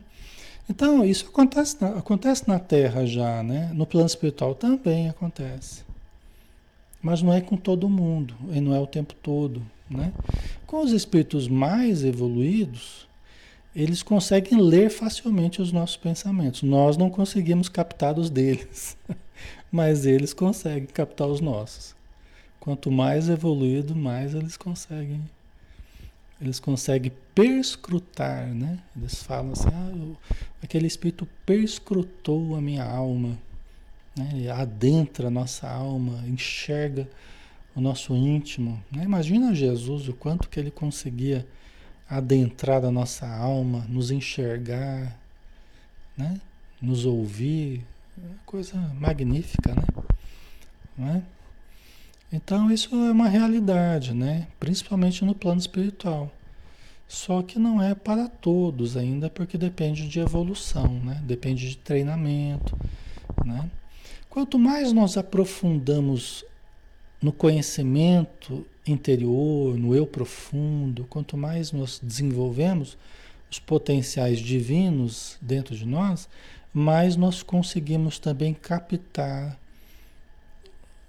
Então, 0.68 1.04
isso 1.04 1.26
acontece 1.26 1.76
na, 1.80 1.98
acontece 1.98 2.48
na 2.48 2.58
Terra 2.58 3.04
já, 3.04 3.42
né? 3.42 3.70
No 3.74 3.86
plano 3.86 4.06
espiritual 4.06 4.54
também 4.54 5.08
acontece. 5.08 5.84
Mas 7.00 7.20
não 7.20 7.32
é 7.32 7.40
com 7.40 7.56
todo 7.56 7.88
mundo, 7.88 8.34
e 8.50 8.60
não 8.60 8.74
é 8.74 8.78
o 8.78 8.86
tempo 8.86 9.14
todo. 9.14 9.62
Né? 9.90 10.12
Com 10.66 10.82
os 10.82 10.92
espíritos 10.92 11.48
mais 11.48 12.04
evoluídos, 12.04 13.08
eles 13.74 14.02
conseguem 14.02 14.60
ler 14.60 14.90
facilmente 14.90 15.62
os 15.62 15.72
nossos 15.72 15.96
pensamentos. 15.96 16.62
Nós 16.62 16.96
não 16.96 17.08
conseguimos 17.08 17.68
captar 17.68 18.18
os 18.18 18.28
deles, 18.28 18.96
mas 19.72 20.04
eles 20.04 20.34
conseguem 20.34 20.86
captar 20.86 21.26
os 21.26 21.40
nossos. 21.40 21.94
Quanto 22.60 22.90
mais 22.90 23.28
evoluído, 23.28 23.96
mais 23.96 24.34
eles 24.34 24.56
conseguem. 24.56 25.22
Eles 26.40 26.60
conseguem 26.60 27.12
perscrutar, 27.34 28.48
né? 28.48 28.78
Eles 28.96 29.22
falam 29.22 29.52
assim: 29.52 29.68
ah, 29.72 29.92
eu, 29.94 30.16
aquele 30.62 30.86
espírito 30.86 31.26
perscrutou 31.46 32.54
a 32.54 32.60
minha 32.60 32.84
alma. 32.84 33.38
Né? 34.16 34.28
Ele 34.32 34.50
adentra 34.50 35.28
a 35.28 35.30
nossa 35.30 35.68
alma, 35.68 36.22
enxerga 36.28 37.08
o 37.74 37.80
nosso 37.80 38.14
íntimo. 38.14 38.82
Né? 38.92 39.04
Imagina 39.04 39.54
Jesus, 39.54 40.08
o 40.08 40.12
quanto 40.12 40.48
que 40.48 40.60
ele 40.60 40.70
conseguia 40.70 41.46
adentrar 42.08 42.84
a 42.84 42.90
nossa 42.90 43.26
alma, 43.26 43.86
nos 43.88 44.10
enxergar, 44.10 45.16
né? 46.16 46.40
nos 46.80 47.04
ouvir. 47.04 47.84
Coisa 48.44 48.76
magnífica, 48.98 49.74
né? 49.74 49.84
né? 50.96 51.22
Então 52.32 52.70
isso 52.70 52.94
é 52.94 53.10
uma 53.10 53.28
realidade, 53.28 54.14
né? 54.14 54.46
principalmente 54.58 55.24
no 55.24 55.34
plano 55.34 55.60
espiritual. 55.60 56.30
Só 57.06 57.42
que 57.42 57.58
não 57.58 57.82
é 57.82 57.94
para 57.94 58.26
todos 58.28 58.96
ainda, 58.96 59.28
porque 59.28 59.58
depende 59.58 60.08
de 60.08 60.18
evolução, 60.18 60.88
né? 61.00 61.20
depende 61.24 61.68
de 61.68 61.76
treinamento. 61.76 62.76
Né? 63.44 63.70
Quanto 64.30 64.58
mais 64.58 64.92
nós 64.92 65.18
aprofundamos 65.18 66.42
no 67.20 67.32
conhecimento 67.32 68.66
interior, 68.86 69.78
no 69.78 69.94
eu 69.94 70.06
profundo, 70.06 71.04
quanto 71.08 71.36
mais 71.36 71.72
nós 71.72 72.00
desenvolvemos 72.02 72.96
os 73.50 73.58
potenciais 73.58 74.38
divinos 74.38 75.36
dentro 75.40 75.76
de 75.76 75.86
nós, 75.86 76.28
mais 76.72 77.16
nós 77.16 77.42
conseguimos 77.42 78.18
também 78.18 78.54
captar 78.54 79.58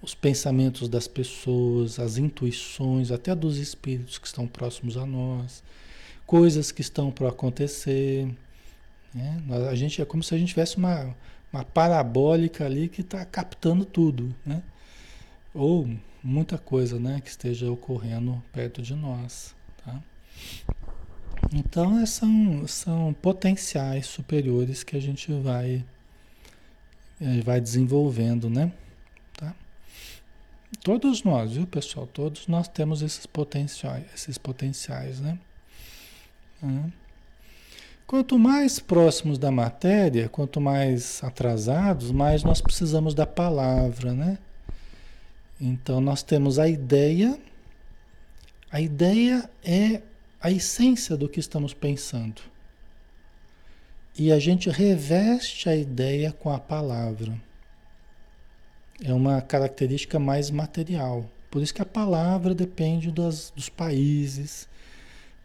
os 0.02 0.14
pensamentos 0.14 0.90
das 0.90 1.08
pessoas, 1.08 1.98
as 1.98 2.18
intuições, 2.18 3.10
até 3.10 3.34
dos 3.34 3.58
espíritos 3.58 4.18
que 4.18 4.28
estão 4.28 4.46
próximos 4.46 4.98
a 4.98 5.06
nós, 5.06 5.64
coisas 6.26 6.72
que 6.72 6.82
estão 6.82 7.10
para 7.10 7.30
acontecer. 7.30 8.28
Né? 9.14 9.42
A 9.70 9.76
gente 9.76 10.02
é 10.02 10.06
como 10.06 10.22
se 10.22 10.36
a 10.36 10.38
gente 10.38 10.50
tivesse 10.50 10.76
uma, 10.76 11.16
uma 11.54 11.64
parabólica 11.64 12.66
ali 12.66 12.90
que 12.90 13.00
está 13.00 13.24
captando 13.24 13.86
tudo, 13.86 14.36
né? 14.46 14.62
Ou 15.54 15.88
muita 16.24 16.58
coisa, 16.58 17.00
né, 17.00 17.20
que 17.22 17.30
esteja 17.30 17.70
ocorrendo 17.70 18.42
perto 18.52 18.82
de 18.82 18.96
nós, 18.96 19.54
tá? 19.84 20.02
Então 21.52 22.00
é, 22.00 22.06
são, 22.06 22.66
são 22.68 23.14
potenciais 23.14 24.08
superiores 24.08 24.84
que 24.84 24.96
a 24.96 25.02
gente 25.02 25.32
vai, 25.34 25.84
é, 27.20 27.42
vai 27.42 27.60
desenvolvendo, 27.60 28.50
né? 28.50 28.72
Tá? 29.38 29.54
Todos 30.82 31.24
nós, 31.24 31.54
viu 31.54 31.68
pessoal? 31.68 32.08
Todos 32.08 32.48
nós 32.48 32.68
temos 32.68 33.02
esses 33.02 33.26
potenciais, 33.26 34.06
esses 34.16 34.38
potenciais, 34.38 35.20
né? 35.20 35.38
Quanto 38.08 38.40
mais 38.40 38.80
próximos 38.80 39.38
da 39.38 39.52
matéria, 39.52 40.30
quanto 40.30 40.62
mais 40.62 41.22
atrasados, 41.24 42.12
mais 42.12 42.44
nós 42.44 42.62
precisamos 42.62 43.14
da 43.14 43.26
palavra, 43.26 44.14
né? 44.14 44.38
Então 45.66 46.01
nós 46.01 46.22
temos 46.22 46.59
a 46.59 46.68
ideia. 46.68 47.39
A 48.70 48.82
ideia 48.82 49.49
é 49.64 50.01
a 50.41 50.51
essência 50.51 51.16
do 51.16 51.30
que 51.30 51.39
estamos 51.39 51.74
pensando. 51.74 52.41
E 54.20 54.30
a 54.30 54.39
gente 54.39 54.70
reveste 54.70 55.70
a 55.70 55.76
ideia 55.76 56.34
com 56.34 56.51
a 56.51 56.59
palavra. 56.59 57.34
É 59.01 59.14
uma 59.14 59.41
característica 59.41 60.20
mais 60.20 60.51
material. 60.51 61.26
Por 61.49 61.61
isso 61.61 61.74
que 61.74 61.82
a 61.82 61.86
palavra 61.86 62.53
depende 62.53 63.09
das, 63.09 63.53
dos 63.55 63.70
países, 63.70 64.68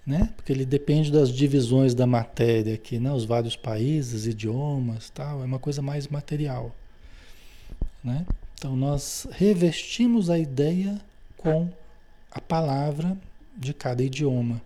né? 0.04 0.32
Porque 0.34 0.50
ele 0.50 0.66
depende 0.66 1.12
das 1.12 1.30
divisões 1.30 1.94
da 1.94 2.08
matéria 2.08 2.74
aqui, 2.74 2.98
né? 2.98 3.12
Os 3.12 3.24
vários 3.24 3.54
países, 3.54 4.26
idiomas, 4.26 5.10
tal, 5.10 5.42
é 5.42 5.44
uma 5.44 5.60
coisa 5.60 5.80
mais 5.80 6.08
material, 6.08 6.74
né? 8.02 8.26
Então 8.59 8.76
nós 8.76 9.26
revestimos 9.30 10.28
a 10.28 10.38
ideia 10.38 11.00
com 11.36 11.68
a 12.30 12.40
palavra 12.40 13.16
de 13.56 13.72
cada 13.72 14.02
idioma. 14.02 14.61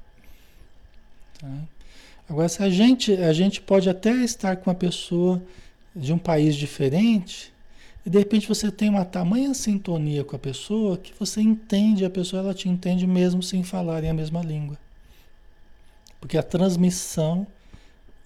Tá? 1.38 1.48
Agora, 2.28 2.48
se 2.48 2.62
a 2.62 2.70
gente, 2.70 3.12
a 3.12 3.32
gente 3.34 3.60
pode 3.60 3.90
até 3.90 4.12
estar 4.24 4.56
com 4.56 4.70
uma 4.70 4.76
pessoa 4.76 5.42
de 5.94 6.10
um 6.10 6.18
país 6.18 6.56
diferente, 6.56 7.52
e 8.04 8.08
de 8.08 8.18
repente 8.18 8.48
você 8.48 8.70
tem 8.72 8.88
uma 8.88 9.04
tamanha 9.04 9.52
sintonia 9.52 10.24
com 10.24 10.34
a 10.34 10.38
pessoa 10.38 10.96
que 10.96 11.12
você 11.18 11.42
entende 11.42 12.04
a 12.04 12.10
pessoa, 12.10 12.42
ela 12.42 12.54
te 12.54 12.70
entende 12.70 13.06
mesmo 13.06 13.42
sem 13.42 13.62
falarem 13.62 14.08
a 14.08 14.14
mesma 14.14 14.42
língua. 14.42 14.78
Porque 16.18 16.38
a 16.38 16.42
transmissão 16.42 17.46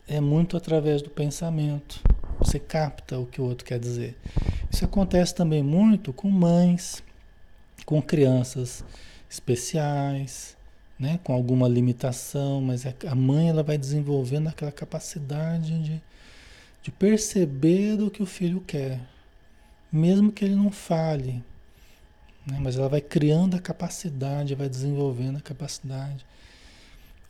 é 0.06 0.20
muito 0.20 0.56
através 0.56 1.02
do 1.02 1.10
pensamento. 1.10 2.00
Você 2.38 2.58
capta 2.58 3.18
o 3.18 3.26
que 3.26 3.40
o 3.40 3.44
outro 3.44 3.64
quer 3.64 3.78
dizer. 3.78 4.16
Isso 4.70 4.84
acontece 4.84 5.34
também 5.34 5.62
muito 5.62 6.12
com 6.12 6.30
mães, 6.30 7.02
com 7.84 8.02
crianças 8.02 8.84
especiais, 9.28 10.56
né, 10.98 11.20
com 11.22 11.32
alguma 11.32 11.68
limitação, 11.68 12.60
mas 12.60 12.86
é 12.86 12.94
a 13.06 13.14
mãe 13.14 13.48
ela 13.48 13.62
vai 13.62 13.76
desenvolvendo 13.76 14.48
aquela 14.48 14.72
capacidade 14.72 15.78
de, 15.82 16.02
de 16.82 16.90
perceber 16.90 18.00
o 18.00 18.10
que 18.10 18.22
o 18.22 18.26
filho 18.26 18.62
quer, 18.66 19.00
mesmo 19.92 20.32
que 20.32 20.44
ele 20.44 20.54
não 20.54 20.70
fale, 20.70 21.44
né, 22.46 22.58
mas 22.60 22.76
ela 22.76 22.88
vai 22.88 23.00
criando 23.00 23.56
a 23.56 23.60
capacidade, 23.60 24.54
vai 24.54 24.68
desenvolvendo 24.68 25.36
a 25.36 25.40
capacidade. 25.40 26.24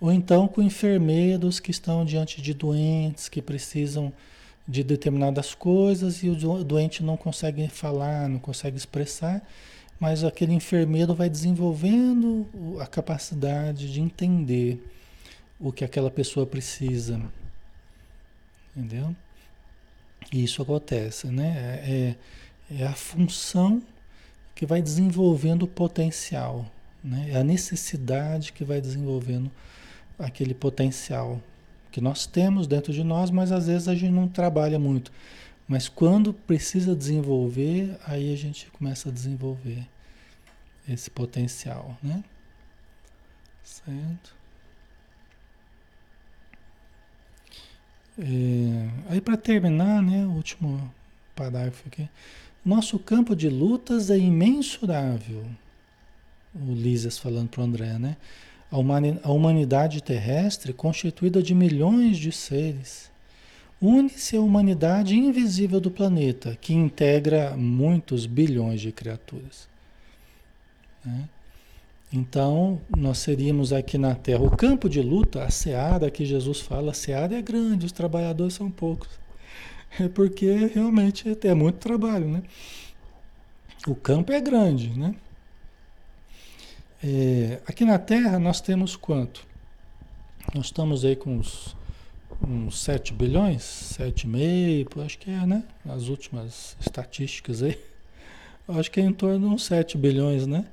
Ou 0.01 0.13
então 0.13 0.47
com 0.47 0.63
enfermeiros 0.63 1.59
que 1.59 1.71
estão 1.71 2.05
diante 2.05 2.43
de 2.43 2.53
doentes 2.53 3.29
que 3.29 3.41
precisam 3.41 4.13
de 4.67 4.83
determinadas 4.83 5.55
coisas 5.55 6.23
e 6.23 6.29
o 6.29 6.65
doente 6.65 7.03
não 7.03 7.17
consegue 7.17 7.69
falar, 7.69 8.29
não 8.29 8.39
consegue 8.39 8.77
expressar 8.77 9.43
mas 9.99 10.25
aquele 10.25 10.53
enfermeiro 10.53 11.15
vai 11.15 11.29
desenvolvendo 11.29 12.47
a 12.81 12.87
capacidade 12.87 13.93
de 13.93 14.01
entender 14.01 14.83
o 15.59 15.73
que 15.73 15.85
aquela 15.85 16.11
pessoa 16.11 16.47
precisa. 16.47 17.21
Entendeu? 18.77 19.17
E 20.33 20.45
isso 20.45 20.61
acontece, 20.61 21.29
né? 21.29 22.17
É, 22.69 22.75
é, 22.75 22.83
é 22.83 22.87
a 22.87 22.93
função 22.93 23.83
que 24.55 24.67
vai 24.67 24.83
desenvolvendo 24.83 25.63
o 25.63 25.69
potencial, 25.69 26.67
né? 27.03 27.31
É 27.31 27.37
a 27.37 27.45
necessidade 27.45 28.53
que 28.53 28.65
vai 28.65 28.81
desenvolvendo 28.81 29.51
aquele 30.19 30.53
potencial 30.53 31.41
que 31.97 32.01
nós 32.03 32.27
temos 32.27 32.67
dentro 32.67 32.93
de 32.93 33.03
nós, 33.03 33.31
mas 33.31 33.51
às 33.51 33.69
vezes 33.69 33.89
a 33.89 33.95
gente 33.95 34.13
não 34.13 34.29
trabalha 34.29 34.79
muito. 34.79 35.11
Mas 35.67 35.89
quando 35.89 36.31
precisa 36.31 36.95
desenvolver, 36.95 37.99
aí 38.07 38.35
a 38.35 38.37
gente 38.37 38.71
começa 38.71 39.09
a 39.09 39.13
desenvolver 39.13 39.89
esse 40.87 41.11
potencial, 41.11 41.97
né? 42.03 42.23
Certo? 43.65 44.37
É, 48.19 48.91
aí 49.09 49.21
para 49.23 49.39
terminar, 49.39 50.03
né, 50.03 50.27
o 50.27 50.33
último 50.33 50.93
parágrafo 51.35 51.89
aqui. 51.89 52.07
Nosso 52.63 52.99
campo 52.99 53.35
de 53.35 53.49
lutas 53.49 54.11
é 54.11 54.19
imensurável. 54.19 55.47
O 56.55 56.75
Lísias 56.75 57.19
falando 57.19 57.49
para 57.49 57.63
o 57.63 57.65
André, 57.65 57.99
né? 57.99 58.19
A 58.71 59.31
humanidade 59.31 60.03
terrestre, 60.03 60.73
constituída 60.73 61.43
de 61.43 61.55
milhões 61.55 62.19
de 62.19 62.33
seres, 62.33 63.11
une-se 63.81 64.37
à 64.37 64.41
humanidade 64.41 65.17
invisível 65.17 65.81
do 65.81 65.91
planeta, 65.91 66.57
que 66.61 66.75
integra 66.75 67.57
muitos 67.57 68.27
bilhões 68.27 68.81
de 68.81 68.91
criaturas. 68.91 69.69
Né? 71.05 71.29
Então, 72.13 72.81
nós 72.97 73.19
seríamos 73.19 73.73
aqui 73.73 73.99
na 73.99 74.15
Terra, 74.15 74.43
o 74.43 74.57
campo 74.57 74.89
de 74.89 75.03
luta, 75.03 75.43
a 75.43 75.51
seara 75.51 76.11
que 76.11 76.25
Jesus 76.25 76.61
fala, 76.61 76.93
a 76.93 76.95
seara 76.95 77.37
é 77.37 77.43
grande, 77.43 77.87
os 77.87 77.93
trabalhadores 77.93 78.55
são 78.55 78.71
poucos. 78.71 79.09
É 79.99 80.09
porque 80.09 80.53
realmente 80.75 81.39
é 81.43 81.55
muito 81.55 81.77
trabalho, 81.77 82.29
né? 82.29 82.43
O 83.87 83.95
campo 83.95 84.31
é 84.31 84.41
grande, 84.41 84.91
né? 84.91 85.15
É, 87.09 87.61
aqui 87.69 87.85
na 87.85 88.01
Terra 88.01 88.37
nós 88.37 88.61
temos 88.61 88.97
quanto? 88.97 89.47
Nós 90.53 90.67
estamos 90.67 91.05
aí 91.05 91.15
com 91.15 91.37
uns 91.37 91.77
uns 92.43 92.81
7 92.81 93.15
bilhões, 93.15 93.63
7,5, 93.97 95.05
acho 95.05 95.17
que 95.17 95.31
é, 95.31 95.47
né? 95.47 95.63
As 95.89 96.09
últimas 96.09 96.77
estatísticas 96.81 97.63
aí. 97.63 97.79
Acho 98.67 98.91
que 98.91 98.99
é 98.99 99.05
em 99.05 99.13
torno 99.13 99.49
de 99.49 99.55
uns 99.55 99.65
7 99.67 99.97
bilhões, 99.97 100.49
né? 100.49 100.67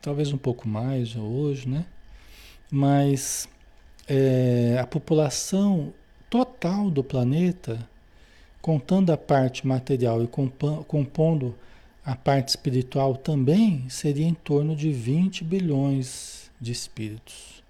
Talvez 0.00 0.32
um 0.32 0.38
pouco 0.38 0.68
mais 0.68 1.16
hoje, 1.16 1.68
né? 1.68 1.84
Mas 2.70 3.48
é, 4.06 4.78
a 4.80 4.86
população 4.86 5.92
total 6.30 6.88
do 6.88 7.02
planeta, 7.02 7.88
contando 8.60 9.10
a 9.10 9.16
parte 9.16 9.66
material 9.66 10.22
e 10.22 10.28
compondo 10.28 11.56
a 12.04 12.16
parte 12.16 12.48
espiritual 12.48 13.16
também, 13.16 13.88
seria 13.88 14.26
em 14.26 14.34
torno 14.34 14.74
de 14.74 14.92
20 14.92 15.44
bilhões 15.44 16.50
de 16.60 16.72
espíritos. 16.72 17.62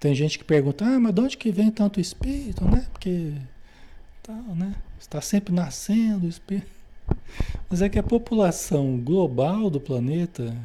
Tem 0.00 0.14
gente 0.14 0.38
que 0.38 0.44
pergunta, 0.44 0.84
ah, 0.84 1.00
mas 1.00 1.14
de 1.14 1.20
onde 1.20 1.36
que 1.36 1.50
vem 1.50 1.70
tanto 1.70 2.00
espírito, 2.00 2.64
né? 2.64 2.86
Porque 2.92 3.32
tá, 4.22 4.32
né? 4.32 4.74
está 4.98 5.20
sempre 5.20 5.52
nascendo 5.52 6.26
o 6.26 6.28
espírito. 6.28 6.70
Mas 7.68 7.82
é 7.82 7.88
que 7.88 7.98
a 7.98 8.02
população 8.02 8.98
global 8.98 9.70
do 9.70 9.80
planeta, 9.80 10.56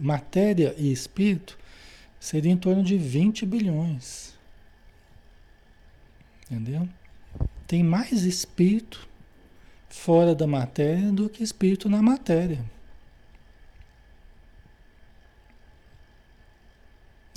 matéria 0.00 0.74
e 0.78 0.90
espírito, 0.90 1.58
seria 2.18 2.52
em 2.52 2.56
torno 2.56 2.82
de 2.82 2.96
20 2.96 3.44
bilhões. 3.46 4.34
Entendeu? 6.50 6.88
Tem 7.66 7.82
mais 7.82 8.24
espírito 8.24 9.08
fora 9.92 10.34
da 10.34 10.46
matéria 10.46 11.12
do 11.12 11.28
que 11.28 11.44
espírito 11.44 11.88
na 11.88 12.00
matéria. 12.00 12.64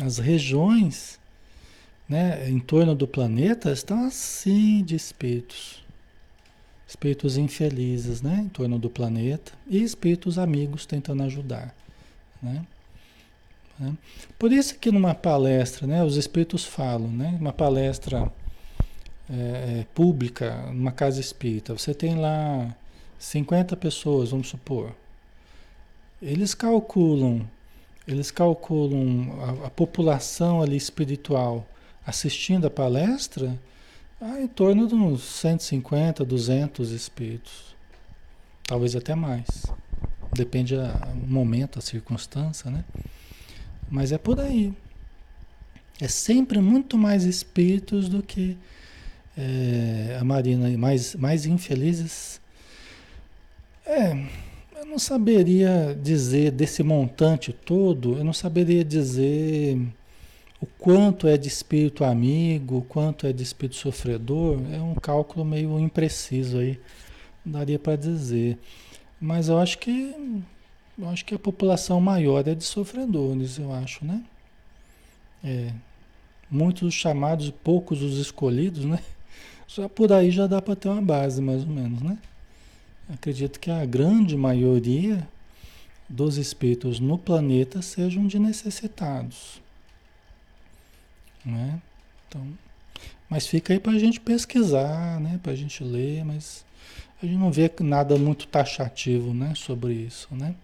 As 0.01 0.17
regiões 0.17 1.19
né, 2.07 2.49
em 2.49 2.59
torno 2.59 2.95
do 2.95 3.07
planeta 3.07 3.71
estão 3.71 4.05
assim 4.05 4.81
de 4.83 4.95
espíritos. 4.95 5.83
Espíritos 6.87 7.37
infelizes, 7.37 8.21
né, 8.21 8.41
em 8.45 8.49
torno 8.49 8.79
do 8.79 8.89
planeta 8.89 9.51
e 9.67 9.83
espíritos 9.83 10.39
amigos 10.39 10.85
tentando 10.85 11.23
ajudar, 11.23 11.75
né? 12.41 12.65
né? 13.77 13.93
Por 14.39 14.51
isso 14.51 14.79
que 14.79 14.91
numa 14.91 15.13
palestra, 15.13 15.85
né, 15.85 16.03
os 16.03 16.15
espíritos 16.15 16.63
falam, 16.63 17.09
né, 17.09 17.37
uma 17.39 17.51
palestra 17.51 18.31
é, 19.29 19.79
é 19.81 19.85
pública, 19.93 20.55
numa 20.71 20.91
casa 20.91 21.19
espírita, 21.19 21.73
você 21.73 21.93
tem 21.93 22.15
lá 22.15 22.75
50 23.17 23.75
pessoas, 23.77 24.31
vamos 24.31 24.49
supor. 24.49 24.91
Eles 26.21 26.53
calculam, 26.53 27.47
eles 28.07 28.31
calculam 28.31 29.61
a, 29.63 29.67
a 29.67 29.69
população 29.69 30.61
ali 30.61 30.77
espiritual 30.77 31.67
assistindo 32.05 32.67
a 32.67 32.69
palestra, 32.69 33.59
há 34.21 34.39
em 34.39 34.47
torno 34.47 34.87
de 34.87 34.93
uns 34.93 35.23
150, 35.23 36.23
200 36.23 36.91
espíritos. 36.91 37.75
Talvez 38.63 38.95
até 38.95 39.15
mais. 39.15 39.47
Depende 40.33 40.75
do 40.75 41.27
momento, 41.27 41.79
a 41.79 41.81
circunstância, 41.81 42.69
né? 42.69 42.83
Mas 43.89 44.11
é 44.11 44.17
por 44.17 44.39
aí. 44.39 44.73
É 45.99 46.07
sempre 46.07 46.59
muito 46.59 46.97
mais 46.97 47.23
espíritos 47.23 48.09
do 48.09 48.21
que 48.21 48.57
é, 49.37 50.17
a 50.19 50.23
Marina, 50.23 50.75
mais, 50.77 51.15
mais 51.15 51.45
infelizes. 51.45 52.39
É, 53.85 54.13
eu 54.77 54.85
não 54.85 54.97
saberia 54.97 55.97
dizer 56.01 56.51
desse 56.51 56.83
montante 56.83 57.53
todo, 57.53 58.17
eu 58.17 58.23
não 58.23 58.33
saberia 58.33 58.83
dizer 58.83 59.77
o 60.61 60.65
quanto 60.65 61.27
é 61.27 61.37
de 61.37 61.47
espírito 61.47 62.03
amigo, 62.03 62.77
o 62.77 62.81
quanto 62.81 63.27
é 63.27 63.33
de 63.33 63.43
espírito 63.43 63.75
sofredor. 63.75 64.59
É 64.71 64.81
um 64.81 64.95
cálculo 64.95 65.45
meio 65.45 65.79
impreciso 65.79 66.59
aí, 66.59 66.79
daria 67.45 67.77
para 67.77 67.95
dizer. 67.95 68.57
Mas 69.19 69.49
eu 69.49 69.57
acho 69.59 69.77
que 69.77 70.15
eu 70.97 71.09
acho 71.09 71.25
que 71.25 71.35
a 71.35 71.39
população 71.39 71.99
maior 71.99 72.47
é 72.47 72.55
de 72.55 72.63
sofredores, 72.63 73.59
eu 73.59 73.73
acho, 73.73 74.05
né? 74.05 74.23
É, 75.43 75.71
muitos 76.49 76.83
os 76.83 76.93
chamados, 76.93 77.51
poucos 77.51 78.01
os 78.01 78.17
escolhidos, 78.17 78.85
né? 78.85 78.99
Só 79.67 79.87
por 79.89 80.11
aí 80.13 80.31
já 80.31 80.47
dá 80.47 80.61
para 80.61 80.75
ter 80.75 80.89
uma 80.89 81.01
base, 81.01 81.41
mais 81.41 81.63
ou 81.63 81.69
menos, 81.69 82.01
né? 82.01 82.17
Acredito 83.09 83.59
que 83.59 83.69
a 83.69 83.85
grande 83.85 84.35
maioria 84.35 85.27
dos 86.07 86.37
espíritos 86.37 86.99
no 86.99 87.17
planeta 87.17 87.81
sejam 87.81 88.27
de 88.27 88.39
necessitados, 88.39 89.61
né? 91.43 91.81
Então, 92.27 92.47
mas 93.29 93.47
fica 93.47 93.73
aí 93.73 93.79
para 93.79 93.93
a 93.93 93.99
gente 93.99 94.19
pesquisar, 94.19 95.19
né? 95.19 95.39
Para 95.41 95.51
a 95.51 95.55
gente 95.55 95.83
ler, 95.83 96.23
mas 96.23 96.65
a 97.21 97.25
gente 97.25 97.37
não 97.37 97.51
vê 97.51 97.71
nada 97.81 98.17
muito 98.17 98.47
taxativo, 98.47 99.33
né? 99.33 99.53
Sobre 99.55 99.93
isso, 99.93 100.27
né? 100.31 100.55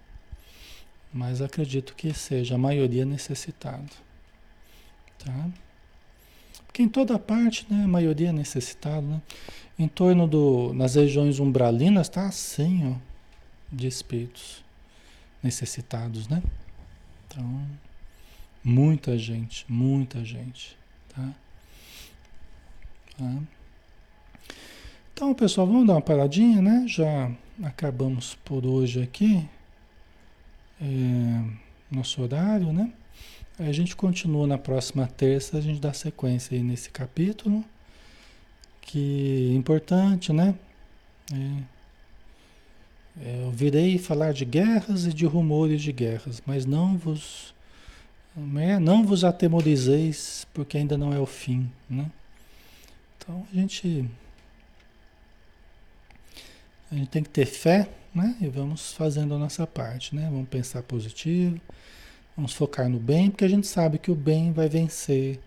Mas 1.14 1.42
acredito 1.42 1.96
que 1.96 2.14
seja 2.14 2.56
a 2.56 2.58
maioria 2.58 3.06
necessitado. 3.06 3.92
Tá? 5.24 5.50
Porque 6.72 6.84
em 6.84 6.88
toda 6.88 7.20
parte, 7.20 7.68
né, 7.70 7.84
a 7.84 7.88
maioria 7.88 8.30
é 8.30 8.32
necessitado, 8.32 9.06
né? 9.06 9.22
Em 9.78 9.90
torno 9.90 10.26
do, 10.26 10.74
nas 10.74 10.96
regiões 10.96 11.38
umbralinas 11.38 12.08
está 12.08 12.28
assim, 12.28 12.94
ó, 12.94 12.96
de 13.70 13.88
espíritos 13.88 14.64
necessitados, 15.44 16.30
né? 16.30 16.42
Então, 17.28 17.68
muita 18.64 19.18
gente, 19.18 19.66
muita 19.68 20.24
gente, 20.24 20.78
tá? 21.14 21.34
tá? 23.18 23.38
Então, 25.14 25.34
pessoal, 25.34 25.68
vamos 25.68 25.86
dar 25.86 25.96
uma 25.96 26.02
paradinha, 26.02 26.62
né? 26.62 26.86
Já 26.88 27.30
acabamos 27.62 28.36
por 28.46 28.66
hoje 28.66 29.04
aqui 29.04 29.46
é, 30.82 31.44
nosso 31.92 32.22
horário, 32.22 32.72
né? 32.72 32.94
A 33.68 33.72
gente 33.72 33.96
continua 33.96 34.48
na 34.48 34.58
próxima 34.58 35.08
terça, 35.08 35.58
a 35.58 35.62
gente 35.62 35.80
dá 35.80 35.94
sequência 35.94 36.56
aí 36.56 36.64
nesse 36.64 36.90
capítulo, 36.90 37.64
que 38.82 39.52
é 39.52 39.56
importante, 39.56 40.34
né? 40.34 40.56
É, 41.32 41.64
é, 43.24 43.44
eu 43.44 43.52
virei 43.52 43.98
falar 43.98 44.34
de 44.34 44.46
guerras 44.46 45.06
e 45.06 45.14
de 45.14 45.26
rumores 45.26 45.82
de 45.82 45.92
guerras, 45.92 46.42
mas 46.46 46.66
não 46.66 46.98
vos 46.98 47.54
é, 48.58 48.80
não 48.80 49.06
vos 49.06 49.24
atemorizeis, 49.24 50.48
porque 50.54 50.78
ainda 50.78 50.98
não 50.98 51.14
é 51.14 51.20
o 51.20 51.26
fim, 51.26 51.70
né? 51.90 52.10
Então 53.18 53.46
a 53.52 53.56
gente 53.56 54.10
a 56.92 56.96
gente 56.96 57.10
tem 57.10 57.24
que 57.24 57.30
ter 57.30 57.46
fé 57.46 57.88
né? 58.14 58.36
E 58.42 58.48
vamos 58.48 58.94
fazendo 58.94 59.34
a 59.34 59.38
nossa 59.38 59.66
parte, 59.66 60.16
né? 60.16 60.28
Vamos 60.30 60.50
pensar 60.50 60.84
positivo, 60.84 61.60
vamos 62.36 62.54
focar 62.54 62.90
no 62.90 63.00
bem, 63.00 63.30
porque 63.30 63.46
a 63.46 63.50
gente 63.50 63.68
sabe 63.68 63.98
que 63.98 64.12
o 64.12 64.16
bem 64.16 64.52
vai 64.52 64.70
vencer 64.70 65.40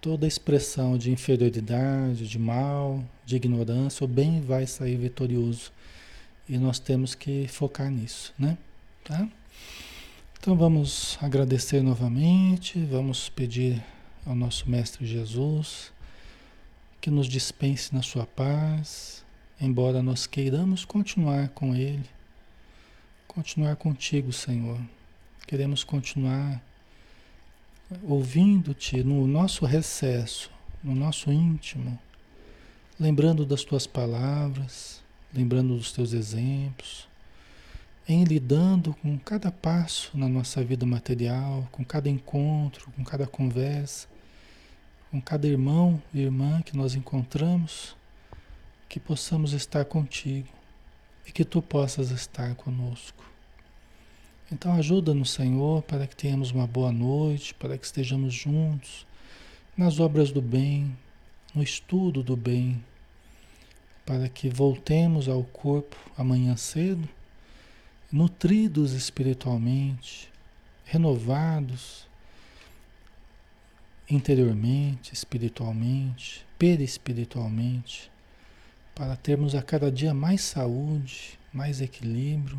toda 0.00 0.26
expressão 0.26 0.96
de 0.96 1.10
inferioridade, 1.10 2.28
de 2.28 2.38
mal, 2.38 3.04
de 3.24 3.36
ignorância, 3.36 4.04
o 4.04 4.08
bem 4.08 4.40
vai 4.40 4.66
sair 4.66 4.96
vitorioso. 4.96 5.72
E 6.48 6.56
nós 6.56 6.78
temos 6.78 7.14
que 7.14 7.46
focar 7.48 7.90
nisso, 7.90 8.32
né? 8.38 8.56
Tá? 9.04 9.28
Então 10.40 10.56
vamos 10.56 11.18
agradecer 11.20 11.82
novamente, 11.82 12.78
vamos 12.84 13.28
pedir 13.28 13.84
ao 14.24 14.34
nosso 14.34 14.68
Mestre 14.70 15.06
Jesus 15.06 15.92
que 17.00 17.10
nos 17.10 17.26
dispense 17.26 17.94
na 17.94 18.02
sua 18.02 18.26
paz, 18.26 19.24
embora 19.60 20.02
nós 20.02 20.26
queiramos 20.26 20.84
continuar 20.84 21.48
com 21.50 21.74
Ele, 21.74 22.04
continuar 23.26 23.76
contigo, 23.76 24.32
Senhor. 24.32 24.80
Queremos 25.48 25.82
continuar 25.82 26.62
ouvindo-te 28.02 29.02
no 29.02 29.26
nosso 29.26 29.64
recesso, 29.64 30.50
no 30.84 30.94
nosso 30.94 31.32
íntimo, 31.32 31.98
lembrando 33.00 33.46
das 33.46 33.64
tuas 33.64 33.86
palavras, 33.86 35.02
lembrando 35.32 35.74
dos 35.74 35.90
teus 35.90 36.12
exemplos, 36.12 37.08
em 38.06 38.24
lidando 38.24 38.92
com 39.00 39.18
cada 39.18 39.50
passo 39.50 40.18
na 40.18 40.28
nossa 40.28 40.62
vida 40.62 40.84
material, 40.84 41.66
com 41.72 41.82
cada 41.82 42.10
encontro, 42.10 42.92
com 42.92 43.02
cada 43.02 43.26
conversa, 43.26 44.06
com 45.10 45.18
cada 45.18 45.46
irmão 45.46 46.02
e 46.12 46.20
irmã 46.20 46.60
que 46.60 46.76
nós 46.76 46.94
encontramos 46.94 47.96
que 48.86 49.00
possamos 49.00 49.54
estar 49.54 49.86
contigo 49.86 50.52
e 51.26 51.32
que 51.32 51.42
tu 51.42 51.62
possas 51.62 52.10
estar 52.10 52.54
conosco. 52.54 53.37
Então 54.50 54.72
ajuda-nos, 54.72 55.30
Senhor, 55.30 55.82
para 55.82 56.06
que 56.06 56.16
tenhamos 56.16 56.50
uma 56.50 56.66
boa 56.66 56.90
noite, 56.90 57.52
para 57.52 57.76
que 57.76 57.84
estejamos 57.84 58.32
juntos 58.32 59.06
nas 59.76 60.00
obras 60.00 60.32
do 60.32 60.40
bem, 60.40 60.96
no 61.54 61.62
estudo 61.62 62.22
do 62.22 62.34
bem, 62.34 62.82
para 64.06 64.26
que 64.26 64.48
voltemos 64.48 65.28
ao 65.28 65.44
corpo 65.44 65.96
amanhã 66.16 66.56
cedo, 66.56 67.06
nutridos 68.10 68.92
espiritualmente, 68.94 70.30
renovados 70.86 72.08
interiormente, 74.08 75.12
espiritualmente, 75.12 76.46
perispiritualmente 76.58 78.10
para 78.94 79.14
termos 79.14 79.54
a 79.54 79.60
cada 79.60 79.92
dia 79.92 80.14
mais 80.14 80.40
saúde, 80.40 81.38
mais 81.52 81.82
equilíbrio 81.82 82.58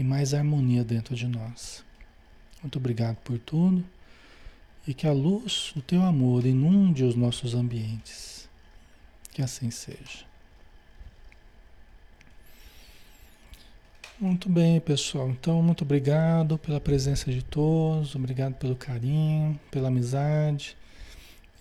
e 0.00 0.02
mais 0.02 0.32
harmonia 0.32 0.82
dentro 0.82 1.14
de 1.14 1.26
nós. 1.26 1.84
Muito 2.62 2.78
obrigado 2.78 3.16
por 3.16 3.38
tudo 3.38 3.84
e 4.86 4.94
que 4.94 5.06
a 5.06 5.12
luz 5.12 5.72
do 5.76 5.82
teu 5.82 6.00
amor 6.02 6.46
inunde 6.46 7.04
os 7.04 7.14
nossos 7.14 7.54
ambientes. 7.54 8.48
Que 9.30 9.42
assim 9.42 9.70
seja. 9.70 10.24
Muito 14.18 14.48
bem, 14.48 14.80
pessoal. 14.80 15.28
Então, 15.28 15.62
muito 15.62 15.84
obrigado 15.84 16.56
pela 16.56 16.80
presença 16.80 17.30
de 17.30 17.42
todos, 17.42 18.14
obrigado 18.14 18.54
pelo 18.54 18.76
carinho, 18.76 19.60
pela 19.70 19.88
amizade. 19.88 20.78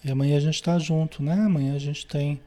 E 0.02 0.10
amanhã 0.10 0.38
a 0.38 0.42
gente 0.42 0.56
está 0.56 0.80
junto, 0.80 1.22
né? 1.22 1.34
Amanhã 1.34 1.76
a 1.76 1.80
gente 1.80 2.06
tem 2.06 2.40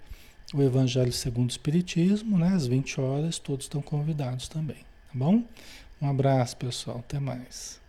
o 0.55 0.63
Evangelho 0.63 1.13
segundo 1.13 1.51
o 1.51 1.53
Espiritismo, 1.53 2.39
né? 2.39 2.49
Às 2.49 2.67
20 2.67 2.99
horas, 2.99 3.39
todos 3.39 3.67
estão 3.67 3.83
convidados 3.83 4.49
também, 4.49 4.77
tá 4.77 5.13
bom? 5.15 5.45
Um 6.03 6.11
abraço, 6.11 6.57
pessoal. 6.57 6.99
Até 6.99 7.21
mais. 7.21 7.82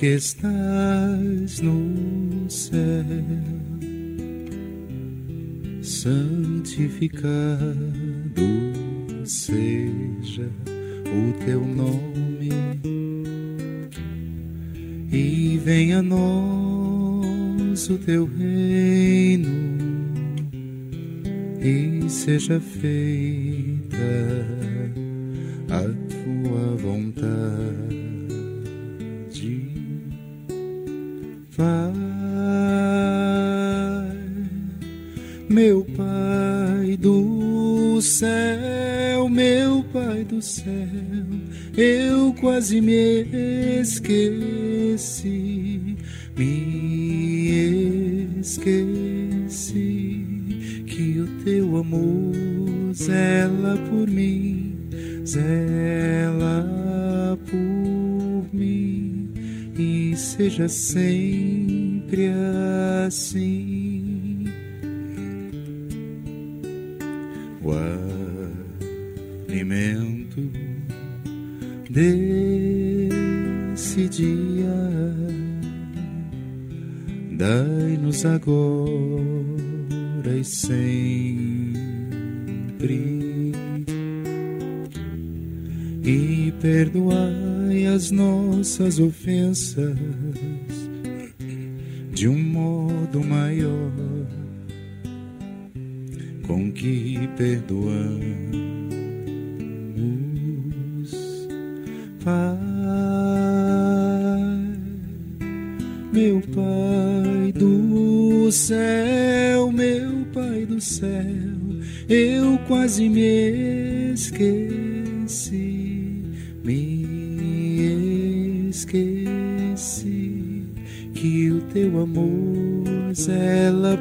Que 0.00 0.14
estás 0.14 1.60
no 1.60 2.48
céu, 2.48 2.80
santificado 5.82 7.20
seja 9.26 10.48
o 11.04 11.32
teu 11.44 11.60
nome, 11.60 12.48
e 15.12 15.60
venha 15.62 15.98
a 15.98 16.02
nós 16.02 17.90
o 17.90 17.98
teu 17.98 18.24
reino, 18.24 19.50
e 21.60 22.08
seja 22.08 22.58
feita 22.58 23.49
seja 60.50 60.68
sempre 60.68 62.28
assim. 63.06 64.44
O 67.62 67.70
alimento 69.48 70.50
desse 71.88 72.18
dia 74.08 75.14
dai-nos 77.32 78.24
agora 78.24 78.50
e 80.36 80.44
sempre 80.44 81.70
e 86.02 86.52
as 87.86 88.10
nossas 88.10 88.98
ofensas 88.98 89.96
de 92.12 92.28
um 92.28 92.38
modo 92.38 93.24
maior 93.24 93.92
com 96.46 96.70
que 96.72 97.28
perdoamos, 97.36 98.20
Pai, 102.24 102.58
meu 106.12 106.40
Pai 106.40 107.52
do 107.54 108.50
céu, 108.52 109.70
meu 109.72 110.26
Pai 110.34 110.66
do 110.66 110.80
céu, 110.80 111.08
eu 112.08 112.58
quase 112.66 113.08
me 113.08 114.12
esqueci 114.12 114.69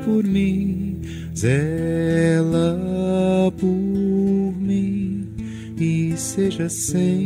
por 0.05 0.23
mim, 0.23 1.01
zela 1.35 2.77
por 3.57 3.67
mim 3.67 5.27
e 5.79 6.13
seja 6.17 6.69
sempre 6.69 7.18